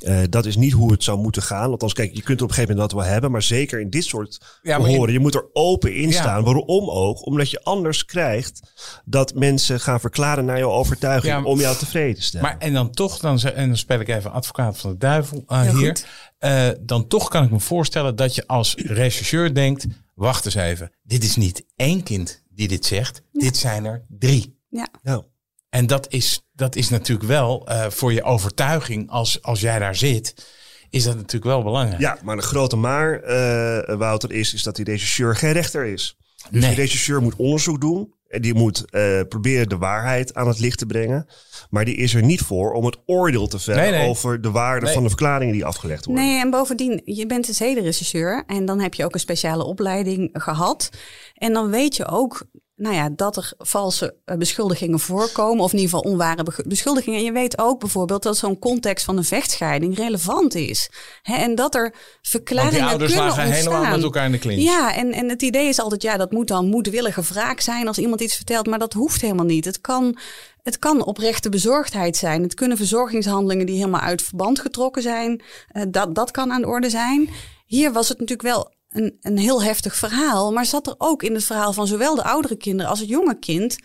Eh, 0.03 0.21
dat 0.29 0.45
is 0.45 0.55
niet 0.55 0.71
hoe 0.71 0.91
het 0.91 1.03
zou 1.03 1.19
moeten 1.19 1.41
gaan. 1.41 1.71
Althans, 1.71 1.93
kijk, 1.93 2.13
je 2.15 2.21
kunt 2.21 2.37
er 2.37 2.43
op 2.43 2.49
een 2.49 2.55
gegeven 2.55 2.75
moment 2.75 2.91
dat 2.91 3.01
wel 3.01 3.11
hebben. 3.11 3.31
Maar 3.31 3.41
zeker 3.41 3.79
in 3.79 3.89
dit 3.89 4.03
soort 4.03 4.59
Ja, 4.61 4.77
in- 4.77 5.11
je 5.11 5.19
moet 5.19 5.35
er 5.35 5.49
open 5.53 5.95
in 5.95 6.09
Ja. 6.09 6.21
staan. 6.21 6.43
Waarom 6.43 6.89
ook? 6.89 7.25
Omdat 7.25 7.49
je 7.49 7.63
anders 7.63 8.05
krijgt 8.05 8.71
dat 9.05 9.33
mensen 9.35 9.79
gaan 9.79 9.99
verklaren 9.99 10.45
naar 10.45 10.57
jouw 10.57 10.71
overtuiging 10.71 11.33
Ja, 11.33 11.43
om 11.43 11.59
jou 11.59 11.77
tevreden 11.77 12.15
te 12.15 12.21
stellen. 12.21 12.47
Maar 12.47 12.57
en 12.57 12.73
dan 12.73 12.91
toch, 12.91 13.19
dan, 13.19 13.39
en 13.41 13.67
dan 13.67 13.77
speel 13.77 13.99
ik 13.99 14.07
even 14.07 14.31
advocaat 14.31 14.77
van 14.79 14.91
de 14.91 14.97
duivel 14.97 15.43
eh, 15.47 15.61
Heel 15.61 15.75
hier. 15.77 16.03
Eh, 16.37 16.69
dan 16.79 17.07
toch 17.07 17.29
kan 17.29 17.43
ik 17.43 17.51
me 17.51 17.59
voorstellen 17.59 18.15
dat 18.15 18.35
je 18.35 18.47
als 18.47 18.75
rechercheur 18.75 19.53
denkt: 19.53 19.85
wacht 20.15 20.45
eens 20.45 20.55
even, 20.55 20.91
dit 21.03 21.23
is 21.23 21.35
niet 21.35 21.65
één 21.75 22.03
kind 22.03 22.43
die 22.49 22.67
dit 22.67 22.85
zegt, 22.85 23.21
dit 23.31 23.57
zijn 23.57 23.85
er 23.85 24.05
drie. 24.09 24.59
Ja. 24.69 24.87
ja. 25.03 25.23
En 25.69 25.87
dat 25.87 26.11
is, 26.11 26.42
dat 26.63 26.76
is 26.76 26.89
natuurlijk 26.89 27.28
wel 27.28 27.67
eh, 27.67 27.89
voor 27.89 28.13
je 28.13 28.23
overtuiging, 28.23 29.10
als, 29.10 29.41
als 29.41 29.60
jij 29.62 29.80
daar 29.80 29.95
zit, 29.95 30.45
is 30.89 31.04
dat 31.04 31.15
natuurlijk 31.15 31.43
wel 31.43 31.63
belangrijk. 31.63 32.02
Ja, 32.02 32.17
maar 32.23 32.36
de 32.36 32.41
grote 32.41 32.76
maar, 32.76 33.19
eh, 33.19 33.95
Wouter, 33.97 34.32
is, 34.32 34.54
is 34.54 34.63
dat 34.63 34.76
die 34.76 34.86
rechercheur 34.86 35.36
geen 35.36 35.52
rechter 35.52 35.86
is. 35.86 36.17
Dus 36.49 36.62
Nee. 36.62 36.69
die 36.76 36.80
rechercheur 36.84 37.21
moet 37.21 37.36
onderzoek 37.36 37.82
doen. 37.82 38.13
En 38.28 38.41
die 38.41 38.54
moet 38.54 38.89
eh, 38.91 39.19
proberen 39.30 39.69
de 39.69 39.78
waarheid 39.78 40.34
aan 40.34 40.47
het 40.47 40.60
licht 40.60 40.78
te 40.78 40.86
brengen. 40.86 41.28
Maar 41.69 41.86
die 41.86 41.95
is 41.95 42.13
er 42.13 42.23
niet 42.23 42.41
voor 42.41 42.71
om 42.73 42.86
het 42.86 42.97
oordeel 43.06 43.47
te 43.47 43.60
vellen 43.60 43.82
Nee, 43.82 43.91
nee. 43.91 44.10
over 44.10 44.41
de 44.41 44.52
waarde 44.52 44.86
Nee. 44.86 44.93
van 44.93 45.04
de 45.04 45.10
verklaringen 45.10 45.54
die 45.54 45.65
afgelegd 45.65 46.06
worden. 46.06 46.23
Nee, 46.26 46.39
en 46.39 46.49
bovendien, 46.49 47.02
je 47.06 47.26
bent 47.26 47.47
een 47.47 47.54
zedenrechercheur 47.54 48.43
en 48.47 48.65
dan 48.65 48.80
heb 48.80 48.93
je 48.93 49.06
ook 49.06 49.13
een 49.13 49.19
speciale 49.19 49.63
opleiding 49.63 50.30
gehad. 50.34 50.89
En 51.34 51.54
dan 51.54 51.69
weet 51.69 51.95
je 51.95 52.06
ook, 52.08 52.45
nou 52.84 52.96
ja, 52.96 53.10
dat 53.15 53.38
er 53.38 53.54
valse 53.58 54.15
eh, 54.26 54.38
beschuldigingen 54.38 55.00
voorkomen, 55.00 55.63
of 55.63 55.74
in 55.74 55.80
ieder 55.80 55.96
geval 55.96 56.12
onware 56.12 56.46
beschuldigingen. 56.65 57.19
En 57.19 57.26
je 57.26 57.32
weet 57.32 57.58
ook 57.58 57.80
bijvoorbeeld 57.80 58.24
dat 58.24 58.38
zo'n 58.38 58.60
context 58.60 59.06
van 59.06 59.17
een 59.17 59.24
vechtscheiding 59.24 59.98
relevant 59.98 60.56
is. 60.56 60.89
Hè, 61.22 61.36
en 61.36 61.56
dat 61.56 61.76
er 61.76 61.82
Want 61.82 61.96
verklaringen 62.22 62.74
die 62.74 62.84
ouders 62.84 63.13
kunnen 63.13 63.30
lagen 63.30 63.46
ontstaan. 63.46 63.74
helemaal 63.74 63.96
met 63.96 64.04
elkaar 64.04 64.26
in 64.26 64.32
de 64.32 64.39
clinch. 64.39 64.62
Ja, 64.62 64.96
en, 64.96 65.12
en 65.12 65.30
het 65.30 65.41
idee 65.41 65.67
is 65.67 65.80
altijd, 65.80 66.02
ja, 66.02 66.17
dat 66.17 66.32
moet 66.32 66.48
dan 66.48 66.69
moedwillige 66.69 67.22
wraak 67.22 67.60
zijn 67.60 67.88
als 67.88 67.98
iemand 67.98 68.22
iets 68.22 68.36
vertelt, 68.36 68.67
maar 68.67 68.80
dat 68.80 68.93
hoeft 68.93 69.22
helemaal 69.22 69.46
niet. 69.46 69.65
Het 69.65 69.82
kan, 69.82 70.17
het 70.62 70.80
kan 70.80 71.06
oprechte 71.06 71.50
bezorgdheid 71.50 72.17
zijn. 72.17 72.43
Het 72.43 72.54
kunnen 72.54 72.78
verzorgingshandelingen 72.78 73.65
die 73.65 73.76
helemaal 73.76 74.02
uit 74.02 74.22
verband 74.22 74.60
getrokken 74.60 75.02
zijn. 75.02 75.41
Eh, 75.67 75.84
dat, 75.88 76.15
dat 76.15 76.32
kan 76.32 76.52
aan 76.52 76.62
de 76.62 76.67
orde 76.67 76.89
zijn. 76.89 77.30
Hier 77.65 77.91
was 77.91 78.10
het 78.10 78.19
natuurlijk 78.19 78.48
wel 78.48 78.72
een, 78.93 79.17
een 79.21 79.38
heel 79.38 79.63
heftig 79.63 79.95
verhaal, 79.95 80.51
maar 80.51 80.65
zat 80.65 80.88
er 80.88 80.95
ook 80.97 81.23
in 81.23 81.34
het 81.34 81.43
verhaal 81.43 81.73
van 81.73 81.88
zowel 81.88 82.15
de 82.15 82.23
oudere 82.23 82.56
kinderen 82.56 82.91
als 82.91 82.99
het 82.99 83.10
jonge 83.10 83.39
kind 83.39 83.77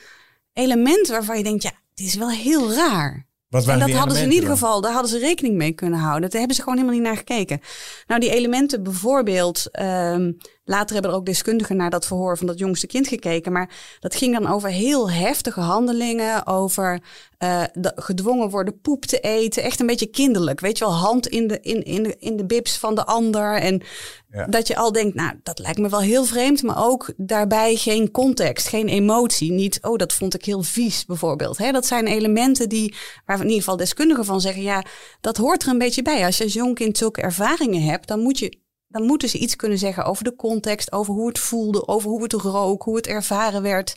elementen 0.53 1.12
waarvan 1.12 1.37
je 1.37 1.42
denkt, 1.42 1.62
ja, 1.62 1.73
dit 1.94 2.07
is 2.07 2.14
wel 2.14 2.31
heel 2.31 2.73
raar. 2.73 3.27
Wat 3.49 3.66
En 3.66 3.79
dat 3.79 3.90
hadden 3.90 4.16
ze 4.16 4.23
in 4.23 4.33
ieder 4.33 4.49
geval, 4.49 4.81
daar 4.81 4.92
hadden 4.92 5.11
ze 5.11 5.18
rekening 5.18 5.57
mee 5.57 5.73
kunnen 5.73 5.99
houden. 5.99 6.31
Daar 6.31 6.38
hebben 6.38 6.57
ze 6.57 6.62
gewoon 6.62 6.79
helemaal 6.79 6.99
niet 6.99 7.07
naar 7.09 7.16
gekeken. 7.16 7.61
Nou, 8.07 8.21
die 8.21 8.31
elementen 8.31 8.83
bijvoorbeeld, 8.83 9.71
ehm, 9.71 10.33
later 10.68 10.92
hebben 10.92 11.11
er 11.11 11.16
ook 11.16 11.26
deskundigen 11.26 11.76
naar 11.76 11.90
dat 11.90 12.07
verhoor 12.07 12.38
van 12.38 12.46
dat 12.46 12.59
jongste 12.59 12.87
kind 12.87 13.09
gekeken. 13.09 13.52
Maar 13.52 13.96
dat 14.00 14.14
ging 14.14 14.38
dan 14.38 14.52
over 14.52 14.68
heel 14.70 15.11
heftige 15.11 15.61
handelingen, 15.61 16.46
over 16.46 17.02
eh, 17.38 17.62
de- 17.72 17.92
gedwongen 17.94 18.50
worden 18.50 18.81
poep 18.81 19.04
te 19.04 19.20
eten. 19.20 19.62
Echt 19.62 19.81
een 19.81 19.87
beetje 19.87 20.07
kinderlijk, 20.07 20.61
weet 20.61 20.78
je 20.78 20.85
wel, 20.85 20.94
hand 20.94 21.26
in 21.26 21.46
de, 21.48 21.61
in, 21.61 21.83
in 21.83 22.02
de, 22.02 22.16
in 22.18 22.37
de 22.37 22.46
bibs 22.46 22.78
van 22.78 22.94
de 22.94 23.04
ander. 23.04 23.54
En 23.54 23.83
Ja. 24.31 24.46
dat 24.46 24.66
je 24.66 24.76
al 24.76 24.92
denkt, 24.92 25.14
nou, 25.14 25.33
dat 25.42 25.59
lijkt 25.59 25.78
me 25.78 25.88
wel 25.88 26.00
heel 26.00 26.24
vreemd. 26.24 26.62
Maar 26.62 26.85
ook 26.87 27.12
daarbij 27.16 27.76
geen 27.76 28.11
context, 28.11 28.68
geen 28.68 28.88
emotie. 28.88 29.52
Niet, 29.52 29.78
oh, 29.83 29.96
dat 29.96 30.12
vond 30.12 30.35
ik 30.35 30.44
heel 30.44 30.62
vies 30.62 31.04
bijvoorbeeld. 31.04 31.59
Hè, 31.59 31.72
dat 31.72 31.87
zijn 31.87 32.07
elementen 32.07 32.68
die, 32.68 32.94
waar 33.26 33.37
in 33.37 33.42
ieder 33.44 33.59
geval 33.59 33.76
deskundigen 33.76 34.24
van 34.24 34.40
zeggen, 34.40 34.62
ja, 34.62 34.85
dat 35.20 35.37
hoort 35.37 35.62
er 35.62 35.68
een 35.68 35.78
beetje 35.78 36.02
bij. 36.02 36.24
Als 36.24 36.37
je 36.38 36.44
als 36.44 36.52
jong 36.52 36.74
kind 36.74 36.98
zulke 36.98 37.20
ervaringen 37.20 37.83
hebt, 37.83 38.09
dan 38.09 38.20
moet 38.20 38.38
je 38.38 38.59
dan 38.88 39.03
moeten 39.03 39.29
ze 39.29 39.38
iets 39.38 39.57
kunnen 39.57 39.79
zeggen 39.79 40.05
over 40.05 40.24
de 40.24 40.37
context, 40.37 40.92
over 40.92 41.14
hoe 41.14 41.29
het 41.29 41.38
voelde, 41.38 41.87
over 41.87 42.11
hoe 42.11 42.22
het 42.22 42.33
rook, 42.33 42.83
hoe 42.83 42.96
het 42.96 43.07
ervaren 43.07 43.62
werd. 43.62 43.96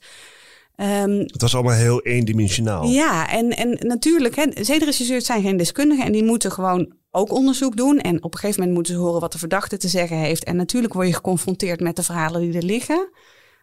Ehm, 0.76 1.18
Het 1.18 1.42
was 1.42 1.54
allemaal 1.56 1.74
heel 1.74 2.02
eendimensionaal. 2.02 2.84
ja, 2.86 3.30
en, 3.30 3.50
en 3.50 3.78
natuurlijk, 3.80 4.36
hè, 4.36 4.46
zedenregisseurs 4.64 5.26
zijn 5.26 5.42
geen 5.42 5.58
deskundigen 5.58 6.06
en 6.06 6.12
die 6.12 6.24
moeten 6.24 6.52
gewoon 6.52 6.94
ook 7.12 7.32
onderzoek 7.32 7.76
doen. 7.78 8.00
En 8.00 8.24
op 8.24 8.34
een 8.34 8.40
gegeven 8.40 8.60
moment 8.60 8.76
moeten 8.78 8.94
ze 8.94 9.00
horen 9.00 9.22
wat 9.22 9.32
de 9.32 9.38
verdachte 9.38 9.78
te 9.78 9.88
zeggen 9.88 10.18
heeft. 10.18 10.44
En 10.44 10.56
natuurlijk 10.56 10.94
word 10.94 11.08
je 11.08 11.14
geconfronteerd 11.14 11.80
met 11.80 11.96
de 11.96 12.04
verhalen 12.04 12.42
die 12.42 12.54
er 12.54 12.64
liggen. 12.64 13.10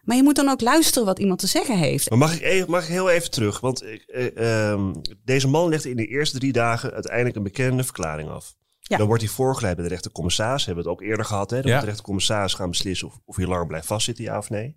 Maar 0.03 0.15
je 0.15 0.23
moet 0.23 0.35
dan 0.35 0.49
ook 0.49 0.61
luisteren 0.61 1.07
wat 1.07 1.19
iemand 1.19 1.39
te 1.39 1.47
zeggen 1.47 1.77
heeft. 1.77 2.09
Maar 2.09 2.19
mag 2.19 2.33
ik, 2.35 2.41
even, 2.41 2.71
mag 2.71 2.83
ik 2.83 2.89
heel 2.89 3.09
even 3.09 3.31
terug? 3.31 3.59
Want 3.59 3.83
ik, 3.83 4.01
eh, 4.07 4.69
ehm, 4.71 4.93
deze 5.23 5.47
man 5.47 5.69
legde 5.69 5.89
in 5.89 5.95
de 5.95 6.05
eerste 6.05 6.39
drie 6.39 6.51
dagen 6.51 6.91
uiteindelijk 6.93 7.35
een 7.35 7.43
bekende 7.43 7.83
verklaring 7.83 8.29
af. 8.29 8.55
Ja. 8.89 8.97
Dan 8.97 9.07
wordt 9.07 9.23
hij 9.23 9.31
voorgeleid 9.31 9.75
bij 9.75 9.83
de 9.83 9.89
rechtercommissaris. 9.89 10.65
Hebben 10.65 10.83
we 10.83 10.89
het 10.89 10.99
ook 10.99 11.07
eerder 11.07 11.25
gehad. 11.25 11.49
Hè? 11.49 11.57
Dan 11.57 11.65
Ja. 11.65 11.71
moet 11.71 11.81
de 11.81 11.87
rechtercommissaris 11.87 12.53
gaan 12.53 12.69
beslissen 12.69 13.07
of, 13.07 13.19
of 13.25 13.35
hij 13.35 13.45
langer 13.45 13.67
blijft 13.67 13.85
vastzitten, 13.87 14.23
ja 14.23 14.37
of 14.37 14.49
nee. 14.49 14.75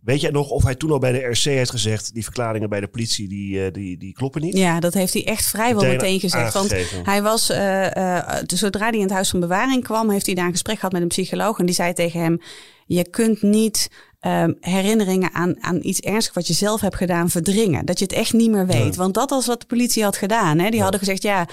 Weet 0.00 0.20
jij 0.20 0.30
nog 0.30 0.50
of 0.50 0.62
hij 0.62 0.74
toen 0.74 0.90
al 0.90 0.98
bij 0.98 1.12
de 1.12 1.18
RC 1.18 1.42
heeft 1.42 1.70
gezegd... 1.70 2.14
die 2.14 2.22
verklaringen 2.22 2.68
bij 2.68 2.80
de 2.80 2.88
politie, 2.88 3.28
die, 3.28 3.64
eh, 3.64 3.72
die, 3.72 3.98
die 3.98 4.12
kloppen 4.12 4.40
niet? 4.40 4.56
Ja, 4.56 4.80
dat 4.80 4.94
heeft 4.94 5.12
hij 5.12 5.26
echt 5.26 5.44
vrijwel 5.44 5.82
Meteen 5.82 5.96
meteen, 5.96 6.20
gezegd. 6.20 6.52
Want 6.52 6.74
hij 7.02 7.22
was, 7.22 7.50
eh, 7.50 7.96
eh, 7.96 8.42
zodra 8.46 8.88
hij 8.88 8.94
in 8.94 9.02
het 9.02 9.10
huis 9.10 9.30
van 9.30 9.40
bewaring 9.40 9.84
kwam, 9.84 10.10
heeft 10.10 10.26
hij 10.26 10.34
daar 10.34 10.44
een 10.44 10.52
gesprek 10.52 10.76
gehad 10.76 10.92
met 10.92 11.02
een 11.02 11.08
psycholoog. 11.08 11.58
En 11.58 11.66
die 11.66 11.74
zei 11.74 11.92
tegen 11.92 12.20
hem: 12.20 12.40
Je 12.86 13.10
kunt 13.10 13.42
niet 13.42 13.90
ehm, 14.20 14.52
herinneringen 14.60 15.34
aan, 15.34 15.62
aan 15.62 15.78
iets 15.82 16.00
ernstigs 16.00 16.34
wat 16.34 16.46
je 16.46 16.54
zelf 16.54 16.80
hebt 16.80 16.96
gedaan 16.96 17.30
verdringen. 17.30 17.86
Dat 17.86 17.98
je 17.98 18.04
het 18.04 18.14
echt 18.14 18.32
niet 18.32 18.50
meer 18.50 18.66
weet. 18.66 18.96
Want 18.96 19.14
dat 19.14 19.30
was 19.30 19.46
wat 19.46 19.60
de 19.60 19.66
politie 19.66 20.02
had 20.02 20.16
gedaan. 20.16 20.58
Hè? 20.58 20.70
Die 20.70 20.82
hadden 20.82 21.00
gezegd: 21.00 21.22
Ja. 21.22 21.48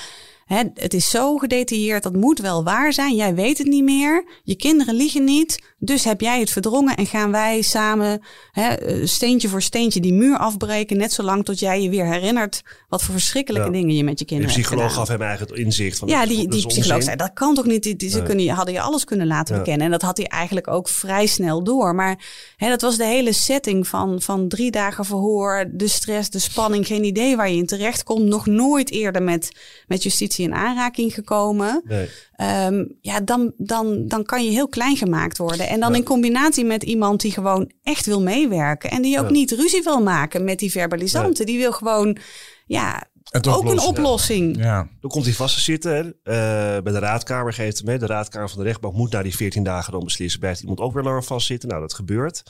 Hè, 0.45 0.63
het 0.73 0.93
is 0.93 1.09
zo 1.09 1.37
gedetailleerd, 1.37 2.03
dat 2.03 2.13
moet 2.13 2.39
wel 2.39 2.63
waar 2.63 2.93
zijn. 2.93 3.15
Jij 3.15 3.35
weet 3.35 3.57
het 3.57 3.67
niet 3.67 3.83
meer. 3.83 4.25
Je 4.43 4.55
kinderen 4.55 4.95
liegen 4.95 5.23
niet. 5.23 5.73
Dus 5.79 6.03
heb 6.03 6.21
jij 6.21 6.39
het 6.39 6.49
verdrongen 6.49 6.95
en 6.95 7.05
gaan 7.05 7.31
wij 7.31 7.61
samen 7.61 8.21
hè, 8.51 8.67
eh, 8.73 9.05
steentje 9.05 9.47
voor 9.47 9.61
steentje 9.61 9.99
die 9.99 10.13
muur 10.13 10.37
afbreken. 10.37 10.97
Net 10.97 11.13
zolang 11.13 11.45
tot 11.45 11.59
jij 11.59 11.81
je 11.81 11.89
weer 11.89 12.05
herinnert 12.05 12.61
wat 12.89 13.03
voor 13.03 13.13
verschrikkelijke 13.13 13.67
Ja. 13.67 13.73
dingen 13.73 13.95
je 13.95 14.03
met 14.03 14.19
je 14.19 14.25
De 14.25 14.31
kinderen 14.31 14.53
hebt 14.53 14.63
psycholoog 14.65 14.89
gedaan. 14.91 15.05
gaf 15.05 15.15
hem 15.17 15.21
eigenlijk 15.27 15.51
het 15.57 15.65
inzicht 15.65 15.97
van 15.97 16.07
Ja, 16.07 16.19
dat 16.19 16.27
die, 16.29 16.47
die 16.47 16.67
psycholoog 16.67 17.03
zei, 17.03 17.15
dat 17.15 17.33
kan 17.33 17.55
toch 17.55 17.65
niet? 17.65 17.83
Die, 17.83 17.95
die- 17.95 18.09
ze 18.09 18.17
Nee. 18.17 18.25
kunnen, 18.25 18.43
je- 18.45 18.51
hadden 18.51 18.73
je 18.73 18.81
alles 18.81 19.03
kunnen 19.03 19.27
laten 19.27 19.53
Ja. 19.55 19.61
bekennen. 19.61 19.85
En 19.85 19.91
dat 19.91 20.01
had 20.01 20.17
hij 20.17 20.27
eigenlijk 20.27 20.67
ook 20.67 20.87
vrij 20.89 21.25
snel 21.25 21.63
door. 21.63 21.95
Maar 21.95 22.23
hè, 22.57 22.69
dat 22.69 22.81
was 22.81 22.97
de 22.97 23.05
hele 23.05 23.33
setting 23.33 23.87
van, 23.87 24.21
van 24.21 24.47
drie 24.47 24.71
dagen 24.71 25.05
verhoor. 25.05 25.65
De 25.73 25.87
stress, 25.87 26.29
de 26.29 26.39
spanning, 26.39 26.87
geen 26.87 27.03
idee 27.03 27.35
waar 27.35 27.49
je 27.49 27.57
in 27.57 27.65
terecht 27.65 28.03
komt. 28.03 28.23
Nog 28.25 28.45
nooit 28.45 28.91
eerder 28.91 29.23
met, 29.23 29.51
met 29.87 30.03
justitie 30.03 30.33
in 30.43 30.53
aanraking 30.53 31.13
gekomen. 31.13 31.81
Nee. 31.85 32.09
Ehm, 32.35 32.85
ja, 33.01 33.19
dan, 33.21 33.53
dan, 33.57 34.07
dan 34.07 34.23
kan 34.23 34.43
je 34.45 34.51
heel 34.51 34.67
klein 34.67 34.97
gemaakt 34.97 35.37
worden. 35.37 35.67
En 35.67 35.79
dan 35.79 35.91
Ja. 35.91 35.97
in 35.97 36.03
combinatie 36.03 36.65
met 36.65 36.83
iemand 36.83 37.21
die 37.21 37.31
gewoon 37.31 37.71
echt 37.83 38.05
wil 38.05 38.21
meewerken. 38.21 38.89
En 38.89 39.01
die 39.01 39.19
ook 39.19 39.25
Ja. 39.25 39.31
niet 39.31 39.51
ruzie 39.51 39.83
wil 39.83 40.01
maken 40.01 40.43
met 40.43 40.59
die 40.59 40.71
verbalisanten. 40.71 41.45
Die 41.45 41.57
wil 41.57 41.71
gewoon, 41.71 42.17
ja, 42.65 43.03
Het 43.29 43.47
ook 43.47 43.65
een 43.65 43.79
oplossing. 43.79 44.57
Ja. 44.57 44.87
Dan 45.01 45.09
komt 45.09 45.25
hij 45.25 45.33
vast 45.33 45.55
te 45.55 45.61
zitten. 45.61 45.91
Hè. 45.95 45.99
Eh, 46.01 46.81
bij 46.83 46.93
de 46.93 46.99
raadkamer 46.99 47.53
geeft 47.53 47.77
hem 47.77 47.85
mee. 47.85 47.97
De 47.97 48.05
raadkamer 48.05 48.49
van 48.49 48.57
de 48.57 48.63
rechtbank 48.65 48.95
moet 48.95 49.11
na 49.11 49.23
die 49.23 49.35
14 49.35 49.63
dagen 49.63 49.91
dan 49.91 50.03
beslissen. 50.03 50.39
Blijft 50.39 50.61
iemand 50.61 50.79
ook 50.79 50.93
weer 50.93 51.03
langer 51.03 51.23
vastzitten? 51.23 51.69
Nou, 51.69 51.81
dat 51.81 51.93
gebeurt. 51.93 52.43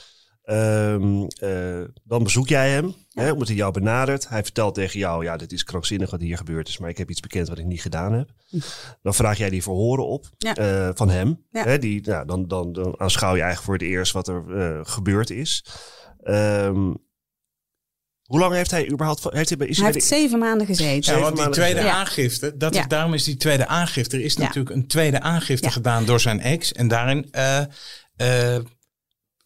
Ehm, 0.46 1.24
eh, 1.40 1.82
dan 2.04 2.24
bezoek 2.24 2.48
jij 2.48 2.70
hem, 2.72 2.96
hè, 3.14 3.32
omdat 3.32 3.48
hij 3.48 3.58
jou 3.58 3.74
benadert. 3.74 4.30
Hij 4.30 4.44
vertelt 4.44 4.74
tegen 4.76 5.00
jou, 5.00 5.24
ja, 5.24 5.38
dit 5.38 5.52
is 5.52 5.64
krankzinnig 5.64 6.12
wat 6.12 6.20
hier 6.22 6.38
gebeurd 6.38 6.68
is, 6.68 6.78
maar 6.78 6.90
ik 6.90 6.98
heb 6.98 7.10
iets 7.10 7.20
bekend 7.20 7.48
wat 7.48 7.58
ik 7.58 7.66
niet 7.66 7.82
gedaan 7.82 8.14
heb. 8.14 8.30
Dan 9.02 9.14
vraag 9.14 9.38
jij 9.38 9.50
die 9.50 9.64
verhoren 9.64 10.08
op 10.08 10.26
Ja. 10.38 10.56
eh, 10.56 10.90
van 10.94 11.10
hem. 11.10 11.46
Ja. 11.52 11.64
Hè, 11.64 11.80
die, 11.80 12.02
nou, 12.08 12.26
dan, 12.26 12.48
dan, 12.48 12.74
dan 12.74 13.00
aanschouw 13.00 13.36
je 13.36 13.42
eigenlijk 13.42 13.64
voor 13.64 13.74
het 13.74 13.98
eerst 13.98 14.12
wat 14.12 14.28
er 14.28 14.44
eh, 14.58 14.80
gebeurd 14.84 15.30
is. 15.30 15.66
Ehm, 16.24 16.94
hoe 18.26 18.40
lang 18.40 18.54
heeft 18.54 18.72
hij 18.72 18.90
überhaupt... 18.92 19.24
Heeft 19.24 19.50
hij, 19.50 19.68
is 19.68 19.78
Hij 19.78 19.86
hij 19.86 19.94
heeft 19.94 20.10
de- 20.10 20.16
zeven 20.16 20.40
maanden 20.40 20.68
gezeten. 20.68 21.14
Ja, 21.16 21.20
want 21.22 21.38
die 21.38 21.50
tweede 21.50 21.90
aangifte, 21.92 22.58
dat 22.58 22.74
Ja. 22.74 22.82
is, 22.82 22.88
daarom 22.88 23.14
is 23.14 23.24
die 23.24 23.38
tweede 23.38 23.68
aangifte. 23.68 24.18
Er 24.18 24.24
is 24.24 24.34
Ja. 24.34 24.40
natuurlijk 24.42 24.76
een 24.76 24.88
tweede 24.88 25.20
aangifte 25.22 25.66
Ja. 25.66 25.72
gedaan 25.72 26.06
door 26.06 26.20
zijn 26.20 26.40
ex. 26.42 26.72
En 26.74 26.88
daarin 26.88 27.28
eh, 27.32 27.60
eh, 28.16 28.62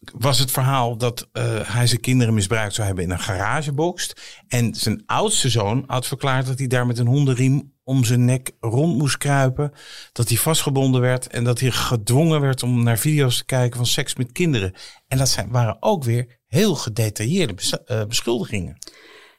was 0.00 0.38
het 0.38 0.50
verhaal 0.50 0.96
dat 0.96 1.28
eh, 1.32 1.60
hij 1.62 1.86
zijn 1.86 2.00
kinderen 2.00 2.34
misbruikt 2.34 2.74
zou 2.74 2.86
hebben 2.86 3.04
in 3.04 3.10
een 3.10 3.18
garagebox. 3.18 4.12
En 4.48 4.74
zijn 4.74 5.02
oudste 5.06 5.48
zoon 5.48 5.84
had 5.86 6.06
verklaard 6.06 6.46
dat 6.46 6.58
hij 6.58 6.66
daar 6.66 6.86
met 6.86 6.98
een 6.98 7.06
hondenriem 7.06 7.72
om 7.84 8.04
zijn 8.04 8.24
nek 8.24 8.50
rond 8.60 8.96
moest 8.96 9.18
kruipen. 9.18 9.72
Dat 10.12 10.28
hij 10.28 10.38
vastgebonden 10.38 11.00
werd 11.00 11.26
en 11.26 11.44
dat 11.44 11.60
hij 11.60 11.70
gedwongen 11.70 12.40
werd 12.40 12.62
om 12.62 12.82
naar 12.82 12.98
video's 12.98 13.36
te 13.36 13.44
kijken 13.44 13.76
van 13.76 13.86
seks 13.86 14.14
met 14.14 14.32
kinderen. 14.32 14.74
En 15.08 15.18
dat 15.18 15.28
zijn, 15.28 15.50
waren 15.50 15.76
ook 15.80 16.04
weer 16.04 16.40
heel 16.46 16.74
gedetailleerde 16.74 17.54
eh, 17.84 18.04
beschuldigingen. 18.04 18.78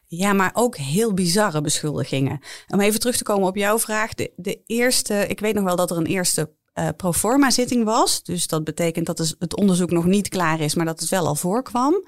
Ja, 0.06 0.34
maar 0.34 0.52
ook 0.54 0.78
heel 0.78 1.14
bizarre 1.14 1.62
beschuldigingen. 1.62 2.40
Om 2.68 2.80
even 2.80 3.00
terug 3.00 3.18
te 3.18 3.24
komen 3.24 3.48
op 3.48 3.56
jouw 3.56 3.80
vraag. 3.80 4.14
De, 4.14 4.34
de 4.36 4.62
eerste, 4.66 5.28
ik 5.28 5.40
weet 5.40 5.54
nog 5.54 5.64
wel 5.64 5.76
dat 5.76 5.92
er 5.92 5.98
een 5.98 6.06
eerste 6.06 6.56
eh 6.82 6.88
proforma 6.98 7.50
zitting 7.50 7.84
was. 7.84 8.24
Dus 8.24 8.48
dat 8.48 8.64
betekent 8.64 9.06
dat 9.06 9.36
het 9.40 9.56
onderzoek 9.56 9.92
nog 9.92 10.06
niet 10.06 10.30
klaar 10.30 10.60
is, 10.60 10.76
maar 10.76 10.86
dat 10.86 11.00
het 11.00 11.10
wel 11.10 11.28
al 11.28 11.36
voorkwam. 11.36 12.06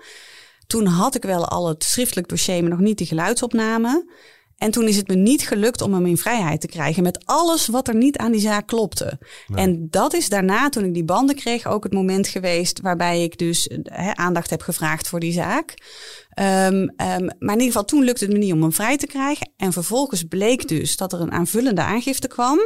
Toen 0.68 0.86
had 0.86 1.16
ik 1.16 1.24
wel 1.24 1.48
al 1.48 1.68
het 1.68 1.84
schriftelijk 1.84 2.28
dossier, 2.28 2.62
maar 2.62 2.70
nog 2.70 2.80
niet 2.80 2.98
die 2.98 3.08
geluidsopname. 3.08 4.12
En 4.58 4.72
toen 4.72 4.88
is 4.88 4.96
het 4.96 5.08
me 5.08 5.16
niet 5.16 5.48
gelukt 5.48 5.82
om 5.82 5.94
hem 5.94 6.06
in 6.06 6.18
vrijheid 6.18 6.62
te 6.62 6.68
krijgen 6.68 7.04
met 7.04 7.26
alles 7.26 7.68
wat 7.68 7.88
er 7.88 7.96
niet 7.96 8.18
aan 8.18 8.32
die 8.32 8.42
zaak 8.42 8.68
klopte. 8.68 9.20
En 9.54 9.88
dat 9.90 10.14
is 10.14 10.30
daarna, 10.30 10.70
toen 10.70 10.84
ik 10.84 10.94
die 10.94 11.04
banden 11.04 11.36
kreeg, 11.36 11.68
ook 11.68 11.84
het 11.84 11.94
moment 11.94 12.28
geweest 12.28 12.82
waarbij 12.82 13.24
ik 13.24 13.38
dus 13.38 13.68
eh, 13.68 14.12
aandacht 14.12 14.50
heb 14.50 14.62
gevraagd 14.62 15.08
voor 15.08 15.20
die 15.20 15.34
zaak. 15.34 15.74
Ehm, 16.30 16.88
ehm, 16.96 17.26
maar 17.26 17.56
in 17.56 17.62
ieder 17.62 17.66
geval, 17.66 17.86
toen 17.86 18.04
lukte 18.04 18.24
het 18.26 18.34
me 18.34 18.40
niet 18.40 18.54
om 18.54 18.62
hem 18.62 18.74
vrij 18.74 18.98
te 18.98 19.08
krijgen. 19.08 19.52
En 19.58 19.74
vervolgens 19.74 20.24
bleek 20.24 20.68
dus 20.68 20.98
dat 20.98 21.14
er 21.14 21.22
een 21.22 21.32
aanvullende 21.32 21.82
aangifte 21.82 22.28
kwam. 22.28 22.60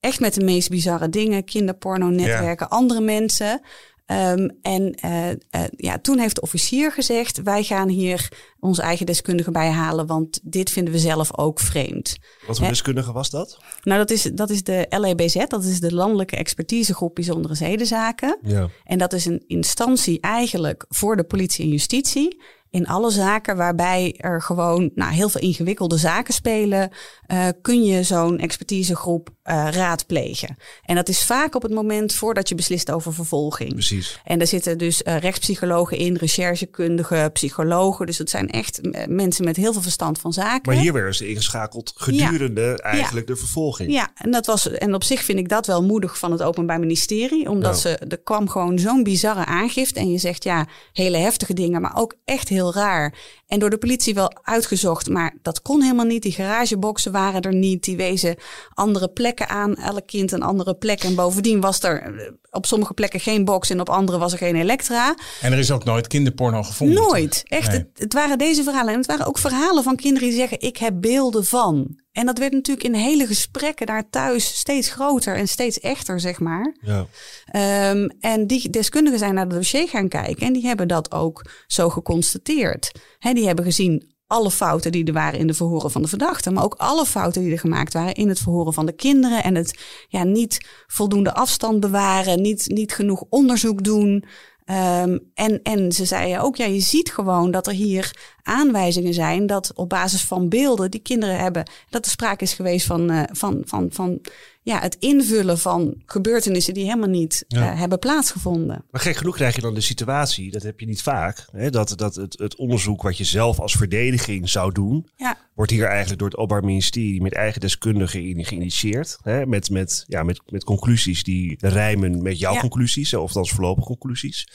Echt 0.00 0.20
met 0.20 0.34
de 0.34 0.44
meest 0.44 0.68
bizarre 0.68 1.08
dingen, 1.08 1.44
kinderporno, 1.44 2.08
netwerken, 2.08 2.68
andere 2.68 3.00
mensen. 3.00 3.60
Ehm, 4.08 4.48
en 4.62 4.94
eh, 4.94 5.30
eh, 5.30 5.36
ja, 5.76 5.98
toen 5.98 6.18
heeft 6.18 6.34
de 6.34 6.40
officier 6.40 6.92
gezegd: 6.92 7.42
wij 7.42 7.62
gaan 7.62 7.88
hier 7.88 8.28
onze 8.60 8.82
eigen 8.82 9.06
deskundige 9.06 9.50
bij 9.50 9.70
halen, 9.70 10.06
want 10.06 10.40
dit 10.42 10.70
vinden 10.70 10.92
we 10.92 10.98
zelf 10.98 11.38
ook 11.38 11.60
vreemd. 11.60 12.16
Wat 12.46 12.58
voor 12.58 12.68
deskundige 12.68 13.12
was 13.12 13.30
dat? 13.30 13.58
Nou, 13.82 13.98
dat 13.98 14.10
is, 14.10 14.22
dat 14.22 14.50
is 14.50 14.62
de 14.62 14.86
LEBZ, 14.88 15.46
dat 15.46 15.64
is 15.64 15.80
de 15.80 15.94
Landelijke 15.94 16.36
Expertisegroep 16.36 17.14
Bijzondere 17.14 17.54
Zedenzaken. 17.54 18.38
Ja. 18.42 18.68
En 18.84 18.98
dat 18.98 19.12
is 19.12 19.24
een 19.24 19.44
instantie 19.46 20.20
eigenlijk 20.20 20.84
voor 20.88 21.16
de 21.16 21.24
politie 21.24 21.64
en 21.64 21.70
justitie. 21.70 22.42
In 22.70 22.86
alle 22.86 23.10
zaken 23.10 23.56
waarbij 23.56 24.14
er 24.16 24.42
gewoon 24.42 24.90
nou, 24.94 25.12
heel 25.12 25.28
veel 25.28 25.40
ingewikkelde 25.40 25.96
zaken 25.96 26.34
spelen, 26.34 26.90
eh, 27.26 27.48
kun 27.62 27.84
je 27.84 28.02
zo'n 28.02 28.38
expertisegroep 28.38 29.30
eh, 29.48 29.68
raadplegen. 29.70 30.56
En 30.82 30.94
dat 30.94 31.08
is 31.08 31.24
vaak 31.24 31.54
op 31.54 31.62
het 31.62 31.72
moment 31.72 32.14
voordat 32.14 32.48
je 32.48 32.54
beslist 32.54 32.90
over 32.90 33.14
vervolging. 33.14 33.72
Precies. 33.72 34.20
En 34.24 34.38
daar 34.38 34.46
zitten 34.46 34.78
dus 34.78 35.02
eh, 35.02 35.18
rechtspsychologen 35.18 35.96
in, 35.96 36.16
recherchekundigen, 36.16 37.32
psychologen. 37.32 38.06
Dus 38.06 38.16
dat 38.16 38.30
zijn 38.30 38.50
echt 38.50 38.80
eh, 38.80 39.06
mensen 39.06 39.44
met 39.44 39.56
heel 39.56 39.72
veel 39.72 39.82
verstand 39.82 40.18
van 40.18 40.32
zaken. 40.32 40.72
Maar 40.72 40.82
hier 40.82 40.92
werden 40.92 41.14
ze 41.14 41.28
ingeschakeld 41.28 41.92
gedurende 41.96 42.82
eigenlijk 42.82 43.26
de 43.26 43.36
vervolging. 43.36 43.92
Ja, 43.92 44.08
en, 44.14 44.30
dat 44.30 44.46
was, 44.46 44.70
en 44.70 44.94
op 44.94 45.04
zich 45.04 45.24
vind 45.24 45.38
ik 45.38 45.48
dat 45.48 45.66
wel 45.66 45.82
moedig 45.82 46.18
van 46.18 46.32
het 46.32 46.42
Openbaar 46.42 46.80
Ministerie. 46.80 47.50
Omdat 47.50 47.80
ze, 47.80 47.96
er 47.96 48.18
kwam 48.18 48.48
gewoon 48.48 48.78
zo'n 48.78 49.02
bizarre 49.02 49.44
aangifte. 49.44 50.00
En 50.00 50.10
je 50.10 50.18
zegt 50.18 50.44
ja, 50.44 50.66
hele 50.92 51.16
heftige 51.16 51.54
dingen, 51.54 51.80
maar 51.80 51.96
ook 51.96 52.14
echt 52.24 52.48
heel 52.48 52.74
raar. 52.74 53.14
En 53.48 53.58
door 53.58 53.70
de 53.70 53.78
politie 53.78 54.14
wel 54.14 54.32
uitgezocht, 54.42 55.08
maar 55.08 55.34
dat 55.42 55.62
kon 55.62 55.82
helemaal 55.82 56.04
niet. 56.04 56.22
Die 56.22 56.32
garageboxen 56.32 57.12
waren 57.12 57.42
er 57.42 57.54
niet. 57.54 57.84
Die 57.84 57.96
wezen 57.96 58.36
andere 58.74 59.08
plekken 59.08 59.48
aan. 59.48 59.76
Elk 59.76 60.06
kind 60.06 60.32
een 60.32 60.42
andere 60.42 60.74
plek. 60.74 61.02
En 61.02 61.14
bovendien 61.14 61.60
was 61.60 61.82
er 61.82 62.02
eh, 62.02 62.32
op 62.50 62.66
sommige 62.66 62.94
plekken 62.94 63.20
geen 63.20 63.44
box 63.44 63.70
en 63.70 63.80
op 63.80 63.88
andere 63.88 64.18
was 64.18 64.32
er 64.32 64.38
geen 64.38 64.56
elektra. 64.56 65.14
En 65.40 65.52
er 65.52 65.58
is 65.58 65.70
ook 65.70 65.84
nooit 65.84 66.06
kinderporno 66.06 66.62
gevonden. 66.62 66.96
Nooit. 67.02 67.42
Echt. 67.46 67.70
Nee. 67.70 67.78
Het, 67.78 67.88
het 67.94 68.12
waren 68.12 68.38
deze 68.38 68.62
verhalen. 68.62 68.92
En 68.92 68.98
het 68.98 69.06
waren 69.06 69.26
ook 69.26 69.38
verhalen 69.38 69.82
van 69.82 69.96
kinderen 69.96 70.28
die 70.28 70.38
zeggen: 70.38 70.60
Ik 70.60 70.76
heb 70.76 70.94
beelden 71.00 71.44
van. 71.44 71.96
En 72.18 72.26
dat 72.26 72.38
werd 72.38 72.52
natuurlijk 72.52 72.86
in 72.86 72.94
hele 72.94 73.26
gesprekken 73.26 73.86
daar 73.86 74.10
thuis 74.10 74.58
steeds 74.58 74.90
groter 74.90 75.36
en 75.36 75.48
steeds 75.48 75.80
echter, 75.80 76.20
zeg 76.20 76.40
maar. 76.40 76.74
Ja. 76.80 77.06
Ehm, 77.44 78.08
en 78.20 78.46
die 78.46 78.70
deskundigen 78.70 79.18
zijn 79.18 79.34
naar 79.34 79.44
het 79.44 79.54
dossier 79.54 79.88
gaan 79.88 80.08
kijken 80.08 80.46
en 80.46 80.52
die 80.52 80.66
hebben 80.66 80.88
dat 80.88 81.12
ook 81.12 81.50
zo 81.66 81.88
geconstateerd. 81.88 82.92
Hè, 83.18 83.32
die 83.32 83.46
hebben 83.46 83.64
gezien 83.64 84.14
alle 84.26 84.50
fouten 84.50 84.92
die 84.92 85.04
er 85.04 85.12
waren 85.12 85.38
in 85.38 85.46
de 85.46 85.54
verhoren 85.54 85.90
van 85.90 86.02
de 86.02 86.08
verdachte, 86.08 86.50
maar 86.50 86.64
ook 86.64 86.74
alle 86.74 87.06
fouten 87.06 87.42
die 87.42 87.52
er 87.52 87.58
gemaakt 87.58 87.92
waren 87.92 88.14
in 88.14 88.28
het 88.28 88.38
verhoren 88.38 88.72
van 88.72 88.86
de 88.86 88.94
kinderen 88.94 89.42
en 89.42 89.54
het 89.54 89.78
ja, 90.08 90.24
niet 90.24 90.66
voldoende 90.86 91.34
afstand 91.34 91.80
bewaren, 91.80 92.42
niet, 92.42 92.64
niet 92.66 92.92
genoeg 92.92 93.24
onderzoek 93.28 93.84
doen. 93.84 94.24
Ehm, 94.64 95.18
en, 95.34 95.62
en 95.62 95.92
ze 95.92 96.04
zeiden 96.04 96.40
ook, 96.40 96.56
ja, 96.56 96.64
je 96.64 96.80
ziet 96.80 97.12
gewoon 97.12 97.50
dat 97.50 97.66
er 97.66 97.72
hier 97.72 98.36
aanwijzingen 98.48 99.14
zijn 99.14 99.46
dat 99.46 99.72
op 99.74 99.88
basis 99.88 100.22
van 100.22 100.48
beelden 100.48 100.90
die 100.90 101.00
kinderen 101.00 101.38
hebben, 101.38 101.70
dat 101.90 102.04
er 102.04 102.10
sprake 102.10 102.44
is 102.44 102.52
geweest 102.54 102.86
van, 102.86 103.10
eh, 103.10 103.22
van, 103.32 103.62
van, 103.66 103.88
van 103.90 104.20
ja, 104.62 104.80
het 104.80 104.96
invullen 104.98 105.58
van 105.58 105.94
gebeurtenissen 106.06 106.74
die 106.74 106.84
helemaal 106.84 107.08
niet 107.08 107.44
Ja. 107.48 107.70
eh, 107.72 107.78
hebben 107.78 107.98
plaatsgevonden. 107.98 108.84
Maar 108.90 109.00
gek 109.00 109.16
genoeg 109.16 109.34
krijg 109.36 109.54
je 109.54 109.60
dan 109.60 109.74
de 109.74 109.80
situatie, 109.80 110.50
dat 110.50 110.62
heb 110.62 110.80
je 110.80 110.86
niet 110.86 111.02
vaak, 111.02 111.46
hè, 111.52 111.70
dat, 111.70 111.92
dat 111.96 112.14
het, 112.14 112.38
het 112.38 112.56
onderzoek 112.56 113.02
wat 113.02 113.16
je 113.16 113.24
zelf 113.24 113.60
als 113.60 113.72
verdediging 113.72 114.48
zou 114.48 114.72
doen, 114.72 115.08
Ja, 115.16 115.36
wordt 115.54 115.70
hier 115.72 115.84
eigenlijk 115.86 116.18
door 116.18 116.28
het 116.28 116.38
Openbaar 116.38 116.64
Ministerie 116.64 117.22
met 117.22 117.34
eigen 117.34 117.60
deskundigen 117.60 118.22
in- 118.28 118.44
geïnitieerd. 118.44 119.18
Hè, 119.22 119.46
met, 119.46 119.70
met, 119.70 120.04
ja, 120.08 120.22
met, 120.22 120.40
met 120.46 120.64
conclusies 120.64 121.22
die 121.22 121.56
rijmen 121.58 122.22
met 122.22 122.38
jouw 122.38 122.52
Ja. 122.54 122.60
conclusies, 122.60 123.14
of 123.14 123.20
althans 123.20 123.50
voorlopige 123.50 123.86
conclusies. 123.86 124.48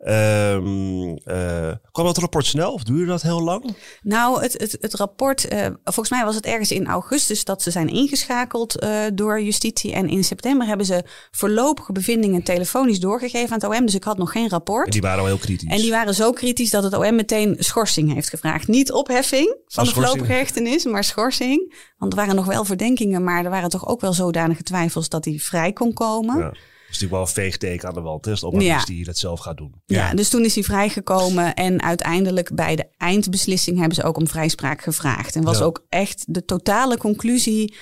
Ehm, 0.00 1.16
eh, 1.24 1.72
kwam 1.92 2.06
dat 2.06 2.16
rapport 2.16 2.46
snel 2.46 2.72
of 2.72 2.82
duurde 2.82 3.06
dat 3.06 3.22
heel 3.22 3.42
lang? 3.42 3.76
nou, 4.02 4.42
het, 4.42 4.52
het, 4.52 4.76
het 4.80 4.94
rapport, 4.94 5.48
eh, 5.48 5.66
volgens 5.84 6.10
mij 6.10 6.24
was 6.24 6.34
het 6.34 6.46
ergens 6.46 6.70
in 6.70 6.86
augustus 6.86 7.44
dat 7.44 7.62
ze 7.62 7.70
zijn 7.70 7.88
ingeschakeld 7.88 8.78
eh, 8.78 9.00
door 9.14 9.42
justitie. 9.42 9.92
En 9.92 10.08
in 10.08 10.24
september 10.24 10.66
hebben 10.66 10.86
ze 10.86 11.04
voorlopige 11.30 11.92
bevindingen 11.92 12.42
telefonisch 12.42 13.00
doorgegeven 13.00 13.52
aan 13.52 13.70
het 13.70 13.78
OM. 13.78 13.86
Dus 13.86 13.94
ik 13.94 14.04
had 14.04 14.18
nog 14.18 14.32
geen 14.32 14.48
rapport. 14.48 14.86
En 14.86 14.92
die 14.92 15.00
waren 15.00 15.20
al 15.20 15.26
heel 15.26 15.38
kritisch. 15.38 15.68
En 15.68 15.76
die 15.76 15.90
waren 15.90 16.14
zo 16.14 16.32
kritisch 16.32 16.70
dat 16.70 16.82
het 16.82 16.94
OM 16.94 17.14
meteen 17.14 17.56
schorsing 17.58 18.14
heeft 18.14 18.28
gevraagd. 18.28 18.68
Niet 18.68 18.92
opheffing 18.92 19.56
van 19.66 19.82
Oh, 19.82 19.88
de 19.88 19.94
voorlopige 19.94 20.32
hechtenis, 20.32 20.84
maar 20.84 21.04
schorsing. 21.04 21.74
Want 21.98 22.12
er 22.12 22.18
waren 22.18 22.34
nog 22.34 22.46
wel 22.46 22.64
verdenkingen, 22.64 23.24
maar 23.24 23.44
er 23.44 23.50
waren 23.50 23.70
toch 23.70 23.88
ook 23.88 24.00
wel 24.00 24.12
zodanige 24.12 24.62
twijfels 24.62 25.08
dat 25.08 25.24
hij 25.24 25.38
vrij 25.38 25.72
kon 25.72 25.92
komen. 25.92 26.38
Ja. 26.38 26.52
Natuurlijk 26.92 27.12
wel 27.12 27.20
een 27.20 27.26
veegteken 27.44 27.88
aan 27.88 27.94
de 27.94 28.00
wand. 28.00 28.24
Hè, 28.24 28.30
als 28.30 28.40
Ja. 28.40 28.48
Ministerie 28.50 29.04
dat 29.04 29.18
zelf 29.18 29.40
gaat 29.40 29.56
doen. 29.56 29.74
Ja. 29.86 30.14
dus 30.14 30.28
toen 30.28 30.44
is 30.44 30.54
hij 30.54 30.64
vrijgekomen 30.64 31.54
en 31.54 31.82
uiteindelijk 31.82 32.54
bij 32.54 32.76
de 32.76 32.86
eindbeslissing 32.96 33.78
hebben 33.78 33.94
ze 33.94 34.02
ook 34.02 34.16
om 34.16 34.28
vrijspraak 34.28 34.82
gevraagd. 34.82 35.36
En 35.36 35.42
was 35.42 35.58
Ja. 35.58 35.64
ook 35.64 35.86
echt 35.88 36.24
de 36.28 36.44
totale 36.44 36.96
conclusie 36.98 37.74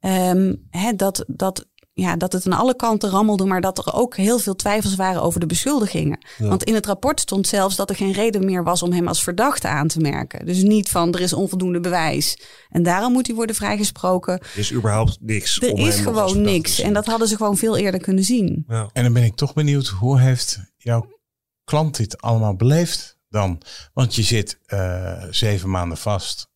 ehm, 0.00 0.54
hè, 0.70 0.92
dat, 0.96 1.24
dat, 1.26 1.66
ja, 1.94 2.16
dat 2.16 2.32
het 2.32 2.46
aan 2.46 2.58
alle 2.58 2.76
kanten 2.76 3.10
rammelde, 3.10 3.44
maar 3.44 3.60
dat 3.60 3.78
er 3.78 3.94
ook 3.94 4.16
heel 4.16 4.38
veel 4.38 4.54
twijfels 4.54 4.94
waren 4.94 5.22
over 5.22 5.40
de 5.40 5.46
beschuldigingen. 5.46 6.18
Want 6.38 6.64
in 6.64 6.74
het 6.74 6.86
rapport 6.86 7.20
stond 7.20 7.46
zelfs 7.46 7.76
dat 7.76 7.90
er 7.90 7.96
geen 7.96 8.12
reden 8.12 8.44
meer 8.44 8.64
was 8.64 8.82
om 8.82 8.92
hem 8.92 9.08
als 9.08 9.22
verdachte 9.22 9.68
aan 9.68 9.88
te 9.88 10.00
merken. 10.00 10.46
Dus 10.46 10.62
niet 10.62 10.88
van 10.88 11.14
er 11.14 11.20
is 11.20 11.32
onvoldoende 11.32 11.80
bewijs 11.80 12.38
en 12.68 12.82
daarom 12.82 13.12
moet 13.12 13.26
hij 13.26 13.36
worden 13.36 13.56
vrijgesproken. 13.56 14.40
Er 14.40 14.58
is 14.58 14.72
überhaupt 14.72 15.16
niks. 15.20 15.60
Er 15.60 15.72
om 15.72 15.78
is 15.78 15.94
hem 15.94 16.04
nog 16.04 16.16
als 16.16 16.32
gewoon 16.32 16.46
niks 16.46 16.80
en 16.80 16.92
dat 16.92 17.06
hadden 17.06 17.28
ze 17.28 17.36
gewoon 17.36 17.56
veel 17.56 17.76
eerder 17.76 18.00
kunnen 18.00 18.24
zien. 18.24 18.64
Ja. 18.68 18.90
En 18.92 19.02
dan 19.02 19.12
ben 19.12 19.24
ik 19.24 19.34
toch 19.34 19.54
benieuwd, 19.54 19.86
hoe 19.86 20.20
heeft 20.20 20.60
jouw 20.76 21.06
klant 21.64 21.96
dit 21.96 22.20
allemaal 22.20 22.56
beleefd 22.56 23.18
dan? 23.28 23.60
Want 23.92 24.14
je 24.14 24.22
zit 24.22 24.58
eh, 24.66 25.22
zeven 25.30 25.70
maanden 25.70 25.98
vast 25.98 26.50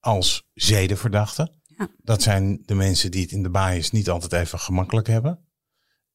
als 0.00 0.46
zedenverdachte. 0.54 1.50
Ja. 1.78 1.88
Dat 2.02 2.22
zijn 2.22 2.62
de 2.64 2.74
mensen 2.74 3.10
die 3.10 3.22
het 3.22 3.32
in 3.32 3.42
de 3.42 3.50
baaiers 3.50 3.90
niet 3.90 4.10
altijd 4.10 4.32
even 4.32 4.58
gemakkelijk 4.58 5.06
hebben. 5.06 5.40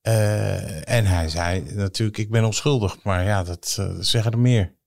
Eh, 0.02 0.90
en 0.90 1.06
hij 1.06 1.30
zei 1.30 1.74
natuurlijk, 1.74 2.18
ik 2.18 2.30
ben 2.30 2.44
onschuldig. 2.44 3.04
Maar 3.04 3.24
ja, 3.24 3.44
dat 3.44 3.76
eh, 3.80 3.96
zeggen 4.00 4.32
er 4.32 4.40
meer. 4.40 4.80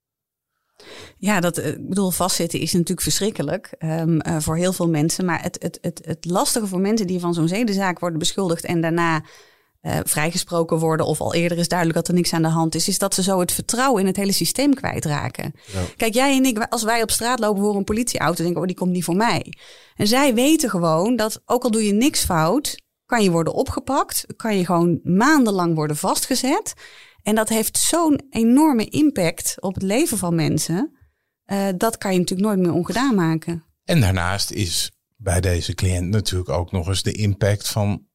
Ja, 1.18 1.40
dat, 1.40 1.58
eh, 1.58 1.68
ik 1.68 1.88
bedoel, 1.88 2.10
vastzitten 2.10 2.60
is 2.60 2.72
natuurlijk 2.72 3.00
verschrikkelijk 3.00 3.74
ehm, 3.78 4.18
eh, 4.18 4.37
voor 4.40 4.56
heel 4.56 4.72
veel 4.72 4.88
mensen. 4.88 5.24
Maar 5.24 5.42
het, 5.42 5.62
het, 5.62 5.78
het, 5.80 6.00
het 6.04 6.24
lastige 6.24 6.66
voor 6.66 6.80
mensen 6.80 7.06
die 7.06 7.20
van 7.20 7.34
zo'n 7.34 7.48
zedenzaak 7.48 7.98
worden 7.98 8.18
beschuldigd 8.18 8.64
en 8.64 8.80
daarna 8.80 9.24
eh, 9.85 9.99
vrijgesproken 10.05 10.79
worden, 10.79 11.07
of 11.07 11.20
al 11.20 11.35
eerder 11.35 11.59
is 11.59 11.68
duidelijk 11.68 11.99
dat 11.99 12.09
er 12.09 12.14
niks 12.14 12.33
aan 12.33 12.42
de 12.42 12.49
hand 12.49 12.75
is, 12.75 12.88
is 12.88 12.99
dat 12.99 13.14
ze 13.14 13.23
zo 13.23 13.40
het 13.40 13.53
vertrouwen 13.53 14.01
in 14.01 14.07
het 14.07 14.16
hele 14.16 14.33
systeem 14.33 14.75
kwijtraken. 14.75 15.55
Kijk, 15.97 16.14
jij 16.14 16.37
en 16.37 16.44
ik, 16.44 16.66
als 16.68 16.83
wij 16.83 17.03
op 17.03 17.11
straat 17.11 17.38
lopen 17.38 17.62
voor 17.62 17.77
een 17.77 17.85
politieauto, 17.85 18.42
denken 18.42 18.55
we, 18.55 18.61
oh, 18.61 18.66
die 18.66 18.77
komt 18.77 18.90
niet 18.90 19.05
voor 19.05 19.16
mij. 19.16 19.53
En 19.94 20.07
zij 20.07 20.35
weten 20.35 20.70
gewoon 20.70 21.16
dat, 21.16 21.42
ook 21.44 21.64
al 21.64 21.70
doe 21.70 21.85
je 21.85 21.92
niks 21.92 22.25
fout, 22.25 22.83
kan 23.07 23.23
je 23.23 23.31
worden 23.31 23.53
opgepakt, 23.53 24.25
kan 24.37 24.57
je 24.57 24.64
gewoon 24.64 25.01
maandenlang 25.03 25.75
worden 25.75 25.97
vastgezet. 25.97 26.75
En 27.23 27.35
dat 27.35 27.49
heeft 27.49 27.79
zo'n 27.79 28.20
enorme 28.31 28.85
impact 28.85 29.55
op 29.61 29.75
het 29.75 29.83
leven 29.83 30.18
van 30.18 30.35
mensen. 30.35 30.99
Eh, 31.44 31.68
dat 31.77 31.99
kan 31.99 32.12
je 32.12 32.18
natuurlijk 32.18 32.49
nooit 32.49 32.61
meer 32.61 32.73
ongedaan 32.73 33.14
maken. 33.14 33.64
En 33.85 34.01
daarnaast 34.01 34.51
is 34.51 34.92
bij 35.16 35.40
deze 35.40 35.75
cliënt 35.75 36.09
natuurlijk 36.09 36.51
ook 36.51 36.73
nog 36.73 36.88
eens 36.88 37.03
de 37.03 37.12
impact 37.12 37.68
van 37.68 38.07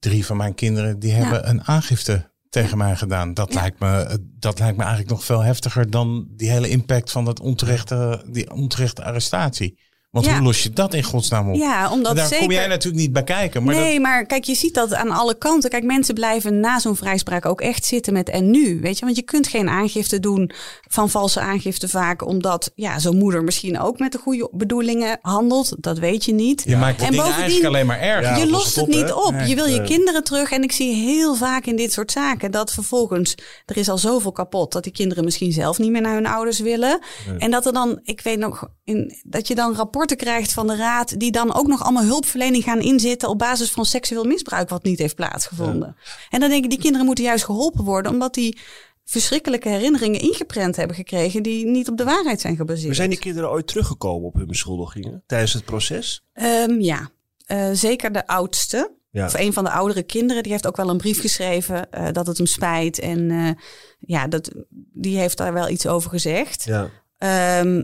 drie 0.00 0.26
van 0.26 0.36
mijn 0.36 0.54
kinderen 0.54 0.98
die 0.98 1.12
hebben 1.12 1.48
een 1.48 1.64
aangifte 1.64 2.30
tegen 2.48 2.78
mij 2.78 2.96
gedaan. 2.96 3.34
Dat, 3.34 3.52
Ja. 3.52 3.60
lijkt 3.60 3.80
me, 3.80 4.18
dat 4.38 4.58
lijkt 4.58 4.76
me 4.76 4.82
eigenlijk 4.82 5.12
nog 5.12 5.24
veel 5.24 5.40
heftiger 5.40 5.90
dan 5.90 6.28
die 6.30 6.50
hele 6.50 6.68
impact 6.68 7.10
van 7.10 7.24
dat 7.24 7.40
onterechte, 7.40 8.24
die 8.30 8.50
onterechte 8.52 9.04
arrestatie. 9.04 9.78
Want 10.10 10.24
Ja. 10.26 10.32
hoe 10.34 10.42
los 10.42 10.62
je 10.62 10.70
dat 10.70 10.94
in 10.94 11.02
godsnaam 11.02 11.48
op? 11.50 11.54
Ja, 11.56 11.90
omdat 11.90 12.10
En 12.10 12.16
daar 12.16 12.26
zeker... 12.26 12.44
kom 12.46 12.54
jij 12.54 12.66
natuurlijk 12.66 13.02
niet 13.02 13.12
bij 13.12 13.24
kijken. 13.24 13.62
Maar 13.64 13.74
nee, 13.74 13.92
dat, 13.92 14.02
maar 14.02 14.26
kijk, 14.26 14.44
je 14.44 14.54
ziet 14.54 14.74
dat 14.74 14.94
aan 14.94 15.10
alle 15.10 15.38
kanten. 15.38 15.70
Kijk, 15.70 15.84
mensen 15.84 16.14
blijven 16.14 16.60
na 16.60 16.78
zo'n 16.78 16.96
vrijspraak 16.96 17.46
ook 17.46 17.60
echt 17.60 17.84
zitten 17.84 18.12
met 18.12 18.28
en 18.28 18.50
nu. 18.50 18.80
Weet 18.80 18.98
je, 18.98 19.04
want 19.04 19.16
je 19.16 19.22
kunt 19.22 19.46
geen 19.46 19.68
aangifte 19.68 20.20
doen 20.20 20.50
van 20.88 21.10
valse 21.10 21.40
aangifte 21.40 21.88
vaak, 21.88 22.26
omdat 22.26 22.72
ja, 22.74 22.98
zo'n 22.98 23.16
moeder 23.18 23.44
misschien 23.44 23.80
ook 23.80 23.98
met 23.98 24.12
de 24.12 24.18
goede 24.18 24.48
bedoelingen 24.52 25.18
handelt. 25.22 25.76
Dat 25.78 25.98
weet 25.98 26.24
je 26.24 26.32
niet. 26.32 26.62
je 26.66 26.76
maakt 26.76 27.00
en 27.02 27.10
bovendien- 27.10 27.32
eigenlijk 27.32 27.64
alleen 27.66 27.86
maar 27.86 28.00
erger. 28.00 28.22
Ja, 28.22 28.36
je 28.36 28.50
lost 28.50 28.76
het 28.76 28.86
niet 28.86 29.12
op. 29.12 29.34
Je 29.46 29.54
wil 29.54 29.66
je 29.66 29.82
kinderen 29.82 30.24
terug. 30.24 30.50
En 30.50 30.62
ik 30.62 30.72
zie 30.72 30.94
heel 30.94 31.34
vaak 31.34 31.66
in 31.66 31.76
dit 31.76 31.92
soort 31.92 32.12
zaken 32.12 32.50
dat 32.50 32.72
vervolgens 32.72 33.34
er 33.66 33.76
is 33.76 33.88
al 33.88 33.98
zoveel 33.98 34.32
kapot 34.32 34.72
dat 34.72 34.82
die 34.82 34.92
kinderen 34.92 35.24
misschien 35.24 35.52
zelf 35.52 35.78
niet 35.78 35.90
meer 35.90 36.00
naar 36.02 36.14
hun 36.14 36.26
ouders 36.26 36.58
willen. 36.60 37.00
En 37.38 37.50
dat 37.50 37.66
er 37.66 37.72
dan, 37.72 38.00
ik 38.02 38.20
weet 38.20 38.38
nog, 38.38 38.68
in, 38.90 39.20
dat 39.22 39.48
je 39.48 39.54
dan 39.54 39.74
rapporten 39.74 40.16
krijgt 40.16 40.52
van 40.52 40.66
de 40.66 40.76
raad 40.76 41.18
die 41.20 41.30
dan 41.30 41.54
ook 41.54 41.66
nog 41.66 41.82
allemaal 41.82 42.04
hulpverlening 42.04 42.64
gaan 42.64 42.80
inzetten 42.80 43.28
op 43.28 43.38
basis 43.38 43.70
van 43.70 43.84
seksueel 43.84 44.24
misbruik 44.24 44.68
wat 44.68 44.82
niet 44.82 44.98
heeft 44.98 45.14
plaatsgevonden. 45.14 45.96
En 46.30 46.40
dan 46.40 46.48
denk 46.48 46.64
ik, 46.64 46.70
die 46.70 46.78
kinderen 46.78 47.06
moeten 47.06 47.24
juist 47.24 47.44
geholpen 47.44 47.84
worden 47.84 48.12
omdat 48.12 48.34
die 48.34 48.58
verschrikkelijke 49.04 49.68
herinneringen 49.68 50.20
ingeprent 50.20 50.76
hebben 50.76 50.96
gekregen 50.96 51.42
die 51.42 51.66
niet 51.66 51.88
op 51.88 51.96
de 51.96 52.04
waarheid 52.04 52.40
zijn 52.40 52.56
gebaseerd. 52.56 52.86
Maar 52.86 52.94
zijn 52.94 53.10
die 53.10 53.18
kinderen 53.18 53.50
ooit 53.50 53.66
teruggekomen 53.66 54.26
op 54.26 54.34
hun 54.34 54.46
beschuldigingen 54.46 55.22
tijdens 55.26 55.52
het 55.52 55.64
proces? 55.64 56.24
Ehm, 56.32 56.80
ja, 56.80 57.10
Eh, 57.50 57.68
zeker 57.72 58.12
de 58.12 58.26
oudste. 58.26 58.94
Ja. 59.10 59.26
Of 59.26 59.34
een 59.34 59.52
van 59.52 59.64
de 59.64 59.70
oudere 59.70 60.02
kinderen, 60.02 60.42
die 60.42 60.52
heeft 60.52 60.66
ook 60.66 60.76
wel 60.76 60.88
een 60.88 60.96
brief 60.96 61.20
geschreven 61.20 61.90
eh, 61.90 62.12
dat 62.12 62.26
het 62.26 62.36
hem 62.36 62.46
spijt. 62.46 62.98
En 62.98 63.30
eh, 63.30 63.50
ja, 63.98 64.26
dat, 64.26 64.50
die 64.92 65.18
heeft 65.18 65.36
daar 65.36 65.52
wel 65.52 65.68
iets 65.68 65.86
over 65.86 66.10
gezegd. 66.10 66.64
Ja. 66.64 66.90
Ehm, 67.18 67.82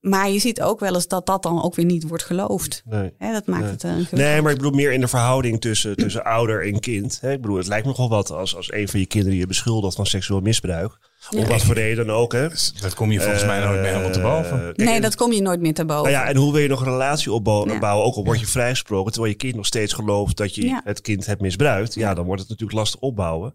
maar 0.00 0.30
je 0.30 0.38
ziet 0.38 0.62
ook 0.62 0.80
wel 0.80 0.94
eens 0.94 1.08
dat 1.08 1.26
dat 1.26 1.42
dan 1.42 1.62
ook 1.62 1.74
weer 1.74 1.84
niet 1.84 2.08
wordt 2.08 2.22
geloofd. 2.24 2.82
Nee. 2.84 3.12
Hè, 3.18 3.32
dat 3.32 3.46
maakt 3.46 3.62
Nee. 3.62 3.70
het 3.70 3.82
een 3.82 4.06
Nee, 4.10 4.42
maar 4.42 4.50
ik 4.50 4.56
bedoel 4.56 4.72
meer 4.72 4.92
in 4.92 5.00
de 5.00 5.08
verhouding 5.08 5.60
tussen, 5.60 5.96
tussen 5.96 6.24
ouder 6.24 6.66
en 6.66 6.80
kind. 6.80 7.18
Hè? 7.20 7.32
Ik 7.32 7.40
bedoel, 7.40 7.56
het 7.56 7.66
lijkt 7.66 7.84
me 7.84 7.90
nogal 7.90 8.08
wat 8.08 8.30
als, 8.30 8.56
als 8.56 8.72
een 8.72 8.88
van 8.88 9.00
je 9.00 9.06
kinderen 9.06 9.38
je 9.38 9.46
beschuldigt 9.46 9.96
van 9.96 10.06
seksueel 10.06 10.40
misbruik. 10.40 11.09
Om 11.36 11.46
wat 11.46 11.62
voor 11.62 11.74
reden 11.74 12.06
dan 12.06 12.16
ook. 12.16 12.32
Hè? 12.32 12.48
Dat 12.80 12.94
kom 12.94 13.10
je 13.12 13.20
volgens 13.20 13.44
mij 13.44 13.60
nooit 13.60 13.80
meer 13.80 13.88
helemaal 13.90 14.10
te 14.10 14.20
boven. 14.20 14.52
Eh, 14.58 14.64
kijk, 14.64 14.76
Nee, 14.76 15.00
dat 15.00 15.14
kom 15.16 15.32
je 15.32 15.42
nooit 15.42 15.60
meer 15.60 15.74
te 15.74 15.84
boven. 15.84 16.12
Nou 16.12 16.24
ja, 16.24 16.30
en 16.30 16.36
hoe 16.36 16.52
wil 16.52 16.60
je 16.60 16.68
nog 16.68 16.80
een 16.80 16.86
relatie 16.92 17.32
opbouwen? 17.32 18.04
Ook 18.06 18.14
al 18.14 18.24
word 18.24 18.40
je 18.40 18.46
vrijgesproken, 18.46 19.12
terwijl 19.12 19.32
je 19.32 19.38
kind 19.38 19.54
nog 19.54 19.66
steeds 19.66 19.92
gelooft 19.92 20.36
dat 20.36 20.54
je 20.54 20.66
Ja. 20.66 20.80
het 20.84 21.00
kind 21.00 21.26
hebt 21.26 21.40
misbruikt. 21.40 21.94
Ja, 21.94 22.14
dan 22.14 22.24
wordt 22.24 22.40
het 22.40 22.50
natuurlijk 22.50 22.78
lastig 22.78 23.00
opbouwen. 23.00 23.54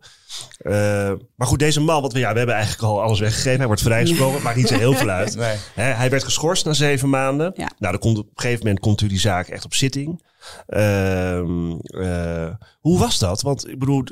Eh, 0.58 0.72
maar 1.36 1.48
goed, 1.48 1.60
deze 1.60 1.82
man, 1.82 2.02
want 2.02 2.14
we, 2.14 2.20
ja, 2.20 2.32
we 2.32 2.38
hebben 2.38 2.56
eigenlijk 2.56 2.84
al 2.84 3.02
alles 3.02 3.20
weggegeven. 3.20 3.58
Hij 3.58 3.68
wordt 3.68 3.82
vrijgesproken, 3.82 4.42
maakt 4.42 4.58
niet 4.58 4.68
zo 4.68 4.78
heel 4.78 4.94
veel 4.94 5.10
uit. 5.10 5.36
Nee. 5.46 5.56
Hè, 5.74 5.84
hij 5.84 6.10
werd 6.10 6.24
geschorst 6.24 6.66
na 6.66 6.74
zeven 6.74 7.10
maanden. 7.10 7.52
Ja. 7.56 7.72
Nou, 7.80 7.92
dan 7.92 8.00
komt 8.00 8.18
op 8.18 8.26
een 8.26 8.32
gegeven 8.36 8.60
moment 8.66 8.80
komt 8.84 9.02
u 9.02 9.08
die 9.08 9.20
zaak 9.20 9.48
echt 9.48 9.66
op 9.66 9.74
zitting. 9.74 10.24
Ehm, 10.68 11.72
eh, 11.72 12.48
hoe 12.80 13.00
was 13.00 13.20
dat? 13.20 13.42
Want 13.42 13.68
ik 13.70 13.80
bedoel, 13.80 14.04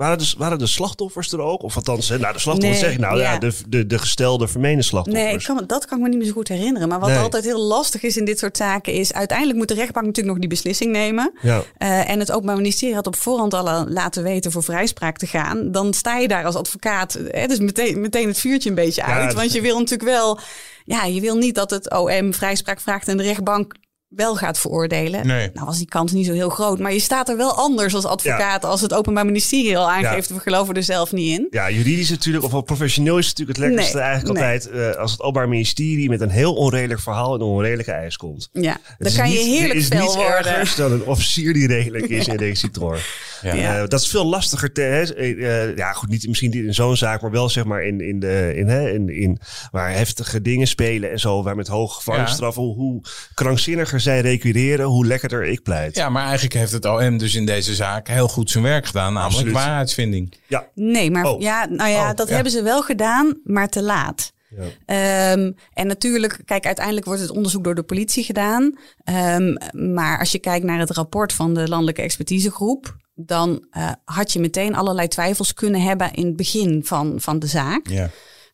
waren 0.00 0.18
de, 0.18 0.34
waren 0.38 0.58
de 0.58 0.66
slachtoffers 0.66 1.32
er 1.32 1.40
ook? 1.40 1.62
Of 1.62 1.76
althans, 1.76 2.08
hè, 2.08 2.18
nou, 2.18 2.32
de 2.32 2.38
slachtoffers 2.38 2.80
Nee, 2.80 2.88
zeg 2.88 2.98
ik 2.98 3.04
nou, 3.04 3.18
ja, 3.18 3.32
ja. 3.32 3.38
de, 3.38 3.52
de, 3.68 3.86
de 3.86 3.98
gestelde 3.98 4.48
vermeende 4.48 4.82
slachtoffers. 4.82 5.24
Nee, 5.24 5.34
ik 5.34 5.44
kan, 5.44 5.64
dat 5.66 5.86
kan 5.86 5.98
ik 5.98 6.02
me 6.04 6.08
niet 6.08 6.18
meer 6.18 6.26
zo 6.26 6.32
goed 6.32 6.48
herinneren. 6.48 6.88
Maar 6.88 7.00
wat 7.00 7.08
Nee. 7.08 7.18
altijd 7.18 7.44
heel 7.44 7.60
lastig 7.60 8.02
is 8.02 8.16
in 8.16 8.24
dit 8.24 8.38
soort 8.38 8.56
zaken 8.56 8.92
is... 8.92 9.12
uiteindelijk 9.12 9.58
moet 9.58 9.68
de 9.68 9.74
rechtbank 9.74 10.06
natuurlijk 10.06 10.34
nog 10.34 10.46
die 10.46 10.56
beslissing 10.56 10.92
nemen. 10.92 11.32
Ja. 11.42 11.62
Eh, 11.76 12.10
en 12.10 12.18
het 12.18 12.32
Openbaar 12.32 12.56
Ministerie 12.56 12.94
had 12.94 13.06
op 13.06 13.16
voorhand 13.16 13.54
al 13.54 13.68
eh, 13.68 13.82
laten 13.86 14.22
weten 14.22 14.52
voor 14.52 14.62
vrijspraak 14.62 15.16
te 15.16 15.26
gaan. 15.26 15.72
Dan 15.72 15.94
sta 15.94 16.16
je 16.18 16.28
daar 16.28 16.44
als 16.44 16.54
advocaat, 16.54 17.18
hè, 17.28 17.46
dus 17.46 17.58
meteen, 17.58 18.00
meteen 18.00 18.28
het 18.28 18.38
vuurtje 18.38 18.68
een 18.68 18.74
beetje 18.74 19.02
uit. 19.04 19.34
Want 19.34 19.52
je 19.52 19.60
wil 19.60 19.78
natuurlijk 19.78 20.10
wel, 20.10 20.38
ja, 20.84 21.04
je 21.04 21.20
wil 21.20 21.36
niet 21.36 21.54
dat 21.54 21.70
het 21.70 21.90
OM 21.90 22.34
vrijspraak 22.34 22.80
vraagt 22.80 23.08
en 23.08 23.16
de 23.16 23.22
rechtbank 23.22 23.74
wel 24.10 24.36
gaat 24.36 24.58
veroordelen. 24.58 25.26
Nee. 25.26 25.50
Nou 25.54 25.66
was 25.66 25.76
die 25.78 25.86
kans 25.88 26.12
niet 26.12 26.26
zo 26.26 26.32
heel 26.32 26.48
groot. 26.48 26.78
Maar 26.78 26.92
je 26.92 27.00
staat 27.00 27.28
er 27.28 27.36
wel 27.36 27.52
anders 27.54 27.94
als 27.94 28.04
advocaat 28.04 28.64
als 28.64 28.80
het 28.80 28.94
Openbaar 28.94 29.24
Ministerie 29.24 29.78
al 29.78 29.90
aangeeft. 29.90 30.28
We 30.28 30.40
geloven 30.40 30.74
er 30.74 30.82
zelf 30.82 31.12
niet 31.12 31.38
in. 31.38 31.46
Ja, 31.50 31.70
juridisch 31.70 32.10
natuurlijk, 32.10 32.44
of 32.44 32.50
wel 32.52 32.60
professioneel 32.62 33.18
is 33.18 33.26
het 33.26 33.38
natuurlijk 33.38 33.58
het 33.58 33.66
lekkerste 33.68 33.96
Nee, 33.96 34.06
eigenlijk 34.06 34.38
nee. 34.38 34.48
altijd 34.52 34.70
eh, 34.94 35.00
als 35.00 35.10
het 35.12 35.20
Openbaar 35.20 35.48
Ministerie 35.48 36.08
met 36.08 36.20
een 36.20 36.30
heel 36.30 36.54
onredelijk 36.54 37.00
verhaal 37.00 37.34
en 37.34 37.40
een 37.40 37.46
onredelijke 37.46 37.92
eis 37.92 38.16
komt. 38.16 38.48
Ja, 38.52 38.72
Het 38.82 38.96
dan 38.98 39.06
is 39.08 39.16
kan 39.16 39.30
je 39.30 39.38
niet- 39.38 39.46
heerlijk 39.46 39.72
Er 39.72 39.76
is 39.76 39.86
fel 39.86 40.14
worden. 40.16 40.36
ergers 40.36 40.74
dan 40.74 40.92
een 40.92 41.04
officier 41.06 41.52
die 41.52 41.66
redelijk 41.66 42.08
is 42.08 42.26
in 42.28 42.36
requisitor. 42.36 42.98
Ja. 43.42 43.54
Ja. 43.54 43.74
Eh, 43.82 43.88
dat 43.88 44.00
is 44.00 44.08
veel 44.08 44.24
lastiger. 44.26 44.72
Te, 44.72 44.80
hè, 44.80 45.14
eh, 45.14 45.76
ja, 45.76 45.92
goed, 45.92 46.08
niet 46.08 46.28
misschien 46.28 46.50
niet 46.50 46.64
in 46.64 46.74
zo'n 46.74 46.96
zaak, 46.96 47.20
maar 47.22 47.30
wel 47.30 47.48
zeg 47.48 47.64
maar 47.64 47.82
in, 47.84 48.00
in 48.00 48.20
de, 48.20 48.52
in, 48.56 48.68
hè, 48.68 48.90
in, 48.90 49.08
in 49.08 49.40
waar 49.70 49.92
heftige 49.92 50.42
dingen 50.42 50.66
spelen 50.66 51.10
en 51.10 51.18
zo, 51.20 51.42
waar 51.42 51.56
met 51.56 51.66
hoge 51.68 51.94
gevangenisstraffen, 51.94 52.62
hoe, 52.62 52.74
hoe 52.74 53.02
krankzinniger 53.34 53.99
zij 54.00 54.20
requireren, 54.20 54.86
hoe 54.86 55.06
lekkerder 55.06 55.44
ik 55.44 55.62
pleit. 55.62 55.96
Ja, 55.96 56.08
maar 56.08 56.22
eigenlijk 56.24 56.54
heeft 56.54 56.72
het 56.72 56.84
OM 56.84 57.18
dus 57.18 57.34
in 57.34 57.46
deze 57.46 57.74
zaak 57.74 58.08
heel 58.08 58.28
goed 58.28 58.50
zijn 58.50 58.64
werk 58.64 58.86
gedaan. 58.86 59.12
Namelijk 59.12 59.34
Absoluut. 59.34 59.54
waarheidsvinding. 59.54 60.34
Ja, 60.46 60.66
Nee, 60.74 61.10
maar 61.10 61.24
Oh. 61.26 61.40
ja, 61.40 61.66
nou 61.68 61.90
ja, 61.90 62.10
Oh, 62.10 62.16
dat 62.16 62.28
ja. 62.28 62.34
hebben 62.34 62.52
ze 62.52 62.62
wel 62.62 62.82
gedaan, 62.82 63.40
maar 63.44 63.68
te 63.68 63.82
laat. 63.82 64.32
Ja. 64.56 65.32
Ehm, 65.32 65.52
en 65.72 65.86
natuurlijk, 65.86 66.40
kijk, 66.44 66.66
uiteindelijk 66.66 67.06
wordt 67.06 67.20
het 67.20 67.30
onderzoek 67.30 67.64
door 67.64 67.74
de 67.74 67.82
politie 67.82 68.24
gedaan. 68.24 68.78
Ehm, 69.04 69.54
maar 69.92 70.18
als 70.18 70.32
je 70.32 70.38
kijkt 70.38 70.64
naar 70.64 70.78
het 70.78 70.90
rapport 70.90 71.32
van 71.32 71.54
de 71.54 71.68
Landelijke 71.68 72.02
Expertisegroep, 72.02 72.96
dan 73.14 73.66
eh, 73.70 73.90
had 74.04 74.32
je 74.32 74.40
meteen 74.40 74.74
allerlei 74.74 75.08
twijfels 75.08 75.54
kunnen 75.54 75.80
hebben 75.80 76.12
in 76.12 76.26
het 76.26 76.36
begin 76.36 76.80
van, 76.84 77.14
van 77.16 77.38
de 77.38 77.46
zaak. 77.46 77.88
Ja. 77.88 78.10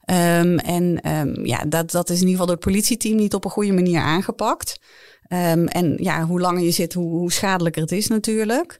Ehm, 0.06 0.58
en 0.58 1.00
ehm, 1.00 1.44
ja, 1.44 1.64
dat, 1.68 1.90
dat 1.90 2.10
is 2.10 2.20
in 2.20 2.26
ieder 2.26 2.30
geval 2.30 2.46
door 2.46 2.54
het 2.54 2.64
politieteam 2.64 3.16
niet 3.16 3.34
op 3.34 3.44
een 3.44 3.50
goede 3.50 3.72
manier 3.72 4.00
aangepakt. 4.00 4.78
Ehm, 5.22 5.66
en 5.66 5.96
ja, 6.00 6.24
hoe 6.24 6.40
langer 6.40 6.62
je 6.62 6.70
zit, 6.70 6.94
hoe, 6.94 7.10
hoe 7.10 7.32
schadelijker 7.32 7.82
het 7.82 7.92
is 7.92 8.06
natuurlijk. 8.06 8.76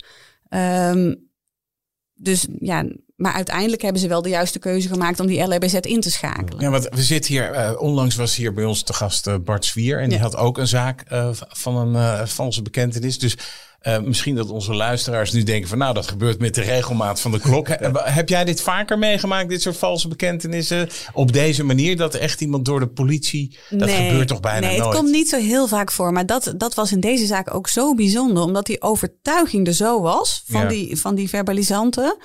Ehm, 0.49 1.15
dus 2.15 2.47
ja, 2.59 2.85
maar 3.17 3.33
uiteindelijk 3.33 3.83
hebben 3.83 4.01
ze 4.01 4.09
wel 4.09 4.23
de 4.23 4.29
juiste 4.29 4.59
keuze 4.59 4.89
gemaakt 4.89 5.21
om 5.21 5.27
die 5.27 5.43
LHBZ 5.43 5.75
in 5.75 6.01
te 6.01 6.11
schakelen. 6.11 6.61
Ja, 6.61 6.71
want 6.71 6.89
we 6.91 7.03
zitten 7.03 7.33
hier, 7.33 7.51
eh, 7.51 7.81
onlangs 7.81 8.17
was 8.17 8.37
hier 8.37 8.53
bij 8.53 8.65
ons 8.65 8.83
te 8.83 8.93
gast 8.93 9.27
eh, 9.27 9.35
Bart 9.45 9.65
Zwier. 9.65 10.01
En 10.01 10.09
die 10.09 10.19
had 10.19 10.37
ook 10.37 10.59
een 10.59 10.69
zaak 10.69 11.01
eh, 11.01 11.29
van, 11.33 11.77
een, 11.77 12.29
van 12.29 12.45
onze 12.45 12.63
bekentenis. 12.63 13.19
Dus 13.19 13.37
Uh, 13.87 13.99
misschien 13.99 14.35
dat 14.35 14.51
onze 14.51 14.75
luisteraars 14.75 15.33
nu 15.33 15.43
denken 15.43 15.69
van 15.69 15.79
nou, 15.79 15.95
dat 15.95 16.09
gebeurt 16.09 16.39
met 16.41 16.55
de 16.55 16.61
regelmaat 16.61 17.21
van 17.21 17.31
de 17.31 17.41
klok. 17.41 17.69
Heb 17.95 18.29
jij 18.29 18.45
dit 18.45 18.61
vaker 18.61 18.99
meegemaakt, 18.99 19.49
dit 19.49 19.63
soort 19.63 19.77
valse 19.77 20.09
bekentenissen? 20.09 20.89
Op 21.13 21.33
deze 21.33 21.65
manier 21.65 21.97
dat 21.97 22.15
echt 22.15 22.41
iemand 22.41 22.65
door 22.65 22.81
de 22.81 22.87
politie, 22.89 23.59
dat 23.71 23.91
gebeurt 23.91 24.29
toch 24.29 24.41
bijna 24.41 24.67
nee, 24.67 24.69
nooit? 24.69 24.81
Nee, 24.81 24.89
het 24.89 24.99
komt 24.99 25.11
niet 25.11 25.29
zo 25.29 25.39
heel 25.39 25.69
vaak 25.69 25.91
voor. 25.93 26.13
Maar 26.13 26.27
dat, 26.27 26.55
dat 26.57 26.75
was 26.75 26.93
in 26.93 27.01
deze 27.01 27.27
zaak 27.27 27.55
ook 27.55 27.69
zo 27.69 27.95
bijzonder, 27.95 28.43
omdat 28.43 28.67
die 28.67 28.83
overtuiging 28.83 29.67
er 29.67 29.75
zo 29.75 30.01
was 30.01 30.43
van, 30.47 30.69
die, 30.69 30.97
van 30.97 31.15
die 31.15 31.29
verbalisanten. 31.29 32.17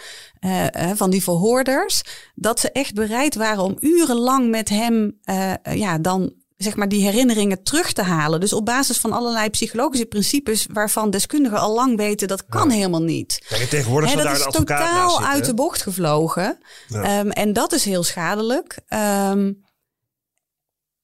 Uh, 0.46 0.66
van 0.96 1.10
die 1.10 1.24
verhoorders, 1.24 2.02
dat 2.36 2.60
ze 2.60 2.72
echt 2.72 2.94
bereid 2.94 3.36
waren 3.36 3.64
om 3.64 3.78
urenlang 3.80 4.50
met 4.50 4.70
hem 4.70 5.20
uh, 5.26 5.54
ja, 5.74 5.98
dan 5.98 6.34
zeg 6.64 6.76
maar, 6.76 6.90
die 6.90 7.04
herinneringen 7.04 7.64
terug 7.64 7.94
te 7.94 8.02
halen. 8.02 8.40
Dus 8.40 8.54
op 8.54 8.66
basis 8.66 8.98
van 8.98 9.12
allerlei 9.12 9.50
psychologische 9.50 10.06
principes 10.06 10.66
waarvan 10.72 11.10
deskundigen 11.10 11.60
al 11.60 11.74
lang 11.74 11.98
weten 11.98 12.28
dat 12.28 12.46
kan 12.46 12.70
helemaal 12.70 13.02
niet. 13.02 13.46
Kijk, 13.48 13.70
tegenwoordig 13.70 14.10
He, 14.10 14.16
dat 14.16 14.26
daar 14.26 14.36
is 14.36 14.46
een 14.46 14.52
totaal 14.52 15.24
uit 15.24 15.46
de 15.46 15.54
bocht 15.54 15.82
gevlogen. 15.82 16.58
Ja. 16.88 17.20
Um, 17.20 17.32
en 17.32 17.54
dat 17.54 17.72
is 17.72 17.86
heel 17.86 18.04
schadelijk. 18.04 18.80
Um, 18.90 19.64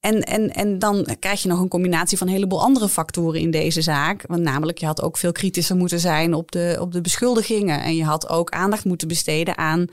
en, 0.00 0.22
en, 0.22 0.54
en 0.54 0.78
dan 0.78 1.16
krijg 1.18 1.42
je 1.42 1.48
nog 1.48 1.60
een 1.60 1.68
combinatie 1.68 2.18
van 2.18 2.26
een 2.26 2.32
heleboel 2.32 2.62
andere 2.62 2.88
factoren 2.88 3.40
in 3.40 3.50
deze 3.50 3.82
zaak. 3.82 4.24
Want 4.26 4.42
namelijk, 4.42 4.78
je 4.78 4.86
had 4.86 5.02
ook 5.02 5.16
veel 5.16 5.32
kritischer 5.32 5.76
moeten 5.76 6.00
zijn 6.00 6.34
op 6.34 6.52
de, 6.52 6.76
op 6.80 6.92
de 6.92 7.00
beschuldigingen. 7.00 7.82
En 7.82 7.96
je 7.96 8.04
had 8.04 8.28
ook 8.28 8.50
aandacht 8.50 8.84
moeten 8.84 9.08
besteden 9.08 9.58
aan 9.58 9.86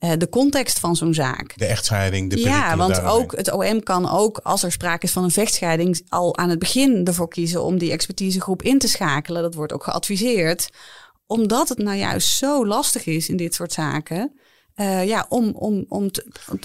uh, 0.00 0.12
de 0.18 0.28
context 0.28 0.78
van 0.78 0.96
zo'n 0.96 1.14
zaak. 1.14 1.58
De 1.58 1.66
echtscheiding, 1.66 2.30
de 2.30 2.40
Ja, 2.40 2.76
want 2.76 3.00
ook 3.00 3.36
het 3.36 3.52
OM 3.52 3.82
kan 3.82 4.10
ook, 4.10 4.40
als 4.42 4.62
er 4.62 4.72
sprake 4.72 5.06
is 5.06 5.12
van 5.12 5.24
een 5.24 5.30
vechtscheiding, 5.30 6.02
al 6.08 6.36
aan 6.36 6.50
het 6.50 6.58
begin 6.58 7.06
ervoor 7.06 7.28
kiezen 7.28 7.62
om 7.62 7.78
die 7.78 7.92
expertisegroep 7.92 8.62
in 8.62 8.78
te 8.78 8.88
schakelen. 8.88 9.42
Dat 9.42 9.54
wordt 9.54 9.72
ook 9.72 9.84
geadviseerd. 9.84 10.68
Omdat 11.26 11.68
het 11.68 11.78
nou 11.78 11.96
juist 11.96 12.28
zo 12.28 12.66
lastig 12.66 13.06
is 13.06 13.28
in 13.28 13.36
dit 13.36 13.54
soort 13.54 13.72
zaken 13.72 14.32
uh, 14.80 15.06
ja, 15.06 15.26
om, 15.28 15.50
om, 15.54 15.84
om, 15.88 16.10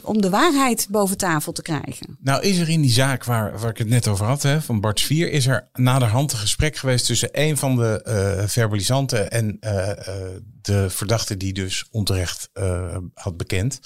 om 0.03 0.21
de 0.21 0.29
waarheid 0.29 0.87
boven 0.89 1.17
tafel 1.17 1.51
te 1.51 1.61
krijgen. 1.61 2.17
Nou, 2.19 2.41
is 2.41 2.57
er 2.57 2.69
in 2.69 2.81
die 2.81 2.91
zaak 2.91 3.23
waar, 3.23 3.59
waar 3.59 3.69
ik 3.69 3.77
het 3.77 3.87
net 3.87 4.07
over 4.07 4.25
had, 4.25 4.43
hè, 4.43 4.61
van 4.61 4.81
Bart 4.81 5.01
Vier, 5.01 5.31
is 5.31 5.47
er 5.47 5.69
naderhand 5.73 6.31
een 6.31 6.37
gesprek 6.37 6.75
geweest 6.75 7.05
tussen 7.05 7.29
een 7.31 7.57
van 7.57 7.75
de 7.75 8.05
uh, 8.39 8.47
verbalisanten 8.47 9.31
en 9.31 9.57
uh, 9.61 9.89
de 10.61 10.89
verdachte 10.89 11.37
die 11.37 11.53
dus 11.53 11.87
onterecht 11.91 12.49
had 13.13 13.37
bekend. 13.37 13.79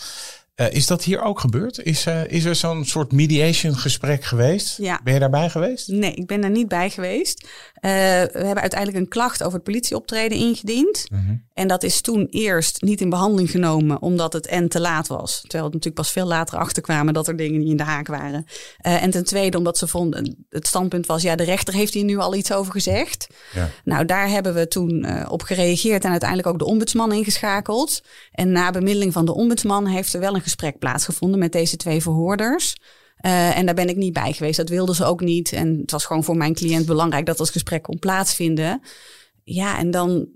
Uh, 0.57 0.71
is 0.71 0.87
dat 0.87 1.03
hier 1.03 1.21
ook 1.21 1.39
gebeurd? 1.39 1.83
Is, 1.83 2.05
uh, 2.05 2.21
is 2.27 2.45
er 2.45 2.55
zo'n 2.55 2.85
soort 2.85 3.11
mediation 3.11 3.75
gesprek 3.75 4.23
geweest? 4.23 4.77
Ja. 4.77 4.99
Ben 5.03 5.13
je 5.13 5.19
daarbij 5.19 5.49
geweest? 5.49 5.87
Nee, 5.87 6.13
ik 6.13 6.27
ben 6.27 6.41
daar 6.41 6.49
niet 6.49 6.67
bij 6.67 6.89
geweest. 6.89 7.43
Uh, 7.43 7.49
we 7.81 8.29
hebben 8.31 8.61
uiteindelijk 8.61 8.99
een 8.99 9.07
klacht 9.07 9.43
over 9.43 9.53
het 9.53 9.63
politieoptreden 9.63 10.37
ingediend. 10.37 11.05
Mhm. 11.11 11.35
En 11.53 11.67
dat 11.67 11.83
is 11.83 12.01
toen 12.01 12.27
eerst 12.29 12.81
niet 12.81 13.01
in 13.01 13.09
behandeling 13.09 13.51
genomen 13.51 14.01
omdat 14.01 14.33
het 14.33 14.47
en 14.47 14.69
te 14.69 14.79
laat 14.79 15.07
was. 15.07 15.39
Terwijl 15.41 15.63
we 15.63 15.75
natuurlijk 15.75 15.95
pas 15.95 16.11
veel 16.11 16.25
later 16.25 16.57
achterkwamen 16.57 17.13
dat 17.13 17.27
er 17.27 17.35
dingen 17.35 17.59
niet 17.59 17.69
in 17.69 17.77
de 17.77 17.83
haak 17.83 18.07
waren. 18.07 18.45
en 18.77 19.09
ten 19.09 19.25
tweede 19.25 19.57
omdat 19.57 19.77
ze 19.77 19.87
vonden, 19.87 20.45
het 20.49 20.67
standpunt 20.67 21.05
was, 21.05 21.21
ja, 21.21 21.35
de 21.35 21.43
rechter 21.43 21.73
heeft 21.73 21.93
hier 21.93 22.03
nu 22.03 22.17
al 22.17 22.35
iets 22.35 22.51
over 22.51 22.71
gezegd. 22.71 23.27
Ja. 23.53 23.69
Nou, 23.83 24.05
daar 24.05 24.29
hebben 24.29 24.53
we 24.53 24.67
toen 24.67 25.25
op 25.29 25.41
gereageerd 25.41 26.03
en 26.03 26.11
uiteindelijk 26.11 26.49
ook 26.49 26.59
de 26.59 26.65
ombudsman 26.65 27.13
ingeschakeld. 27.13 28.01
En 28.31 28.51
na 28.51 28.71
bemiddeling 28.71 29.13
van 29.13 29.25
de 29.25 29.33
ombudsman 29.33 29.87
heeft 29.87 30.13
er 30.13 30.19
wel 30.19 30.35
een 30.35 30.41
gesprek 30.47 30.79
plaatsgevonden 30.79 31.39
met 31.39 31.51
deze 31.51 31.75
twee 31.75 32.01
verhoorders. 32.01 32.75
Uh, 33.25 33.57
en 33.57 33.65
daar 33.65 33.75
ben 33.75 33.89
ik 33.89 33.95
niet 33.95 34.13
bij 34.13 34.33
geweest. 34.33 34.57
Dat 34.57 34.69
wilden 34.69 34.95
ze 34.95 35.05
ook 35.05 35.21
niet. 35.21 35.51
En 35.53 35.77
het 35.81 35.91
was 35.91 36.05
gewoon 36.05 36.23
voor 36.23 36.37
mijn 36.37 36.53
cliënt 36.53 36.85
belangrijk 36.85 37.25
dat 37.25 37.37
dat 37.37 37.49
gesprek 37.49 37.83
kon 37.83 37.99
plaatsvinden. 37.99 38.81
Ja, 39.43 39.77
en 39.77 39.91
dan 39.91 40.27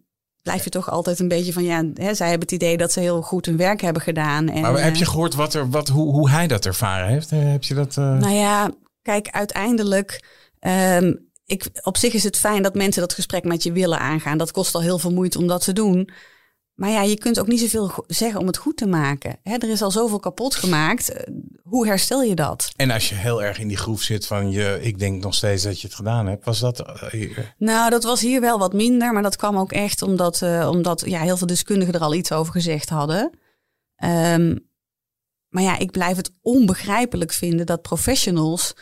blijf 0.42 0.64
je 0.64 0.70
toch 0.70 0.90
altijd 0.90 1.20
een 1.20 1.28
beetje 1.28 1.54
van 1.54 1.64
ja, 1.64 1.84
hè, 1.94 2.14
zij 2.14 2.30
hebben 2.30 2.48
het 2.48 2.62
idee 2.62 2.78
dat 2.78 2.92
ze 2.92 3.00
heel 3.00 3.22
goed 3.22 3.46
hun 3.46 3.58
werk 3.58 3.82
hebben 3.82 4.02
gedaan. 4.02 4.50
En, 4.50 4.62
maar 4.62 4.84
heb 4.84 4.96
je 4.96 5.04
uh, 5.04 5.10
gehoord 5.10 5.36
wat 5.36 5.54
er, 5.54 5.70
wat, 5.70 5.88
hoe, 5.88 6.12
hoe 6.12 6.30
hij 6.30 6.48
dat 6.48 6.66
ervaren 6.66 7.08
heeft? 7.08 7.30
Heb 7.30 7.64
je 7.64 7.74
dat? 7.74 7.98
Uh... 7.98 8.18
Nou 8.18 8.34
ja, 8.34 8.72
kijk, 9.02 9.30
uiteindelijk. 9.30 10.24
Um, 10.60 11.30
ik, 11.46 11.70
op 11.84 11.98
zich 11.98 12.14
is 12.14 12.24
het 12.24 12.38
fijn 12.38 12.62
dat 12.62 12.76
mensen 12.76 13.02
dat 13.02 13.14
gesprek 13.14 13.44
met 13.44 13.64
je 13.64 13.72
willen 13.72 14.00
aangaan. 14.00 14.38
Dat 14.38 14.52
kost 14.52 14.76
al 14.76 14.82
heel 14.82 15.00
veel 15.00 15.12
moeite 15.12 15.38
om 15.38 15.48
dat 15.48 15.64
te 15.64 15.74
doen. 15.74 16.10
Maar 16.74 16.90
ja, 16.90 17.02
je 17.02 17.18
kunt 17.18 17.40
ook 17.40 17.48
niet 17.48 17.60
zoveel 17.60 18.04
zeggen 18.08 18.40
om 18.40 18.48
het 18.48 18.58
goed 18.58 18.78
te 18.78 18.88
maken. 18.88 19.38
Hè, 19.44 19.56
er 19.56 19.70
is 19.70 19.82
al 19.82 19.92
zoveel 19.92 20.20
kapot 20.20 20.56
gemaakt. 20.56 21.14
Hoe 21.64 21.88
herstel 21.88 22.24
je 22.24 22.36
dat? 22.36 22.72
En 22.76 22.92
als 22.92 23.10
je 23.10 23.16
heel 23.16 23.44
erg 23.44 23.60
in 23.60 23.68
die 23.68 23.78
groef 23.78 24.02
zit 24.02 24.28
van 24.28 24.52
je, 24.52 24.80
ik 24.82 25.00
denk 25.00 25.24
nog 25.24 25.34
steeds 25.34 25.64
dat 25.64 25.82
je 25.82 25.88
het 25.88 25.96
gedaan 25.96 26.28
hebt, 26.28 26.46
was 26.46 26.60
dat? 26.60 26.80
Uh, 27.14 27.38
nou, 27.58 27.90
dat 27.90 28.04
was 28.04 28.22
hier 28.22 28.42
wel 28.42 28.60
wat 28.60 28.74
minder, 28.74 29.14
maar 29.14 29.24
dat 29.24 29.36
kwam 29.36 29.58
ook 29.58 29.72
echt 29.72 30.02
omdat, 30.02 30.42
uh, 30.44 30.70
omdat 30.72 31.04
ja, 31.06 31.22
heel 31.22 31.38
veel 31.38 31.48
deskundigen 31.48 31.94
er 31.94 32.00
al 32.00 32.14
iets 32.14 32.32
over 32.32 32.54
gezegd 32.54 32.90
hadden. 32.90 33.40
Um, 34.04 34.70
maar 35.52 35.64
ja, 35.64 35.78
ik 35.78 35.92
blijf 35.92 36.18
het 36.18 36.32
onbegrijpelijk 36.42 37.32
vinden 37.32 37.66
dat 37.66 37.82
professionals 37.82 38.74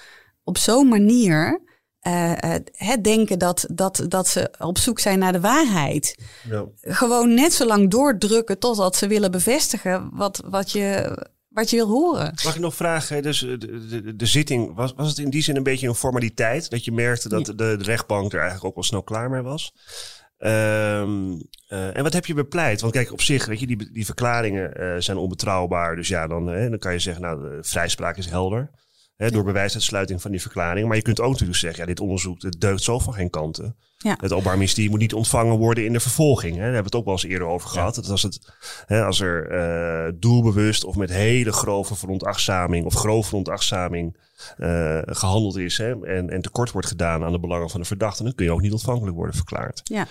op 0.44 0.58
zo'n 0.58 0.88
manier 0.88 1.62
uh, 2.08 2.32
het 2.72 3.04
denken 3.04 3.40
dat, 3.40 3.66
dat, 3.72 4.06
dat 4.08 4.28
ze 4.28 4.54
op 4.60 4.78
zoek 4.78 5.00
zijn 5.00 5.20
naar 5.20 5.32
de 5.32 5.40
waarheid. 5.40 6.24
Ja. 6.50 6.66
Gewoon 6.82 7.34
net 7.34 7.54
zo 7.54 7.66
lang 7.66 7.90
doordrukken 7.90 8.60
totdat 8.60 8.96
ze 8.96 9.08
willen 9.08 9.32
bevestigen 9.32 10.10
wat, 10.14 10.44
wat, 10.46 10.72
je, 10.72 11.18
wat 11.50 11.70
je 11.70 11.76
wil 11.76 11.88
horen. 11.88 12.34
Mag 12.44 12.56
ik 12.56 12.62
nog 12.62 12.76
vragen, 12.76 13.24
dus 13.24 13.40
de, 13.40 13.58
de, 13.58 14.16
de 14.16 14.26
zitting, 14.26 14.76
was, 14.76 14.94
was 14.96 15.10
het 15.10 15.18
in 15.18 15.30
die 15.30 15.42
zin 15.44 15.56
een 15.56 15.64
beetje 15.64 15.88
een 15.88 15.96
formaliteit? 15.96 16.70
Dat 16.70 16.86
je 16.86 16.92
merkte 16.92 17.30
dat 17.30 17.48
Ja. 17.48 17.54
de, 17.54 17.76
de 17.78 17.84
rechtbank 17.84 18.34
er 18.34 18.40
eigenlijk 18.40 18.68
ook 18.68 18.76
wel 18.76 18.84
snel 18.84 19.04
klaar 19.04 19.30
mee 19.30 19.42
was? 19.42 19.74
Ehm, 20.40 21.40
eh, 21.68 21.98
en 21.98 22.04
wat 22.04 22.14
heb 22.14 22.26
je 22.26 22.34
bepleit? 22.34 22.82
Want 22.82 22.94
kijk, 22.94 23.12
op 23.12 23.22
zich, 23.22 23.46
weet 23.46 23.60
je, 23.60 23.68
die, 23.68 23.92
die 23.92 24.06
verklaringen 24.06 24.74
eh, 24.76 24.96
zijn 24.98 25.18
onbetrouwbaar. 25.18 25.96
Dus 25.96 26.08
ja, 26.08 26.28
dan, 26.28 26.52
eh, 26.52 26.70
dan 26.70 26.80
kan 26.80 26.94
je 26.94 27.00
zeggen, 27.00 27.24
nou, 27.24 27.42
de 27.42 27.58
vrijspraak 27.62 28.18
is 28.18 28.26
helder. 28.26 28.70
Door 29.28 29.44
bewijsuitsluiting 29.44 30.22
van 30.22 30.32
die 30.32 30.42
verklaringen. 30.42 30.88
Maar 30.88 30.98
je 30.98 31.04
kunt 31.04 31.20
ook 31.20 31.32
natuurlijk 31.32 31.60
zeggen, 31.60 31.80
ja, 31.80 31.86
dit 31.86 32.00
onderzoek 32.00 32.42
het 32.42 32.62
deugt 32.62 32.84
zo 32.84 33.00
van 33.00 33.14
geen 33.14 33.30
kanten. 33.30 33.76
Ja. 34.04 34.18
Het 34.22 34.32
Openbaar 34.32 34.58
Ministerie 34.58 34.90
moet 34.90 35.00
niet 35.00 35.14
ontvangen 35.14 35.58
worden 35.58 35.86
in 35.86 35.94
de 35.94 36.00
vervolging. 36.00 36.56
Hè. 36.56 36.62
Daar 36.62 36.74
hebben 36.74 36.82
we 36.82 36.88
het 36.88 36.96
ook 36.96 37.06
wel 37.06 37.14
eens 37.14 37.24
eerder 37.26 37.48
over 37.48 37.70
gehad. 37.70 37.96
Dat 37.96 38.10
als, 38.10 38.24
het, 38.24 38.40
hè, 38.86 39.04
als 39.04 39.20
er 39.20 39.52
eh, 39.52 40.14
doelbewust 40.16 40.84
of 40.84 40.96
met 40.96 41.10
hele 41.10 41.52
grove 41.52 41.96
veronachtzaming 41.96 42.86
of 42.86 42.94
grove 42.94 43.28
veronachtzaming 43.28 44.16
eh, 44.58 45.00
gehandeld 45.06 45.58
is 45.58 45.78
hè, 45.78 46.06
en, 46.06 46.30
en 46.30 46.42
tekort 46.42 46.72
wordt 46.72 46.88
gedaan 46.88 47.24
aan 47.24 47.32
de 47.32 47.40
belangen 47.40 47.70
van 47.70 47.80
de 47.80 47.86
verdachte, 47.86 48.24
dan 48.24 48.36
kun 48.36 48.46
je 48.46 48.52
ook 48.52 48.62
niet 48.62 48.72
ontvankelijk 48.72 49.16
worden 49.16 49.36
verklaard. 49.36 49.82
Ja, 49.84 50.08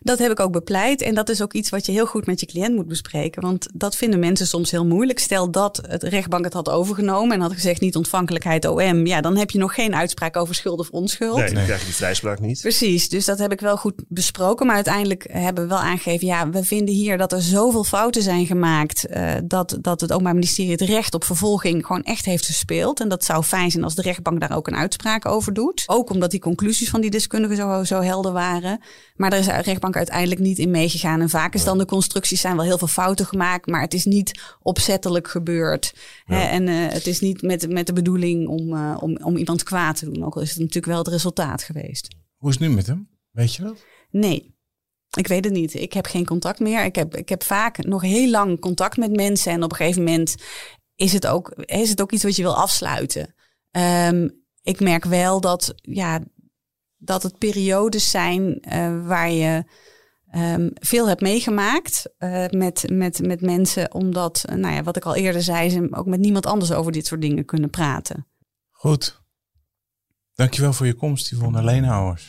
dat 0.00 0.18
heb 0.18 0.30
ik 0.30 0.40
ook 0.40 0.52
bepleit. 0.52 1.00
En 1.00 1.14
dat 1.14 1.28
is 1.28 1.42
ook 1.42 1.52
iets 1.52 1.70
wat 1.70 1.86
je 1.86 1.92
heel 1.92 2.06
goed 2.06 2.26
met 2.26 2.40
je 2.40 2.46
cliënt 2.46 2.74
moet 2.74 2.88
bespreken. 2.88 3.42
Want 3.42 3.68
dat 3.74 3.96
vinden 3.96 4.20
mensen 4.20 4.46
soms 4.46 4.70
heel 4.70 4.86
moeilijk. 4.86 5.18
Stel 5.18 5.50
dat 5.50 5.82
het 5.86 6.02
rechtbank 6.02 6.44
het 6.44 6.52
had 6.52 6.68
overgenomen 6.68 7.36
en 7.36 7.40
had 7.40 7.52
gezegd 7.52 7.80
niet 7.80 7.96
ontvankelijkheid 7.96 8.64
OM. 8.64 9.06
Ja, 9.06 9.20
dan 9.20 9.36
heb 9.36 9.50
je 9.50 9.58
nog 9.58 9.74
geen 9.74 9.94
uitspraak 9.94 10.36
over 10.36 10.54
schuld 10.54 10.78
of 10.78 10.90
onschuld. 10.90 11.36
Nee, 11.36 11.54
dan 11.54 11.64
krijg 11.64 11.80
je 11.80 11.86
die 11.86 11.94
vrijspraak 11.94 12.40
niet. 12.40 12.60
Precies, 12.60 13.08
dus 13.08 13.24
dat 13.24 13.31
heb 13.38 13.52
ik 13.52 13.60
wel 13.60 13.76
goed 13.76 14.02
besproken. 14.08 14.66
Maar 14.66 14.74
uiteindelijk 14.74 15.26
hebben 15.30 15.62
we 15.62 15.68
wel 15.68 15.78
aangegeven, 15.78 16.26
ja, 16.26 16.50
we 16.50 16.64
vinden 16.64 16.94
hier 16.94 17.18
dat 17.18 17.32
er 17.32 17.42
zoveel 17.42 17.84
fouten 17.84 18.22
zijn 18.22 18.46
gemaakt. 18.46 19.06
Uh, 19.10 19.32
dat, 19.44 19.78
dat 19.80 20.00
het 20.00 20.10
Openbaar 20.10 20.34
Ministerie 20.34 20.72
het 20.72 20.80
recht 20.80 21.14
op 21.14 21.24
vervolging 21.24 21.86
gewoon 21.86 22.02
echt 22.02 22.24
heeft 22.24 22.46
gespeeld. 22.46 23.00
En 23.00 23.08
dat 23.08 23.24
zou 23.24 23.42
fijn 23.42 23.70
zijn 23.70 23.84
als 23.84 23.94
de 23.94 24.02
rechtbank 24.02 24.40
daar 24.40 24.56
ook 24.56 24.66
een 24.66 24.76
uitspraak 24.76 25.26
over 25.26 25.52
doet. 25.52 25.84
Ook 25.86 26.10
omdat 26.10 26.30
die 26.30 26.40
conclusies 26.40 26.90
van 26.90 27.00
die 27.00 27.10
deskundigen 27.10 27.56
zo, 27.56 27.84
zo 27.84 28.00
helder 28.00 28.32
waren. 28.32 28.80
Maar 29.16 29.30
daar 29.30 29.38
is 29.38 29.46
de 29.46 29.52
rechtbank 29.52 29.96
uiteindelijk 29.96 30.40
niet 30.40 30.58
in 30.58 30.70
meegegaan. 30.70 31.20
En 31.20 31.30
vaak 31.30 31.54
is 31.54 31.64
dan 31.64 31.78
de 31.78 31.84
constructies 31.84 32.40
zijn 32.40 32.56
wel 32.56 32.64
heel 32.64 32.78
veel 32.78 32.86
fouten 32.86 33.26
gemaakt. 33.26 33.66
Maar 33.66 33.80
het 33.80 33.94
is 33.94 34.04
niet 34.04 34.40
opzettelijk 34.62 35.28
gebeurd. 35.28 35.94
Ja. 36.24 36.34
Hè? 36.34 36.42
En 36.42 36.66
uh, 36.66 36.88
het 36.88 37.06
is 37.06 37.20
niet 37.20 37.42
met, 37.42 37.70
met 37.70 37.86
de 37.86 37.92
bedoeling 37.92 38.48
om, 38.48 38.72
uh, 38.72 38.96
om, 39.00 39.16
om 39.22 39.36
iemand 39.36 39.62
kwaad 39.62 39.96
te 39.96 40.10
doen. 40.10 40.24
Ook 40.24 40.34
al 40.34 40.42
is 40.42 40.50
het 40.50 40.58
natuurlijk 40.58 40.86
wel 40.86 40.98
het 40.98 41.08
resultaat 41.08 41.62
geweest. 41.62 42.08
Hoe 42.36 42.50
is 42.50 42.58
het 42.58 42.68
nu 42.68 42.74
met 42.74 42.86
hem? 42.86 43.08
Weet 43.32 43.54
je 43.54 43.62
dat? 43.62 43.84
Nee. 44.10 44.50
Ik 45.16 45.26
weet 45.26 45.44
het 45.44 45.54
niet. 45.54 45.74
Ik 45.74 45.92
heb 45.92 46.06
geen 46.06 46.26
contact 46.26 46.60
meer. 46.60 46.84
Ik 46.84 46.94
heb, 46.94 47.16
ik 47.16 47.28
heb 47.28 47.42
vaak 47.42 47.84
nog 47.84 48.02
heel 48.02 48.30
lang 48.30 48.60
contact 48.60 48.96
met 48.96 49.16
mensen. 49.16 49.52
En 49.52 49.62
op 49.62 49.70
een 49.70 49.76
gegeven 49.76 50.04
moment 50.04 50.34
is 50.94 51.12
het 51.12 51.26
ook, 51.26 51.50
is 51.50 51.90
het 51.90 52.00
ook 52.00 52.12
iets 52.12 52.22
wat 52.22 52.36
je 52.36 52.42
wil 52.42 52.56
afsluiten. 52.56 53.34
Um, 53.70 54.44
ik 54.62 54.80
merk 54.80 55.04
wel 55.04 55.40
dat, 55.40 55.74
ja, 55.76 56.20
dat 56.96 57.22
het 57.22 57.38
periodes 57.38 58.10
zijn 58.10 58.62
uh, 58.72 59.06
waar 59.06 59.30
je 59.30 59.64
um, 60.34 60.70
veel 60.74 61.08
hebt 61.08 61.20
meegemaakt 61.20 62.14
uh, 62.18 62.46
met, 62.48 62.90
met, 62.90 63.26
met 63.26 63.40
mensen. 63.40 63.94
Omdat, 63.94 64.44
uh, 64.50 64.56
nou 64.56 64.74
ja, 64.74 64.82
wat 64.82 64.96
ik 64.96 65.04
al 65.04 65.14
eerder 65.14 65.42
zei, 65.42 65.70
ze 65.70 65.88
ook 65.90 66.06
met 66.06 66.20
niemand 66.20 66.46
anders 66.46 66.72
over 66.72 66.92
dit 66.92 67.06
soort 67.06 67.20
dingen 67.20 67.44
kunnen 67.44 67.70
praten. 67.70 68.26
Goed. 68.70 69.20
Dankjewel 70.34 70.72
voor 70.72 70.86
je 70.86 70.94
komst, 70.94 71.30
Yvonne 71.30 71.62
Leenhouwers. 71.64 72.28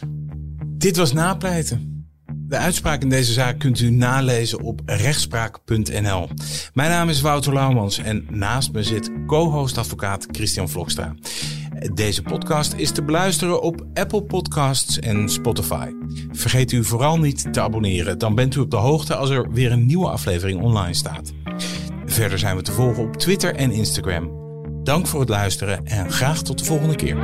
Dit 0.84 0.98
was 0.98 1.14
Napleiten. 1.14 2.08
De 2.32 2.58
uitspraak 2.58 3.02
in 3.02 3.10
deze 3.10 3.34
zaak 3.34 3.60
kunt 3.60 3.80
u 3.80 3.90
nalezen 3.90 4.62
op 4.62 4.82
rechtspraak.nl. 4.86 6.30
Mijn 6.74 6.90
naam 6.90 7.10
is 7.10 7.22
Wouter 7.22 7.54
Laumans 7.54 7.98
en 7.98 8.26
naast 8.30 8.72
me 8.72 8.84
zit 8.84 9.12
co-host 9.28 9.78
advocaat 9.78 10.28
Christian 10.32 10.70
Vlokstra. 10.70 11.16
Deze 11.94 12.22
podcast 12.22 12.74
is 12.74 12.92
te 12.92 13.04
beluisteren 13.04 13.62
op 13.62 13.86
Apple 13.94 14.24
Podcasts 14.24 15.00
en 15.00 15.30
Spotify. 15.30 15.92
Vergeet 16.32 16.72
u 16.72 16.84
vooral 16.84 17.20
niet 17.20 17.54
te 17.54 17.62
abonneren, 17.62 18.18
dan 18.18 18.36
bent 18.36 18.56
u 18.56 18.60
op 18.60 18.72
de 18.72 18.78
hoogte 18.78 19.16
als 19.16 19.30
er 19.30 19.52
weer 19.52 19.72
een 19.72 19.86
nieuwe 19.86 20.10
aflevering 20.10 20.62
online 20.62 20.94
staat. 20.94 21.34
Verder 22.06 22.40
zijn 22.40 22.56
we 22.56 22.62
te 22.62 22.72
volgen 22.72 23.04
op 23.04 23.16
Twitter 23.18 23.56
en 23.56 23.72
Instagram. 23.72 24.32
Dank 24.84 25.08
voor 25.08 25.20
het 25.20 25.30
luisteren 25.30 25.86
en 25.86 26.12
graag 26.12 26.42
tot 26.42 26.60
de 26.60 26.66
volgende 26.66 26.96
keer. 26.96 27.24